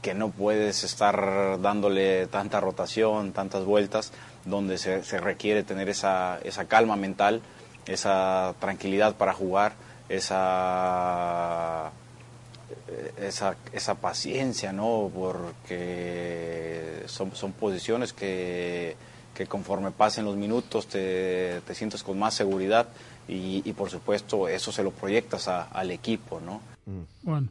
que 0.01 0.15
no 0.15 0.31
puedes 0.31 0.83
estar 0.83 1.61
dándole 1.61 2.27
tanta 2.29 2.59
rotación, 2.59 3.33
tantas 3.33 3.65
vueltas, 3.67 4.13
donde 4.47 4.79
se, 4.79 5.05
se 5.05 5.21
requiere 5.21 5.63
tener 5.63 5.91
esa, 5.91 6.39
esa 6.43 6.65
calma 6.65 6.97
mental, 6.97 7.43
esa 7.93 8.55
tranquilidad 8.61 9.17
para 9.17 9.33
jugar, 9.33 9.73
esa, 10.09 11.91
esa, 13.21 13.57
esa 13.73 13.95
paciencia, 13.97 14.73
¿no? 14.73 15.11
Porque 15.13 17.03
son, 17.07 17.35
son 17.35 17.53
posiciones 17.53 18.13
que, 18.13 18.97
que 19.35 19.47
conforme 19.47 19.91
pasen 19.91 20.25
los 20.25 20.37
minutos 20.37 20.87
te, 20.87 21.61
te 21.67 21.75
sientes 21.75 22.03
con 22.03 22.19
más 22.19 22.35
seguridad 22.35 22.89
y, 23.29 23.63
y 23.69 23.73
por 23.73 23.91
supuesto 23.91 24.49
eso 24.49 24.73
se 24.73 24.83
lo 24.83 24.91
proyectas 24.91 25.49
a- 25.49 25.63
al 25.65 25.91
equipo, 25.91 26.41
¿no? 26.41 26.61
Bueno, 27.23 27.49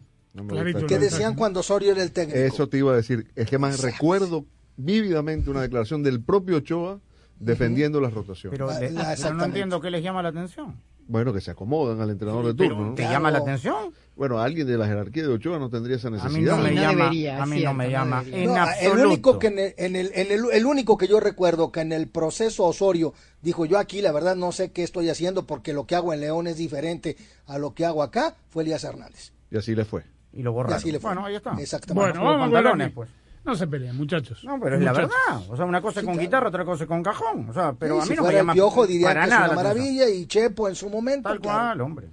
clarito 0.48 0.80
el 0.80 0.86
¿Qué 0.88 1.00
decían 1.00 1.36
cuando 1.36 1.60
Osorio 1.62 1.92
era 1.92 2.04
el 2.04 2.12
técnico? 2.12 2.40
Eso 2.40 2.68
te 2.68 2.78
iba 2.78 2.94
a 2.94 2.96
decir. 2.96 3.28
Es 3.36 3.48
que 3.48 3.58
más 3.58 3.80
recuerdo 3.82 4.46
vívidamente 4.78 5.50
una 5.50 5.62
declaración 5.62 6.04
del 6.04 6.22
propio 6.22 6.58
Ochoa 6.58 7.00
defendiendo 7.40 8.00
las 8.02 8.14
rotaciones. 8.14 8.58
Pero, 8.60 8.72
le- 8.80 8.90
pero 9.22 9.34
no 9.34 9.46
entiendo 9.46 9.80
qué 9.82 9.90
les 9.92 10.04
llama 10.04 10.22
la 10.22 10.30
atención. 10.30 10.76
Bueno, 11.08 11.34
que 11.34 11.42
se 11.42 11.50
acomodan 11.50 12.00
al 12.02 12.12
entrenador 12.12 12.46
de 12.46 12.54
Pero, 12.54 12.76
turno. 12.76 12.90
¿no? 12.90 12.94
¿te 12.96 13.02
llama 13.02 13.32
la 13.32 13.40
atención? 13.40 13.92
Bueno, 14.16 14.40
alguien 14.40 14.68
de 14.68 14.78
la 14.78 14.86
jerarquía 14.86 15.24
de 15.24 15.30
Ochoa 15.30 15.58
no 15.58 15.68
tendría 15.70 15.96
esa 15.96 16.10
A 16.10 16.12
mí 16.12 16.18
necesidad. 16.18 16.58
no 16.58 16.64
me 16.64 16.76
llama, 16.76 17.08
a 17.08 17.46
mí 17.48 17.64
no 17.64 17.74
me 17.74 17.90
llama 17.90 18.24
en 18.28 18.50
absoluto. 18.56 19.00
el 19.02 19.08
único 19.08 19.40
que 19.40 19.48
en 19.48 19.58
el, 19.60 19.74
en 19.78 19.96
el- 19.96 20.12
en 20.14 20.32
el- 20.32 20.46
el 20.54 20.66
único 20.68 20.98
que 20.98 21.08
yo 21.08 21.20
recuerdo 21.20 21.72
que 21.72 21.80
en 21.82 21.94
el 21.94 22.08
proceso 22.10 22.66
Osorio 22.66 23.16
dijo 23.42 23.66
yo 23.66 23.80
aquí 23.80 24.02
la 24.04 24.12
verdad 24.12 24.36
no 24.36 24.52
sé 24.52 24.72
qué 24.72 24.84
estoy 24.84 25.10
haciendo 25.10 25.48
porque 25.48 25.74
lo 25.74 25.88
que 25.88 25.96
hago 25.96 26.14
en 26.14 26.20
León 26.20 26.46
es 26.46 26.58
diferente 26.58 27.18
a 27.48 27.58
lo 27.58 27.74
que 27.74 27.86
hago 27.86 28.04
acá 28.04 28.36
fue 28.50 28.62
Elías 28.62 28.84
Hernández. 28.84 29.32
Y 29.50 29.58
así 29.58 29.74
le 29.74 29.86
fue. 29.86 30.04
Y 30.32 30.44
lo 30.44 30.52
Y 30.70 30.74
así 30.74 30.92
le 30.92 31.00
fue. 31.00 31.10
Bueno, 31.10 31.26
ahí 31.26 31.36
está. 31.38 31.56
Exactamente. 31.60 32.20
Bueno, 32.20 32.24
vamos 32.24 32.50
la 32.52 32.54
pantalones, 32.60 32.92
pues. 32.94 33.10
No 33.46 33.56
se 33.56 33.68
peleen, 33.68 33.96
muchachos. 33.96 34.44
No, 34.44 34.60
pero 34.60 34.76
es 34.76 34.82
la 34.82 34.92
verdad. 34.94 35.10
O 35.48 35.56
sea, 35.56 35.66
una 35.66 35.82
cosa 35.82 36.02
es 36.02 36.06
con 36.06 36.18
guitarra, 36.18 36.50
otra 36.50 36.66
cosa 36.66 36.84
es 36.84 36.88
con 36.88 37.02
cajón. 37.02 37.50
O 37.50 37.54
sea, 37.54 37.74
pero 37.74 37.96
Sí, 37.96 38.00
a 38.02 38.04
mí 38.04 38.10
si 38.10 38.16
no 38.22 38.28
me 38.28 38.34
llama 38.34 38.52
el 38.54 38.56
piojo 38.58 38.86
diría 38.86 39.08
para 39.08 39.22
que 39.22 39.26
es 39.26 39.30
nada 39.34 39.46
una 39.48 39.56
maravilla 39.56 40.10
y 40.10 40.26
Chepo 40.28 40.68
en 40.68 40.76
su 40.76 40.90
momento. 40.90 41.30
Tal 41.30 41.40
claro. 41.40 41.58
cual, 41.60 41.82
hombre. 41.82 42.10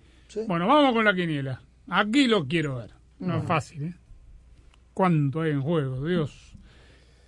Bueno, 0.46 0.66
vamos 0.66 0.92
con 0.94 1.04
la 1.04 1.14
quiniela. 1.14 1.60
Aquí 1.88 2.26
lo 2.26 2.46
quiero 2.46 2.76
ver. 2.76 2.90
No 3.18 3.34
Mm. 3.34 3.40
es 3.40 3.44
fácil, 3.46 3.82
¿eh? 3.84 3.94
¿Cuánto 4.94 5.40
hay 5.42 5.50
en 5.52 5.62
juego? 5.62 6.04
Dios. 6.06 6.56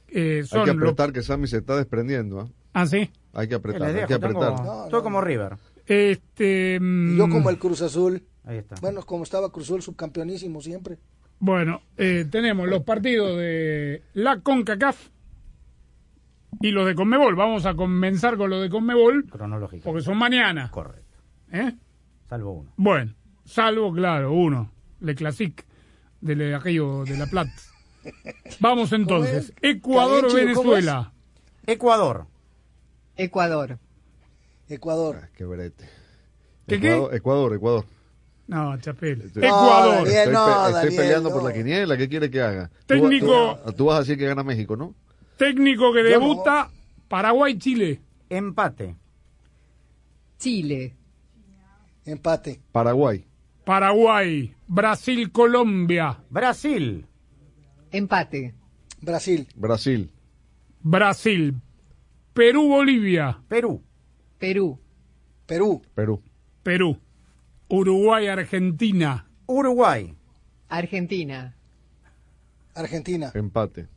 Eh, 0.09 0.43
Hay 0.51 0.65
que 0.65 0.71
apretar 0.71 1.13
que 1.13 1.23
Sammy 1.23 1.47
se 1.47 1.59
está 1.59 1.77
desprendiendo. 1.77 2.41
¿ah? 2.41 2.49
Ah, 2.73 2.87
sí. 2.87 3.11
Hay 3.35 3.47
que 3.49 3.55
apretar, 3.57 3.83
hay 3.95 4.07
que 4.07 4.19
tengo- 4.19 4.43
apretar. 4.43 4.85
Estoy 4.85 5.03
como 5.03 5.21
River. 5.21 5.57
Este. 5.87 6.79
mm, 6.81 7.17
Yo 7.19 7.29
como 7.29 7.51
el 7.51 7.59
Cruz 7.59 7.83
Azul. 7.83 8.23
Ahí 8.45 8.59
está. 8.59 8.77
Bueno, 8.81 9.03
como 9.03 9.25
estaba 9.25 9.51
Cruz 9.53 9.67
Azul 9.67 9.83
subcampeonísimo 9.83 10.61
siempre. 10.63 10.99
Bueno, 11.41 11.82
eh, 11.97 12.26
tenemos 12.30 12.68
los 12.68 12.82
partidos 12.82 13.36
de 13.39 14.03
la 14.14 14.41
CONCACAF 14.41 15.09
y 16.61 16.70
los 16.72 16.86
de 16.86 16.95
CONMEBOL. 16.95 17.36
Vamos 17.36 17.64
a 17.66 17.74
comenzar 17.74 18.36
con 18.36 18.51
los 18.51 18.61
de 18.62 18.70
CONMEBOL 18.70 19.26
Cronológico. 19.26 19.84
porque 19.84 20.03
son 20.03 20.18
mañana. 20.18 20.70
Correcto. 20.70 21.18
¿Eh? 21.53 21.72
Salvo 22.28 22.53
uno. 22.53 22.72
Bueno, 22.76 23.14
salvo, 23.45 23.93
claro, 23.93 24.32
uno, 24.32 24.72
Le 25.01 25.14
Classic, 25.14 25.64
de 26.20 26.55
aquello 26.55 27.05
de 27.05 27.16
La 27.16 27.26
Plata. 27.26 27.53
Vamos 28.61 28.93
entonces. 28.93 29.53
Ecuador-Venezuela. 29.62 31.12
Ecuador. 31.66 32.26
Ecuador. 33.16 33.78
Ecuador. 34.68 35.28
Qué 35.36 35.45
brete. 35.45 35.89
¿Qué, 36.66 36.80
qué? 36.80 36.89
Ecuador, 36.93 37.14
Ecuador, 37.14 37.55
Ecuador. 37.55 37.84
No, 38.49 38.77
Chapel. 38.81 39.21
Estoy- 39.23 39.45
Ecuador. 39.45 39.95
Estoy, 40.09 40.15
Daniel, 40.15 40.33
no, 40.33 40.57
estoy 40.67 40.73
Daniel, 40.73 40.97
peleando 40.97 41.29
no. 41.29 41.35
por 41.35 41.45
la 41.45 41.53
quiniela. 41.53 41.97
¿Qué 41.97 42.09
quiere 42.09 42.31
que 42.31 42.41
haga? 42.41 42.69
Tú- 42.87 42.95
Técnico. 42.95 43.59
Tú, 43.67 43.73
tú 43.75 43.85
vas 43.85 43.97
a 43.97 44.01
decir 44.01 44.19
que 44.19 44.27
gana 44.27 44.43
México, 44.43 44.75
¿no? 44.77 44.95
Técnico 45.37 45.93
que 45.93 46.03
debuta 46.03 46.71
Paraguay-Chile. 47.09 48.01
Empate. 48.31 48.97
Chile. 50.39 50.95
Empate. 52.05 52.61
Paraguay. 52.73 53.25
Paraguay. 53.65 54.55
Brasil-Colombia. 54.67 56.19
Brasil. 56.31 57.05
Empate. 57.93 58.55
Brasil. 59.01 59.47
Brasil. 59.55 60.11
Brasil. 60.83 61.55
Perú-Bolivia. 62.33 63.39
Perú. 63.49 63.83
Perú. 64.39 64.79
Perú. 65.47 65.83
Perú. 65.95 66.23
Perú. 66.63 66.99
Uruguay-Argentina. 67.69 69.27
Uruguay. 69.47 70.14
Argentina. 70.69 71.55
Argentina. 72.75 73.31
Empate. 73.35 73.89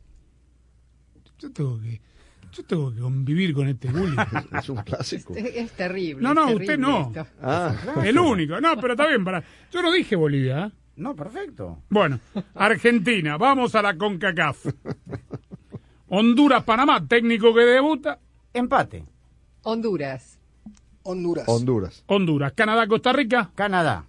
Yo 1.38 1.50
tengo 1.52 1.80
que, 1.80 2.00
yo 2.52 2.64
tengo 2.64 2.92
que 2.94 3.00
convivir 3.00 3.54
con 3.54 3.68
este 3.68 3.88
bullying. 3.90 4.16
Es 4.58 4.68
un 4.68 4.76
clásico. 4.78 5.34
Es, 5.34 5.44
es 5.56 5.72
terrible. 5.72 6.22
No, 6.22 6.34
no, 6.34 6.52
usted 6.52 6.78
no. 6.78 7.12
Ah, 7.40 7.74
El 8.04 8.18
único. 8.18 8.60
No, 8.60 8.76
pero 8.80 8.92
está 8.94 9.06
bien. 9.08 9.24
Para... 9.24 9.42
Yo 9.70 9.82
no 9.82 9.92
dije 9.92 10.16
Bolivia. 10.16 10.66
¿eh? 10.66 10.72
No, 10.96 11.16
perfecto. 11.16 11.82
Bueno, 11.88 12.20
Argentina. 12.54 13.36
Vamos 13.36 13.74
a 13.74 13.82
la 13.82 13.96
CONCACAF. 13.96 14.66
Honduras-Panamá. 16.08 17.06
Técnico 17.06 17.54
que 17.54 17.62
debuta. 17.62 18.18
Empate. 18.52 19.04
Honduras. 19.62 20.38
Honduras. 21.04 21.44
Honduras. 21.48 22.04
Honduras. 22.06 22.52
Canadá-Costa 22.52 23.12
Rica. 23.12 23.50
Canadá. 23.54 24.04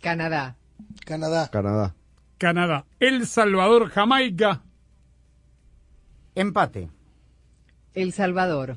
Canadá. 0.00 0.56
Canadá. 1.04 1.50
Canadá. 1.50 1.94
Canadá. 2.38 2.86
El 2.98 3.26
Salvador-Jamaica. 3.26 4.62
Empate. 6.34 6.88
El 7.94 8.12
Salvador. 8.12 8.76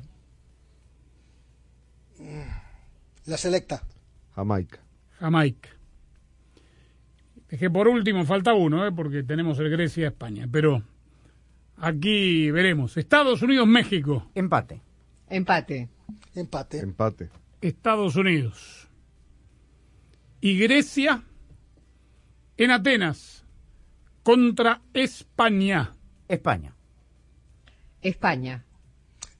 La 3.26 3.36
selecta. 3.36 3.82
Jamaica. 4.34 4.80
Jamaica. 5.18 5.70
Es 7.48 7.58
que 7.58 7.70
por 7.70 7.88
último 7.88 8.24
falta 8.24 8.52
uno, 8.52 8.86
¿eh? 8.86 8.92
porque 8.92 9.22
tenemos 9.22 9.58
el 9.60 9.70
Grecia-España. 9.70 10.48
Pero 10.50 10.82
aquí 11.78 12.50
veremos. 12.50 12.96
Estados 12.96 13.40
Unidos-México. 13.42 14.30
Empate. 14.34 14.80
Empate. 15.28 15.88
Empate. 16.34 16.80
Empate. 16.80 17.30
Estados 17.64 18.16
Unidos. 18.16 18.90
Y 20.42 20.58
Grecia 20.58 21.22
en 22.58 22.70
Atenas 22.70 23.46
contra 24.22 24.82
España. 24.92 25.94
España. 26.28 26.76
España. 28.02 28.64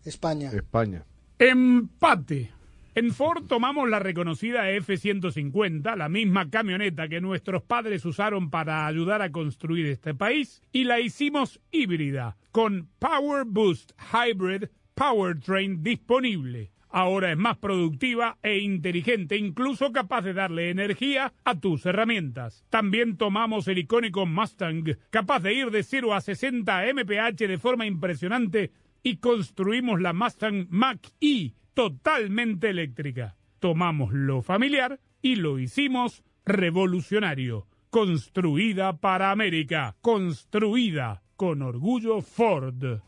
España. 0.07 0.51
España. 0.53 1.05
Empate. 1.39 2.51
En 2.95 3.13
Ford 3.13 3.45
tomamos 3.47 3.91
la 3.91 3.99
reconocida 3.99 4.71
F-150, 4.71 5.95
la 5.95 6.09
misma 6.09 6.49
camioneta 6.49 7.09
que 7.09 7.21
nuestros 7.21 7.63
padres 7.63 8.07
usaron 8.07 8.49
para 8.49 8.87
ayudar 8.87 9.21
a 9.21 9.33
construir 9.33 9.85
este 9.87 10.15
país, 10.15 10.63
y 10.73 10.85
la 10.85 11.01
hicimos 11.01 11.61
híbrida, 11.73 12.39
con 12.53 12.89
Power 12.99 13.45
Boost 13.45 13.93
Hybrid 14.13 14.69
Powertrain 14.95 15.83
disponible. 15.83 16.74
Ahora 16.97 17.33
es 17.33 17.37
más 17.37 17.59
productiva 17.59 18.39
e 18.41 18.59
inteligente, 18.59 19.37
incluso 19.37 19.91
capaz 19.91 20.23
de 20.23 20.33
darle 20.33 20.71
energía 20.71 21.33
a 21.43 21.59
tus 21.59 21.85
herramientas. 21.87 22.65
También 22.71 23.17
tomamos 23.17 23.67
el 23.67 23.79
icónico 23.79 24.27
Mustang, 24.27 24.97
capaz 25.11 25.41
de 25.41 25.55
ir 25.55 25.73
de 25.73 25.83
0 25.83 26.15
a 26.15 26.21
60 26.21 26.85
mph 26.95 27.49
de 27.49 27.59
forma 27.59 27.85
impresionante, 27.85 28.71
y 29.03 29.17
construimos 29.17 30.01
la 30.01 30.13
Mustang 30.13 30.69
Mach-E 30.71 31.55
totalmente 31.75 32.71
eléctrica. 32.71 33.35
Tomamos 33.59 34.13
lo 34.13 34.43
familiar 34.43 35.01
y 35.21 35.35
lo 35.35 35.59
hicimos 35.59 36.23
revolucionario. 36.47 37.67
Construida 37.91 38.99
para 38.99 39.33
América. 39.33 39.97
Construida 40.01 41.25
con 41.35 41.61
orgullo 41.63 42.21
Ford. 42.21 43.01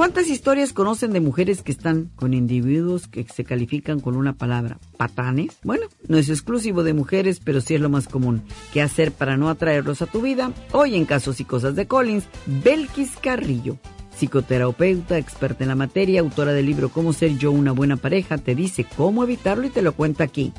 ¿Cuántas 0.00 0.28
historias 0.28 0.72
conocen 0.72 1.12
de 1.12 1.20
mujeres 1.20 1.60
que 1.60 1.72
están 1.72 2.10
con 2.16 2.32
individuos 2.32 3.06
que 3.06 3.22
se 3.24 3.44
califican 3.44 4.00
con 4.00 4.16
una 4.16 4.32
palabra? 4.32 4.78
¿Patanes? 4.96 5.58
Bueno, 5.62 5.88
no 6.08 6.16
es 6.16 6.30
exclusivo 6.30 6.82
de 6.82 6.94
mujeres, 6.94 7.38
pero 7.44 7.60
sí 7.60 7.74
es 7.74 7.82
lo 7.82 7.90
más 7.90 8.08
común. 8.08 8.42
¿Qué 8.72 8.80
hacer 8.80 9.12
para 9.12 9.36
no 9.36 9.50
atraerlos 9.50 10.00
a 10.00 10.06
tu 10.06 10.22
vida? 10.22 10.54
Hoy 10.72 10.96
en 10.96 11.04
Casos 11.04 11.38
y 11.40 11.44
Cosas 11.44 11.76
de 11.76 11.86
Collins, 11.86 12.24
Belkis 12.46 13.18
Carrillo. 13.20 13.76
Psicoterapeuta, 14.16 15.18
experta 15.18 15.64
en 15.64 15.68
la 15.68 15.74
materia, 15.74 16.20
autora 16.20 16.52
del 16.52 16.66
libro 16.66 16.88
Cómo 16.88 17.12
ser 17.12 17.36
yo 17.36 17.52
una 17.52 17.72
buena 17.72 17.96
pareja, 17.96 18.38
te 18.38 18.54
dice 18.54 18.86
cómo 18.96 19.24
evitarlo 19.24 19.66
y 19.66 19.70
te 19.70 19.82
lo 19.82 19.92
cuenta 19.92 20.24
aquí. 20.24 20.52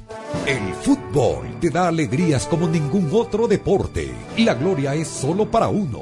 El 0.47 0.73
fútbol 0.73 1.59
te 1.59 1.69
da 1.69 1.87
alegrías 1.87 2.47
como 2.47 2.67
ningún 2.67 3.09
otro 3.11 3.47
deporte. 3.47 4.11
La 4.37 4.55
gloria 4.55 4.95
es 4.95 5.07
solo 5.07 5.49
para 5.49 5.67
uno, 5.67 6.01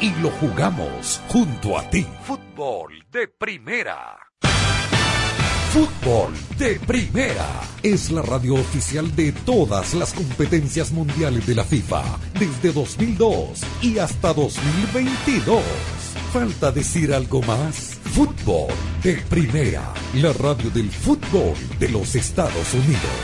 y 0.00 0.10
lo 0.22 0.30
jugamos 0.30 1.20
junto 1.28 1.78
a 1.78 1.88
ti. 1.90 2.06
Fútbol 2.24 3.04
de 3.10 3.28
primera. 3.28 4.30
Fútbol 5.72 6.32
de 6.58 6.80
Primera 6.80 7.46
es 7.84 8.10
la 8.10 8.22
radio 8.22 8.54
oficial 8.54 9.14
de 9.14 9.30
todas 9.30 9.94
las 9.94 10.12
competencias 10.12 10.90
mundiales 10.90 11.46
de 11.46 11.54
la 11.54 11.62
FIFA 11.62 12.02
desde 12.40 12.72
2002 12.72 13.62
y 13.80 13.98
hasta 13.98 14.34
2022. 14.34 15.62
¿Falta 16.32 16.72
decir 16.72 17.14
algo 17.14 17.40
más? 17.42 18.00
Fútbol 18.14 18.74
de 19.04 19.14
Primera, 19.28 19.94
la 20.14 20.32
radio 20.32 20.70
del 20.70 20.90
fútbol 20.90 21.54
de 21.78 21.88
los 21.88 22.16
Estados 22.16 22.74
Unidos. 22.74 23.20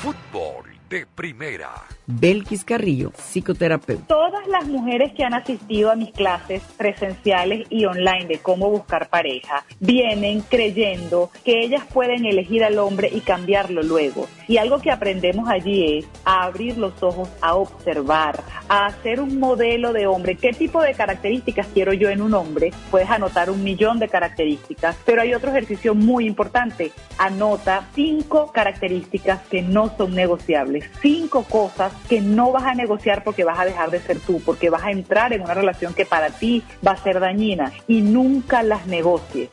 Fútbol 0.00 0.71
de 0.92 1.06
Primera. 1.06 1.70
Belkis 2.06 2.64
Carrillo, 2.64 3.12
psicoterapeuta. 3.16 4.06
Todas 4.08 4.46
las 4.48 4.66
mujeres 4.66 5.12
que 5.14 5.24
han 5.24 5.32
asistido 5.32 5.90
a 5.90 5.96
mis 5.96 6.10
clases 6.10 6.62
presenciales 6.76 7.66
y 7.70 7.86
online 7.86 8.26
de 8.26 8.38
cómo 8.38 8.68
buscar 8.68 9.08
pareja 9.08 9.64
vienen 9.80 10.42
creyendo 10.42 11.30
que 11.44 11.60
ellas 11.60 11.84
pueden 11.90 12.26
elegir 12.26 12.62
al 12.64 12.78
hombre 12.78 13.08
y 13.10 13.20
cambiarlo 13.20 13.82
luego. 13.82 14.28
Y 14.48 14.58
algo 14.58 14.80
que 14.80 14.90
aprendemos 14.90 15.48
allí 15.48 15.98
es 15.98 16.06
a 16.26 16.44
abrir 16.44 16.76
los 16.76 17.02
ojos, 17.02 17.30
a 17.40 17.54
observar, 17.54 18.42
a 18.68 18.86
hacer 18.86 19.20
un 19.20 19.38
modelo 19.38 19.94
de 19.94 20.06
hombre. 20.06 20.36
¿Qué 20.36 20.52
tipo 20.52 20.82
de 20.82 20.92
características 20.92 21.68
quiero 21.72 21.94
yo 21.94 22.10
en 22.10 22.20
un 22.20 22.34
hombre? 22.34 22.72
Puedes 22.90 23.08
anotar 23.08 23.48
un 23.48 23.64
millón 23.64 23.98
de 23.98 24.08
características, 24.08 24.96
pero 25.06 25.22
hay 25.22 25.32
otro 25.32 25.50
ejercicio 25.50 25.94
muy 25.94 26.26
importante. 26.26 26.92
Anota 27.16 27.88
cinco 27.94 28.52
características 28.52 29.40
que 29.48 29.62
no 29.62 29.96
son 29.96 30.14
negociables, 30.14 30.81
cinco 31.00 31.44
cosas 31.44 31.92
que 32.08 32.20
no 32.20 32.52
vas 32.52 32.64
a 32.64 32.74
negociar 32.74 33.24
porque 33.24 33.44
vas 33.44 33.58
a 33.58 33.64
dejar 33.64 33.90
de 33.90 34.00
ser 34.00 34.20
tú, 34.20 34.40
porque 34.44 34.70
vas 34.70 34.82
a 34.82 34.90
entrar 34.90 35.32
en 35.32 35.42
una 35.42 35.54
relación 35.54 35.94
que 35.94 36.06
para 36.06 36.30
ti 36.30 36.62
va 36.86 36.92
a 36.92 36.96
ser 36.96 37.20
dañina 37.20 37.72
y 37.86 38.02
nunca 38.02 38.62
las 38.62 38.86
negocies. 38.86 39.50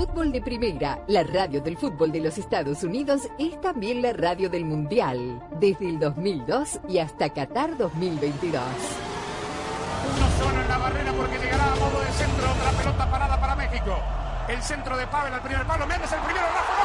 Fútbol 0.00 0.32
de 0.32 0.40
Primera, 0.40 1.04
la 1.08 1.24
radio 1.24 1.60
del 1.60 1.76
fútbol 1.76 2.10
de 2.10 2.20
los 2.20 2.38
Estados 2.38 2.82
Unidos, 2.84 3.28
es 3.38 3.60
también 3.60 4.00
la 4.00 4.14
radio 4.14 4.48
del 4.48 4.64
Mundial, 4.64 5.42
desde 5.60 5.88
el 5.88 5.98
2002 5.98 6.80
y 6.88 6.98
hasta 6.98 7.28
Qatar 7.28 7.76
2022. 7.76 8.62
Uno 10.16 10.28
solo 10.38 10.62
en 10.62 10.68
la 10.68 10.78
barrera 10.78 11.12
porque 11.12 11.38
llegará 11.38 11.72
a 11.72 11.76
modo 11.76 12.00
de 12.00 12.12
centro 12.12 12.50
otra 12.50 12.70
pelota 12.78 13.10
parada 13.10 13.40
para 13.40 13.56
México. 13.56 13.98
El 14.48 14.62
centro 14.62 14.96
de 14.96 15.06
Pavel 15.06 15.34
al 15.34 15.42
primer 15.42 15.66
palo, 15.66 15.86
Méndez 15.86 16.12
el 16.12 16.20
primero, 16.20 16.46
Rafa 16.46 16.79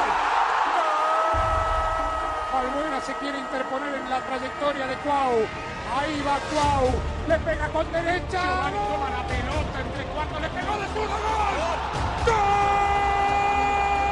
gol. 2.56 2.66
Albuena 2.66 3.00
se 3.00 3.12
quiere 3.14 3.38
interponer 3.38 3.94
en 3.94 4.10
la 4.10 4.20
trayectoria 4.20 4.86
de 4.86 4.96
Cuau. 4.96 5.46
Ahí 5.96 6.22
va 6.26 6.38
Cuau. 6.50 6.94
Le 7.28 7.38
pega 7.38 7.68
con 7.68 7.92
derecha. 7.92 8.42
Giovanni 8.42 8.78
toma 8.88 9.10
la 9.10 9.26
pelota 9.26 9.80
entre 9.80 10.04
cuartos. 10.04 10.40
Le 10.40 10.48
pegó 10.48 10.76
de 10.78 10.86
zurda. 10.94 11.16
¡Gol! 12.26 12.34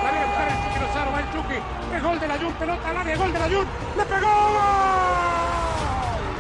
La 0.05 0.11
viene 0.11 0.25
a 0.25 0.27
buscar 0.27 0.49
el 0.49 0.57
Chucky 0.63 0.81
Lozano. 0.81 1.13
Va 1.13 1.21
el 1.21 1.33
Chucky. 1.33 1.59
Gol 2.03 2.21
de 2.21 2.29
la 2.29 2.39
Jun. 2.39 2.53
Pelota 2.55 2.89
al 2.89 2.97
área. 2.97 3.17
Gol 3.17 3.33
de 3.33 3.39
la 3.39 3.49
Jun. 3.49 3.67
¡Le 3.97 4.05
pegó! 4.05 5.54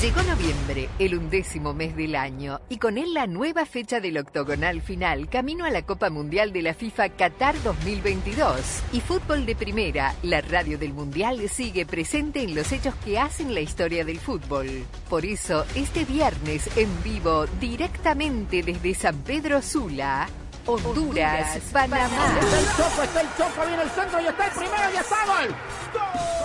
Llegó 0.00 0.22
noviembre, 0.22 0.88
el 1.00 1.18
undécimo 1.18 1.74
mes 1.74 1.96
del 1.96 2.14
año, 2.14 2.60
y 2.68 2.78
con 2.78 2.98
él 2.98 3.14
la 3.14 3.26
nueva 3.26 3.66
fecha 3.66 3.98
del 3.98 4.18
octogonal 4.18 4.80
final, 4.80 5.28
camino 5.28 5.64
a 5.64 5.70
la 5.70 5.82
Copa 5.82 6.08
Mundial 6.08 6.52
de 6.52 6.62
la 6.62 6.72
FIFA 6.72 7.08
Qatar 7.08 7.60
2022. 7.64 8.84
Y 8.92 9.00
Fútbol 9.00 9.44
de 9.44 9.56
Primera, 9.56 10.14
la 10.22 10.40
radio 10.40 10.78
del 10.78 10.92
Mundial, 10.92 11.48
sigue 11.48 11.84
presente 11.84 12.44
en 12.44 12.54
los 12.54 12.70
hechos 12.70 12.94
que 13.04 13.18
hacen 13.18 13.52
la 13.54 13.60
historia 13.60 14.04
del 14.04 14.20
fútbol. 14.20 14.68
Por 15.10 15.24
eso, 15.24 15.66
este 15.74 16.04
viernes 16.04 16.70
en 16.76 17.02
vivo, 17.02 17.46
directamente 17.58 18.62
desde 18.62 18.94
San 18.94 19.16
Pedro 19.24 19.60
Sula, 19.62 20.28
Honduras, 20.68 21.58
Panamá. 21.72 22.38
Está 22.42 22.58
el 22.60 22.66
Choco, 22.76 23.02
está 23.02 23.20
el 23.22 23.28
Choco, 23.38 23.66
viene 23.66 23.82
el 23.82 23.90
centro 23.90 24.20
y 24.20 24.26
está 24.26 24.44
el 24.44 24.52
primero 24.52 24.90
y 24.92 24.96
está 24.98 25.16
gol. 25.24 25.56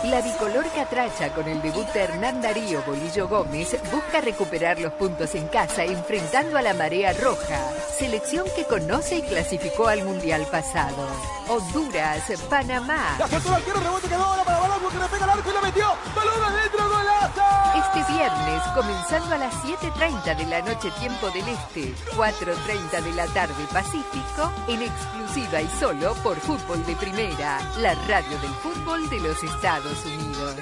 La 0.05 0.21
bicolor 0.21 0.65
catracha 0.74 1.34
con 1.34 1.45
el 1.45 1.61
debut 1.61 1.86
de 1.91 2.03
Hernán 2.03 2.41
Darío 2.41 2.82
Bolillo 2.84 3.28
Gómez 3.28 3.76
busca 3.91 4.21
recuperar 4.21 4.80
los 4.80 4.93
puntos 4.93 5.36
en 5.36 5.47
casa 5.49 5.84
enfrentando 5.84 6.57
a 6.57 6.61
la 6.61 6.74
marea 6.74 7.11
roja, 7.11 7.59
selección 7.99 8.45
que 8.55 8.63
conoce 8.63 9.17
y 9.17 9.21
clasificó 9.24 9.89
al 9.89 10.05
mundial 10.05 10.47
pasado. 10.49 11.05
Honduras, 11.49 12.24
Panamá. 12.49 13.17
La 13.19 13.26
el 13.26 13.84
rebote 13.84 14.07
quedó 14.07 14.24
ahora 14.24 14.43
para 14.45 14.59
Balanco 14.59 14.88
que 14.88 14.99
le 14.99 15.05
pega 15.05 15.24
al 15.26 15.30
arco 15.32 15.49
y 15.49 15.53
la 15.53 15.61
metió. 15.61 15.86
Balón. 16.15 16.34
Este 17.96 18.12
viernes, 18.12 18.64
comenzando 18.74 19.36
a 19.36 19.38
las 19.38 19.54
7.30 19.64 20.36
de 20.36 20.46
la 20.48 20.62
noche 20.62 20.89
tiempo 21.00 21.30
del 21.30 21.48
Este, 21.48 21.94
4.30 22.16 23.04
de 23.04 23.14
la 23.14 23.28
tarde 23.28 23.54
Pacífico, 23.72 24.52
en 24.68 24.82
exclusiva 24.82 25.62
y 25.62 25.68
solo 25.80 26.16
por 26.24 26.39
Fútbol 26.39 26.84
de 26.88 26.96
Primera, 26.96 27.60
la 27.78 27.94
radio 28.08 28.39
del 28.39 28.54
fútbol 28.64 29.08
de 29.10 29.20
los 29.20 29.44
Estados 29.44 30.06
Unidos. 30.06 30.56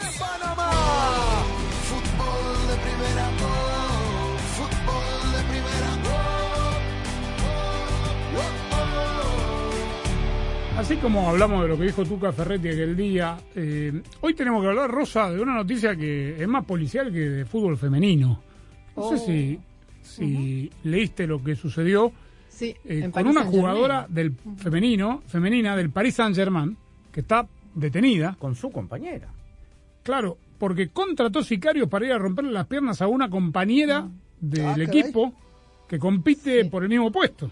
Así 10.82 10.96
como 10.98 11.30
hablamos 11.30 11.62
de 11.62 11.68
lo 11.68 11.78
que 11.78 11.84
dijo 11.86 12.04
Tuca 12.04 12.32
Ferretti 12.32 12.70
aquel 12.70 12.96
día, 12.98 13.38
eh, 13.56 14.02
hoy 14.22 14.34
tenemos 14.34 14.62
que 14.64 14.68
hablar, 14.70 14.90
Rosa, 14.90 15.30
de 15.32 15.40
una 15.40 15.54
noticia 15.54 15.96
que 15.96 16.42
es 16.42 16.48
más 16.48 16.66
policial 16.66 17.12
que 17.12 17.20
de 17.20 17.46
fútbol 17.46 17.78
femenino. 17.78 18.42
No 18.96 19.10
sé 19.10 19.16
Oh. 19.16 19.18
si, 19.18 19.60
si 20.02 20.72
leíste 20.84 21.28
lo 21.28 21.42
que 21.44 21.56
sucedió 21.56 22.12
Sí, 22.50 22.76
eh, 22.86 23.02
en 23.06 23.12
con 23.12 23.28
una 23.28 23.44
jugadora 23.46 24.08
del 24.10 24.34
femenino, 24.58 25.22
femenina 25.28 25.76
del 25.78 25.92
Paris 25.92 26.16
Saint-Germain, 26.16 26.76
que 27.12 27.20
está 27.22 27.48
detenida. 27.76 28.36
Con 28.40 28.56
su 28.56 28.72
compañera. 28.72 29.30
Claro, 30.04 30.38
porque 30.58 30.90
contrató 30.90 31.44
sicarios 31.44 31.88
para 31.90 32.08
ir 32.08 32.12
a 32.14 32.18
romperle 32.18 32.52
las 32.52 32.66
piernas 32.68 33.02
a 33.04 33.08
una 33.08 33.30
compañera 33.30 34.10
del 34.40 34.66
Ah, 34.66 34.72
caray. 34.76 34.88
equipo 34.88 35.34
que 35.88 36.00
compite 36.00 36.66
por 36.66 36.82
el 36.84 36.90
mismo 36.90 37.12
puesto. 37.12 37.52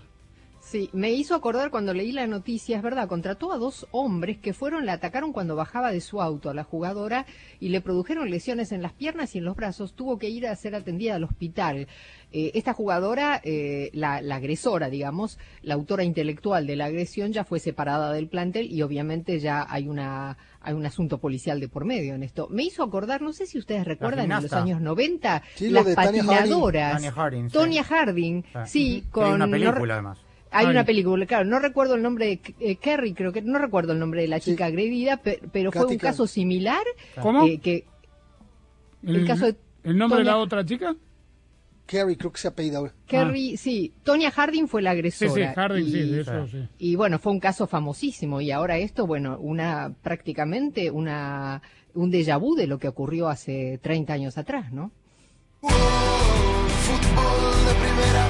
Sí, 0.70 0.88
me 0.94 1.12
hizo 1.12 1.34
acordar 1.34 1.72
cuando 1.72 1.96
leí 1.96 2.12
la 2.12 2.28
noticia, 2.28 2.78
es 2.78 2.84
verdad, 2.84 3.08
contrató 3.08 3.52
a 3.52 3.58
dos 3.58 3.88
hombres 3.90 4.38
que 4.38 4.54
fueron, 4.54 4.86
la 4.86 4.94
atacaron 4.94 5.34
cuando 5.34 5.56
bajaba 5.56 5.92
de 5.92 6.00
su 6.00 6.22
auto 6.22 6.52
a 6.52 6.54
la 6.54 6.64
jugadora 6.64 7.26
y 7.60 7.70
le 7.70 7.82
produjeron 7.82 8.30
lesiones 8.30 8.72
en 8.72 8.84
las 8.84 8.94
piernas 8.94 9.34
y 9.34 9.40
en 9.40 9.46
los 9.46 9.56
brazos, 9.56 9.94
tuvo 9.94 10.20
que 10.20 10.30
ir 10.30 10.46
a 10.46 10.56
ser 10.56 10.76
atendida 10.76 11.16
al 11.16 11.24
hospital. 11.24 11.88
Eh, 12.32 12.52
esta 12.54 12.74
jugadora, 12.74 13.42
eh, 13.44 13.90
la, 13.94 14.22
la 14.22 14.36
agresora, 14.36 14.92
digamos, 14.92 15.40
la 15.64 15.74
autora 15.74 16.04
intelectual 16.04 16.68
de 16.68 16.76
la 16.76 16.86
agresión 16.86 17.34
ya 17.34 17.46
fue 17.46 17.58
separada 17.60 18.14
del 18.14 18.28
plantel 18.28 18.72
y 18.72 18.84
obviamente 18.84 19.40
ya 19.40 19.66
hay 19.68 19.88
una 19.88 20.38
hay 20.62 20.74
un 20.76 20.86
asunto 20.86 21.18
policial 21.20 21.60
de 21.62 21.68
por 21.70 21.86
medio 21.86 22.14
en 22.14 22.22
esto. 22.22 22.48
Me 22.52 22.62
hizo 22.64 22.84
acordar, 22.84 23.22
no 23.24 23.34
sé 23.34 23.48
si 23.48 23.58
ustedes 23.58 23.86
recuerdan, 23.86 24.32
en 24.32 24.44
los 24.44 24.54
años 24.54 24.82
90, 24.82 25.42
Sí, 25.56 25.70
las 25.72 25.84
Tanya 25.86 25.96
Harding. 26.04 26.26
patinadoras. 26.28 26.94
Tanya 26.94 27.12
Harding, 27.12 27.48
sí. 27.50 27.54
Tonya 27.54 27.84
Harding, 27.84 28.44
Ah. 28.54 28.66
sí, 28.68 28.94
Hay 29.06 29.10
con... 29.10 29.34
una 29.34 29.48
película, 29.48 29.94
además. 29.96 30.20
Hay 30.52 30.66
Ay. 30.66 30.72
una 30.72 30.84
película, 30.84 31.26
claro, 31.28 31.46
no 31.46 31.60
recuerdo 31.60 31.94
el 31.96 32.02
nombre 32.02 32.26
de 32.26 32.42
eh, 32.60 32.76
Kerry, 32.78 33.14
creo 33.14 33.32
que 33.32 33.42
no 33.44 33.60
recuerdo 33.60 33.94
el 33.94 34.00
nombre 34.00 34.22
de 34.22 34.28
la 34.28 34.40
chica 34.40 34.66
agredida, 34.66 35.18
pe- 35.18 35.40
pero 35.52 35.72
fue 35.72 35.86
un 35.86 35.98
caso 35.98 36.26
similar. 36.26 36.82
¿Cómo? 37.22 37.46
eh, 37.46 37.60
que 37.60 37.86
el 39.04 39.28
caso 39.28 39.46
de 39.46 39.56
¿El 39.84 39.98
nombre 39.98 40.20
de 40.20 40.26
la 40.26 40.34
Tonya- 40.34 40.42
otra 40.44 40.66
chica? 40.66 40.96
Kerry, 41.86 42.16
creo 42.18 42.32
que 42.32 42.40
se 42.40 42.48
apellida 42.48 42.78
ahora. 42.80 42.94
Kerry, 43.08 43.58
sí, 43.58 43.94
Tonya 44.04 44.30
Harding 44.32 44.68
fue 44.68 44.82
la 44.84 44.92
Sí, 44.92 44.98
agresora. 44.98 45.34
sí, 45.50 45.56
Harding, 45.56 45.86
y, 45.86 45.92
sí, 45.92 46.10
de 46.12 46.22
eso 46.22 46.48
sí. 46.48 46.68
y 46.78 46.96
bueno, 46.96 47.18
fue 47.20 47.32
un 47.32 47.40
caso 47.40 47.66
famosísimo 47.68 48.42
y 48.42 48.52
ahora 48.52 48.78
esto, 48.78 49.06
bueno, 49.08 49.38
una 49.40 49.94
prácticamente 50.04 50.92
una 50.92 51.62
un 51.96 52.12
déjà 52.12 52.40
vu 52.40 52.54
de 52.56 52.68
lo 52.68 52.78
que 52.78 52.88
ocurrió 52.88 53.28
hace 53.30 53.80
30 53.82 54.14
años 54.14 54.38
atrás, 54.38 54.72
¿no? 54.72 54.92
Fútbol 55.62 55.78
de 57.66 57.74
primera, 57.74 58.30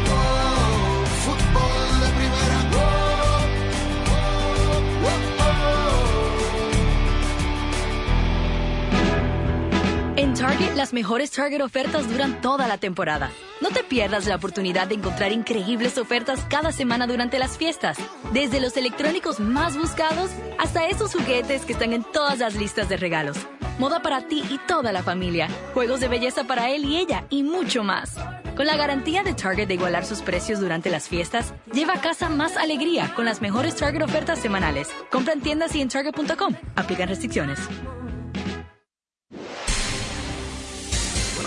Target, 10.40 10.76
las 10.76 10.94
mejores 10.94 11.32
Target 11.32 11.62
ofertas 11.62 12.10
duran 12.10 12.40
toda 12.40 12.66
la 12.66 12.78
temporada. 12.78 13.30
No 13.60 13.72
te 13.72 13.84
pierdas 13.84 14.26
la 14.26 14.38
oportunidad 14.38 14.88
de 14.88 14.96
encontrar 14.96 15.34
increíbles 15.34 15.98
ofertas 15.98 16.46
cada 16.50 16.72
semana 16.72 17.08
durante 17.08 17.40
las 17.40 17.58
fiestas. 17.58 17.98
Desde 18.32 18.62
los 18.62 18.78
electrónicos 18.78 19.42
más 19.42 19.78
buscados 19.78 20.32
hasta 20.58 20.88
esos 20.88 21.14
juguetes 21.14 21.66
que 21.66 21.74
están 21.74 21.92
en 21.92 22.06
todas 22.06 22.40
las 22.40 22.56
listas 22.56 22.88
de 22.88 22.96
regalos. 22.96 23.38
Moda 23.80 24.02
para 24.02 24.28
ti 24.30 24.42
y 24.50 24.60
toda 24.60 24.94
la 24.94 25.04
familia. 25.04 25.50
Juegos 25.74 26.00
de 26.00 26.08
belleza 26.08 26.46
para 26.46 26.70
él 26.70 26.86
y 26.86 26.96
ella 26.96 27.26
y 27.30 27.44
mucho 27.44 27.84
más. 27.84 28.16
Con 28.56 28.66
la 28.66 28.78
garantía 28.78 29.24
de 29.24 29.34
Target 29.34 29.68
de 29.68 29.74
igualar 29.74 30.06
sus 30.06 30.22
precios 30.22 30.62
durante 30.62 30.90
las 30.90 31.10
fiestas, 31.10 31.54
lleva 31.74 31.96
a 31.96 32.02
casa 32.02 32.30
más 32.30 32.56
alegría 32.56 33.14
con 33.14 33.26
las 33.26 33.42
mejores 33.42 33.76
Target 33.76 34.04
ofertas 34.04 34.40
semanales. 34.40 34.88
Compra 35.12 35.34
en 35.34 35.42
tiendas 35.42 35.76
y 35.76 35.82
en 35.82 35.90
Target.com. 35.90 36.56
Aplican 36.78 37.10
restricciones. 37.10 37.60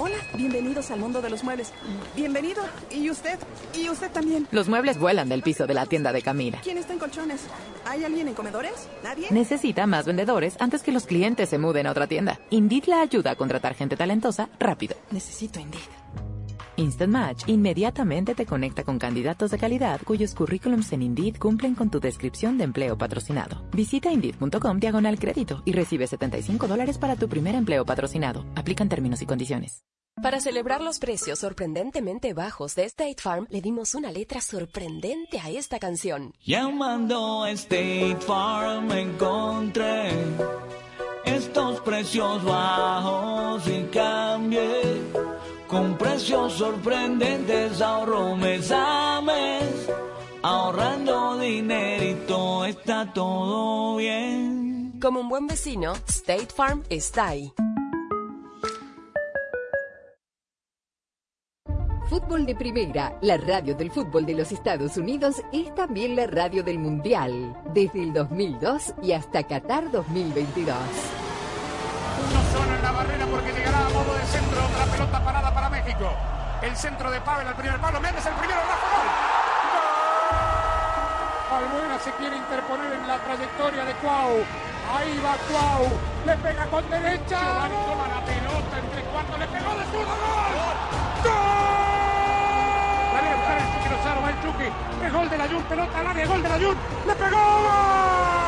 Hola, 0.00 0.16
bienvenidos 0.36 0.92
al 0.92 1.00
mundo 1.00 1.20
de 1.20 1.28
los 1.28 1.42
muebles. 1.42 1.72
Bienvenido. 2.14 2.62
¿Y 2.88 3.10
usted? 3.10 3.36
¿Y 3.74 3.88
usted 3.88 4.12
también? 4.12 4.46
Los 4.52 4.68
muebles 4.68 4.96
vuelan 4.96 5.28
del 5.28 5.42
piso 5.42 5.66
de 5.66 5.74
la 5.74 5.86
tienda 5.86 6.12
de 6.12 6.22
Camila. 6.22 6.60
¿Quién 6.62 6.78
está 6.78 6.92
en 6.92 7.00
colchones? 7.00 7.40
¿Hay 7.84 8.04
alguien 8.04 8.28
en 8.28 8.34
comedores? 8.34 8.88
¿Nadie? 9.02 9.26
Necesita 9.30 9.88
más 9.88 10.06
vendedores 10.06 10.54
antes 10.60 10.82
que 10.82 10.92
los 10.92 11.04
clientes 11.04 11.48
se 11.48 11.58
muden 11.58 11.88
a 11.88 11.90
otra 11.90 12.06
tienda. 12.06 12.38
Indeed 12.50 12.84
la 12.84 13.00
ayuda 13.00 13.32
a 13.32 13.36
contratar 13.36 13.74
gente 13.74 13.96
talentosa 13.96 14.48
rápido. 14.60 14.94
Necesito 15.10 15.58
Indeed. 15.58 15.80
Instant 16.78 17.12
Match 17.12 17.48
inmediatamente 17.48 18.34
te 18.34 18.46
conecta 18.46 18.84
con 18.84 18.98
candidatos 18.98 19.50
de 19.50 19.58
calidad 19.58 20.00
cuyos 20.04 20.34
currículums 20.34 20.92
en 20.92 21.02
Indeed 21.02 21.36
cumplen 21.36 21.74
con 21.74 21.90
tu 21.90 22.00
descripción 22.00 22.56
de 22.56 22.64
empleo 22.64 22.96
patrocinado. 22.96 23.62
Visita 23.72 24.10
Indeed.com 24.10 24.78
diagonal 24.78 25.18
crédito 25.18 25.60
y 25.64 25.72
recibe 25.72 26.06
75 26.06 26.68
dólares 26.68 26.96
para 26.96 27.16
tu 27.16 27.28
primer 27.28 27.56
empleo 27.56 27.84
patrocinado. 27.84 28.46
Aplican 28.54 28.88
términos 28.88 29.20
y 29.20 29.26
condiciones. 29.26 29.82
Para 30.22 30.40
celebrar 30.40 30.80
los 30.80 30.98
precios 30.98 31.38
sorprendentemente 31.38 32.34
bajos 32.34 32.74
de 32.74 32.84
State 32.84 33.22
Farm, 33.22 33.46
le 33.50 33.60
dimos 33.60 33.94
una 33.94 34.10
letra 34.10 34.40
sorprendente 34.40 35.38
a 35.38 35.50
esta 35.50 35.78
canción. 35.78 36.32
Llamando 36.44 37.44
a 37.44 37.52
State 37.52 38.16
Farm 38.20 38.90
encontré 38.90 40.10
estos 41.24 41.80
precios 41.82 42.42
bajos 42.42 43.62
y 43.68 43.82
cambié. 43.92 45.37
Con 45.68 45.98
precios 45.98 46.54
sorprendentes 46.54 47.82
ahorro 47.82 48.34
mes 48.36 48.72
a 48.74 49.20
mes. 49.20 49.90
Ahorrando 50.42 51.38
dinerito 51.38 52.64
está 52.64 53.12
todo 53.12 53.96
bien. 53.96 54.98
Como 54.98 55.20
un 55.20 55.28
buen 55.28 55.46
vecino, 55.46 55.92
State 56.08 56.48
Farm 56.56 56.82
está 56.88 57.28
ahí. 57.28 57.52
Fútbol 62.08 62.46
de 62.46 62.54
Primera, 62.54 63.18
la 63.20 63.36
radio 63.36 63.74
del 63.74 63.90
fútbol 63.90 64.24
de 64.24 64.32
los 64.32 64.50
Estados 64.50 64.96
Unidos, 64.96 65.42
es 65.52 65.74
también 65.74 66.16
la 66.16 66.26
radio 66.26 66.62
del 66.62 66.78
Mundial, 66.78 67.54
desde 67.74 68.02
el 68.02 68.14
2002 68.14 68.94
y 69.02 69.12
hasta 69.12 69.42
Qatar 69.42 69.90
2022. 69.90 71.27
La 72.88 72.94
barrera 72.94 73.26
porque 73.26 73.52
llegará 73.52 73.84
a 73.84 73.90
modo 73.90 74.14
de 74.14 74.24
centro 74.24 74.64
otra 74.64 74.86
pelota 74.86 75.20
parada 75.22 75.52
para 75.52 75.68
México. 75.68 76.10
El 76.62 76.74
centro 76.74 77.10
de 77.10 77.20
Pavel 77.20 77.46
al 77.46 77.54
primer 77.54 77.78
palo. 77.78 78.00
Méndez 78.00 78.24
el 78.24 78.32
primero, 78.32 78.60
Rafa 78.60 78.88
gol. 78.96 79.08
¡Gol! 81.50 81.64
Albuena 81.64 81.98
se 81.98 82.10
quiere 82.12 82.38
interponer 82.38 82.94
en 82.94 83.06
la 83.06 83.18
trayectoria 83.18 83.84
de 83.84 83.92
Cuau. 83.96 84.42
Ahí 84.96 85.20
va 85.22 85.36
Cuau. 85.52 85.84
Le 86.24 86.34
pega 86.38 86.64
con 86.64 86.88
derecha. 86.88 87.38
Giovanni 87.38 87.76
toma 87.76 88.08
la 88.08 88.24
pelota 88.24 88.78
entre 88.78 89.02
cuartos. 89.02 89.38
Le 89.38 89.46
pegó 89.48 89.70
de 89.76 89.84
zurdo. 89.84 90.14
¡Gol! 90.16 90.76
¡Gol! 91.24 91.34
La 93.12 93.20
viene 93.20 93.34
a 93.34 93.36
buscar 93.36 93.58
el 93.58 93.68
Chucky 93.68 93.88
Lozano. 93.90 94.22
Va 94.22 94.30
el 94.30 94.40
Chucky. 94.40 94.68
Gol 95.12 95.28
de 95.28 95.36
la 95.36 95.46
Jun. 95.46 95.62
Pelota 95.64 95.98
al 95.98 96.06
área. 96.06 96.26
Gol 96.26 96.42
de 96.42 96.48
la 96.48 96.56
Jun. 96.56 96.76
¡Le 97.06 97.14
pegó! 97.16 97.36
¡Gol! 97.36 98.47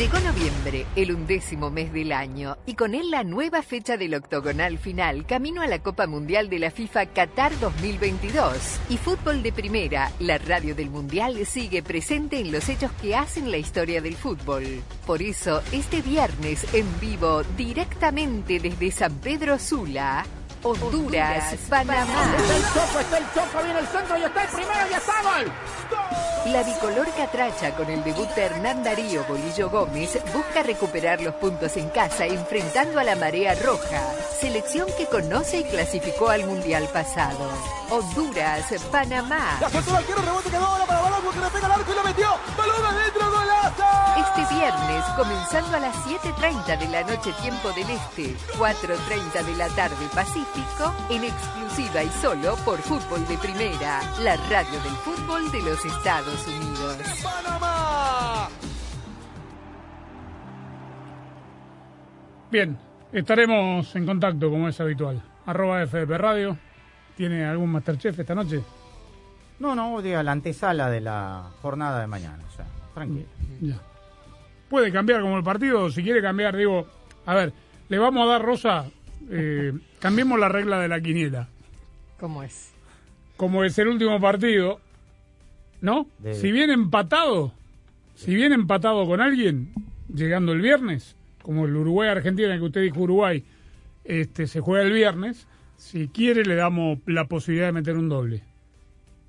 Llegó 0.00 0.18
noviembre, 0.20 0.86
el 0.96 1.12
undécimo 1.12 1.70
mes 1.70 1.92
del 1.92 2.12
año, 2.12 2.56
y 2.64 2.72
con 2.72 2.94
él 2.94 3.10
la 3.10 3.22
nueva 3.22 3.60
fecha 3.60 3.98
del 3.98 4.14
octogonal 4.14 4.78
final, 4.78 5.26
camino 5.26 5.60
a 5.60 5.66
la 5.66 5.82
Copa 5.82 6.06
Mundial 6.06 6.48
de 6.48 6.58
la 6.58 6.70
FIFA 6.70 7.04
Qatar 7.04 7.52
2022. 7.60 8.80
Y 8.88 8.96
Fútbol 8.96 9.42
de 9.42 9.52
Primera, 9.52 10.10
la 10.18 10.38
radio 10.38 10.74
del 10.74 10.88
Mundial, 10.88 11.44
sigue 11.44 11.82
presente 11.82 12.40
en 12.40 12.50
los 12.50 12.70
hechos 12.70 12.90
que 12.92 13.14
hacen 13.14 13.50
la 13.50 13.58
historia 13.58 14.00
del 14.00 14.16
fútbol. 14.16 14.64
Por 15.04 15.20
eso, 15.20 15.60
este 15.70 16.00
viernes 16.00 16.64
en 16.72 16.86
vivo, 16.98 17.42
directamente 17.58 18.58
desde 18.58 18.90
San 18.92 19.18
Pedro 19.18 19.58
Sula, 19.58 20.24
Honduras, 20.62 21.54
Panamá. 21.68 22.36
Está 22.36 22.56
el 22.56 22.62
Choco, 22.62 23.00
está 23.00 23.18
el 23.18 23.24
Choco, 23.34 23.62
viene 23.64 23.78
el 23.80 23.86
centro 23.86 24.18
y 24.18 24.22
está 24.22 24.42
el 24.42 24.48
primero 24.48 24.90
y 24.90 24.94
está 24.94 25.22
gol. 25.22 25.52
La 26.46 26.62
bicolor 26.62 27.06
catracha 27.14 27.74
con 27.76 27.88
el 27.90 28.02
debut 28.04 28.28
de 28.30 28.42
Hernán 28.42 28.82
Darío 28.82 29.24
Bolillo 29.24 29.70
Gómez 29.70 30.18
busca 30.34 30.62
recuperar 30.62 31.20
los 31.20 31.34
puntos 31.34 31.76
en 31.76 31.88
casa 31.90 32.26
enfrentando 32.26 32.98
a 33.00 33.04
la 33.04 33.16
marea 33.16 33.54
roja, 33.54 34.02
selección 34.38 34.88
que 34.96 35.06
conoce 35.06 35.60
y 35.60 35.64
clasificó 35.64 36.28
al 36.28 36.44
mundial 36.46 36.88
pasado. 36.92 37.50
Honduras, 37.90 38.66
Panamá. 38.90 39.58
La 39.60 39.70
soltó 39.70 39.90
el 39.90 39.96
arquero, 39.96 40.22
rebote 40.22 40.50
quedó 40.50 40.64
ahora 40.66 40.86
para 40.86 41.00
Balagua 41.00 41.32
que 41.32 41.40
le 41.40 41.50
pega 41.50 41.66
al 41.66 41.72
arco 41.72 41.92
y 41.92 41.94
lo 41.94 42.04
metió. 42.04 42.28
Balón. 42.56 42.80
Este 44.16 44.54
viernes, 44.54 45.04
comenzando 45.16 45.76
a 45.76 45.80
las 45.80 45.94
7.30 46.06 46.78
de 46.78 46.88
la 46.88 47.02
noche 47.02 47.32
tiempo 47.42 47.70
del 47.72 47.90
Este, 47.90 48.34
4.30 48.58 49.44
de 49.44 49.56
la 49.56 49.68
tarde 49.68 50.06
Pacífico, 50.14 50.94
en 51.10 51.24
exclusiva 51.24 52.02
y 52.02 52.08
solo 52.08 52.56
por 52.64 52.78
Fútbol 52.78 53.26
de 53.28 53.36
Primera, 53.36 54.00
la 54.22 54.36
radio 54.48 54.80
del 54.82 54.94
fútbol 55.04 55.50
de 55.52 55.62
los 55.62 55.84
Estados 55.84 56.46
Unidos. 56.46 56.96
Bien, 62.50 62.78
estaremos 63.12 63.94
en 63.94 64.06
contacto 64.06 64.50
como 64.50 64.68
es 64.68 64.80
habitual. 64.80 65.22
Arroba 65.46 65.86
FDP 65.86 66.10
Radio. 66.18 66.56
¿Tiene 67.16 67.44
algún 67.44 67.70
Masterchef 67.70 68.18
esta 68.18 68.34
noche? 68.34 68.62
No, 69.58 69.74
no, 69.74 70.00
diga 70.00 70.22
la 70.22 70.32
antesala 70.32 70.88
de 70.88 71.00
la 71.02 71.50
jornada 71.60 72.00
de 72.00 72.06
mañana. 72.06 72.42
O 72.48 72.56
sea, 72.56 72.66
tranquilo. 73.04 73.26
Ya. 73.60 73.80
Puede 74.68 74.92
cambiar 74.92 75.20
como 75.22 75.36
el 75.36 75.44
partido, 75.44 75.90
si 75.90 76.02
quiere 76.02 76.20
cambiar, 76.22 76.56
digo, 76.56 76.86
a 77.26 77.34
ver, 77.34 77.52
le 77.88 77.98
vamos 77.98 78.24
a 78.26 78.30
dar 78.32 78.42
Rosa, 78.42 78.86
eh, 79.30 79.72
cambiemos 79.98 80.38
la 80.38 80.48
regla 80.48 80.78
de 80.80 80.88
la 80.88 81.00
quiniela. 81.00 81.48
¿Cómo 82.18 82.42
es? 82.42 82.72
Como 83.36 83.64
es 83.64 83.78
el 83.78 83.88
último 83.88 84.20
partido, 84.20 84.80
¿no? 85.80 86.06
De- 86.18 86.34
Si 86.34 86.52
viene 86.52 86.72
empatado, 86.74 87.52
si 88.14 88.34
viene 88.34 88.54
empatado 88.54 89.06
con 89.06 89.20
alguien, 89.20 89.72
llegando 90.14 90.52
el 90.52 90.60
viernes, 90.60 91.16
como 91.42 91.64
el 91.64 91.74
Uruguay-Argentina, 91.74 92.56
que 92.56 92.64
usted 92.64 92.82
dijo 92.82 93.00
Uruguay, 93.00 93.42
este, 94.04 94.46
se 94.46 94.60
juega 94.60 94.84
el 94.84 94.92
viernes, 94.92 95.46
si 95.76 96.08
quiere 96.08 96.44
le 96.44 96.54
damos 96.54 96.98
la 97.06 97.24
posibilidad 97.24 97.66
de 97.68 97.72
meter 97.72 97.96
un 97.96 98.08
doble. 98.10 98.42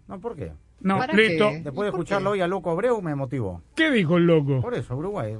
No, 0.10 0.20
¿por 0.20 0.36
qué? 0.36 0.52
No, 0.82 0.98
¿Para 0.98 1.14
listo. 1.14 1.50
qué? 1.50 1.62
Después 1.62 1.86
de 1.86 1.90
escucharlo 1.90 2.32
hoy 2.32 2.42
a 2.42 2.48
Loco 2.48 2.72
Abreu 2.72 3.02
me 3.02 3.14
motivó. 3.16 3.62
¿Qué 3.76 3.92
dijo 3.92 4.18
el 4.18 4.26
loco? 4.26 4.62
Por 4.62 4.74
eso, 4.74 4.96
Uruguay. 4.96 5.36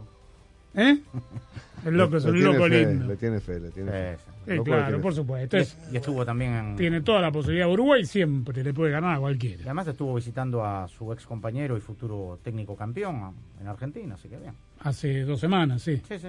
¿Eh? 0.76 1.00
El 1.86 1.98
loco 1.98 2.18
es 2.18 2.26
un 2.26 2.44
loco 2.44 2.66
fe, 2.68 2.86
lindo. 2.86 3.08
Le 3.08 3.16
tiene 3.18 3.40
fe, 3.40 3.60
le 3.60 3.72
tiene 3.72 3.90
fe. 3.92 4.18
Sí, 4.46 4.52
Loco 4.52 4.64
claro, 4.66 4.86
tiene 4.86 5.00
por 5.02 5.16
supuesto. 5.16 5.58
Es- 5.58 5.76
Y 5.92 5.98
estuvo 5.98 6.24
también 6.24 6.54
en... 6.54 6.76
tiene 6.76 7.02
toda 7.02 7.20
la 7.22 7.32
posibilidad. 7.32 7.68
Uruguay 7.68 8.06
siempre 8.06 8.64
le 8.64 8.72
puede 8.72 8.92
ganar 8.92 9.16
a 9.16 9.20
cualquiera. 9.20 9.62
Y 9.62 9.66
además 9.66 9.88
estuvo 9.88 10.14
visitando 10.14 10.64
a 10.64 10.88
su 10.88 11.12
ex 11.12 11.26
compañero 11.26 11.76
y 11.76 11.80
futuro 11.82 12.38
técnico 12.44 12.76
campeón 12.76 13.34
en 13.60 13.68
Argentina, 13.68 14.14
así 14.14 14.30
que 14.30 14.38
bien. 14.38 14.54
Hace 14.82 15.22
dos 15.22 15.40
semanas, 15.40 15.82
sí. 15.82 16.00
Sí, 16.08 16.20
sí. 16.20 16.28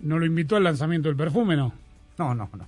¿No 0.00 0.18
lo 0.18 0.24
invitó 0.24 0.56
al 0.56 0.64
lanzamiento 0.64 1.08
del 1.10 1.16
perfume, 1.18 1.54
no? 1.54 1.70
No, 2.18 2.34
no, 2.34 2.48
no. 2.56 2.66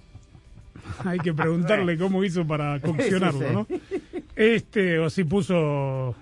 Hay 1.08 1.18
que 1.20 1.32
preguntarle 1.32 1.96
cómo 1.98 2.22
hizo 2.22 2.46
para 2.46 2.80
coccionarlo, 2.80 3.40
Sí, 3.40 3.46
sí. 3.48 3.54
¿no? 3.54 3.66
Este, 4.36 4.98
o 4.98 5.08
si 5.10 5.24
puso 5.24 6.14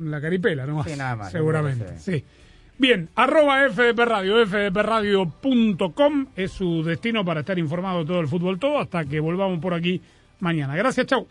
la 0.00 0.20
caripela, 0.20 0.66
¿no? 0.66 0.82
Sí, 0.84 0.96
nada 0.96 1.16
más, 1.16 1.32
Seguramente, 1.32 1.98
sí. 1.98 2.24
Bien, 2.78 3.08
arroba 3.14 3.68
FDP 3.70 3.98
Radio, 4.00 4.46
fdpradio.com 4.46 6.26
es 6.36 6.52
su 6.52 6.82
destino 6.82 7.24
para 7.24 7.40
estar 7.40 7.58
informado 7.58 8.00
de 8.00 8.06
todo 8.06 8.20
el 8.20 8.28
fútbol 8.28 8.58
todo 8.58 8.78
hasta 8.78 9.06
que 9.06 9.18
volvamos 9.18 9.60
por 9.60 9.72
aquí 9.72 10.02
mañana. 10.40 10.76
Gracias, 10.76 11.06
chau. 11.06 11.26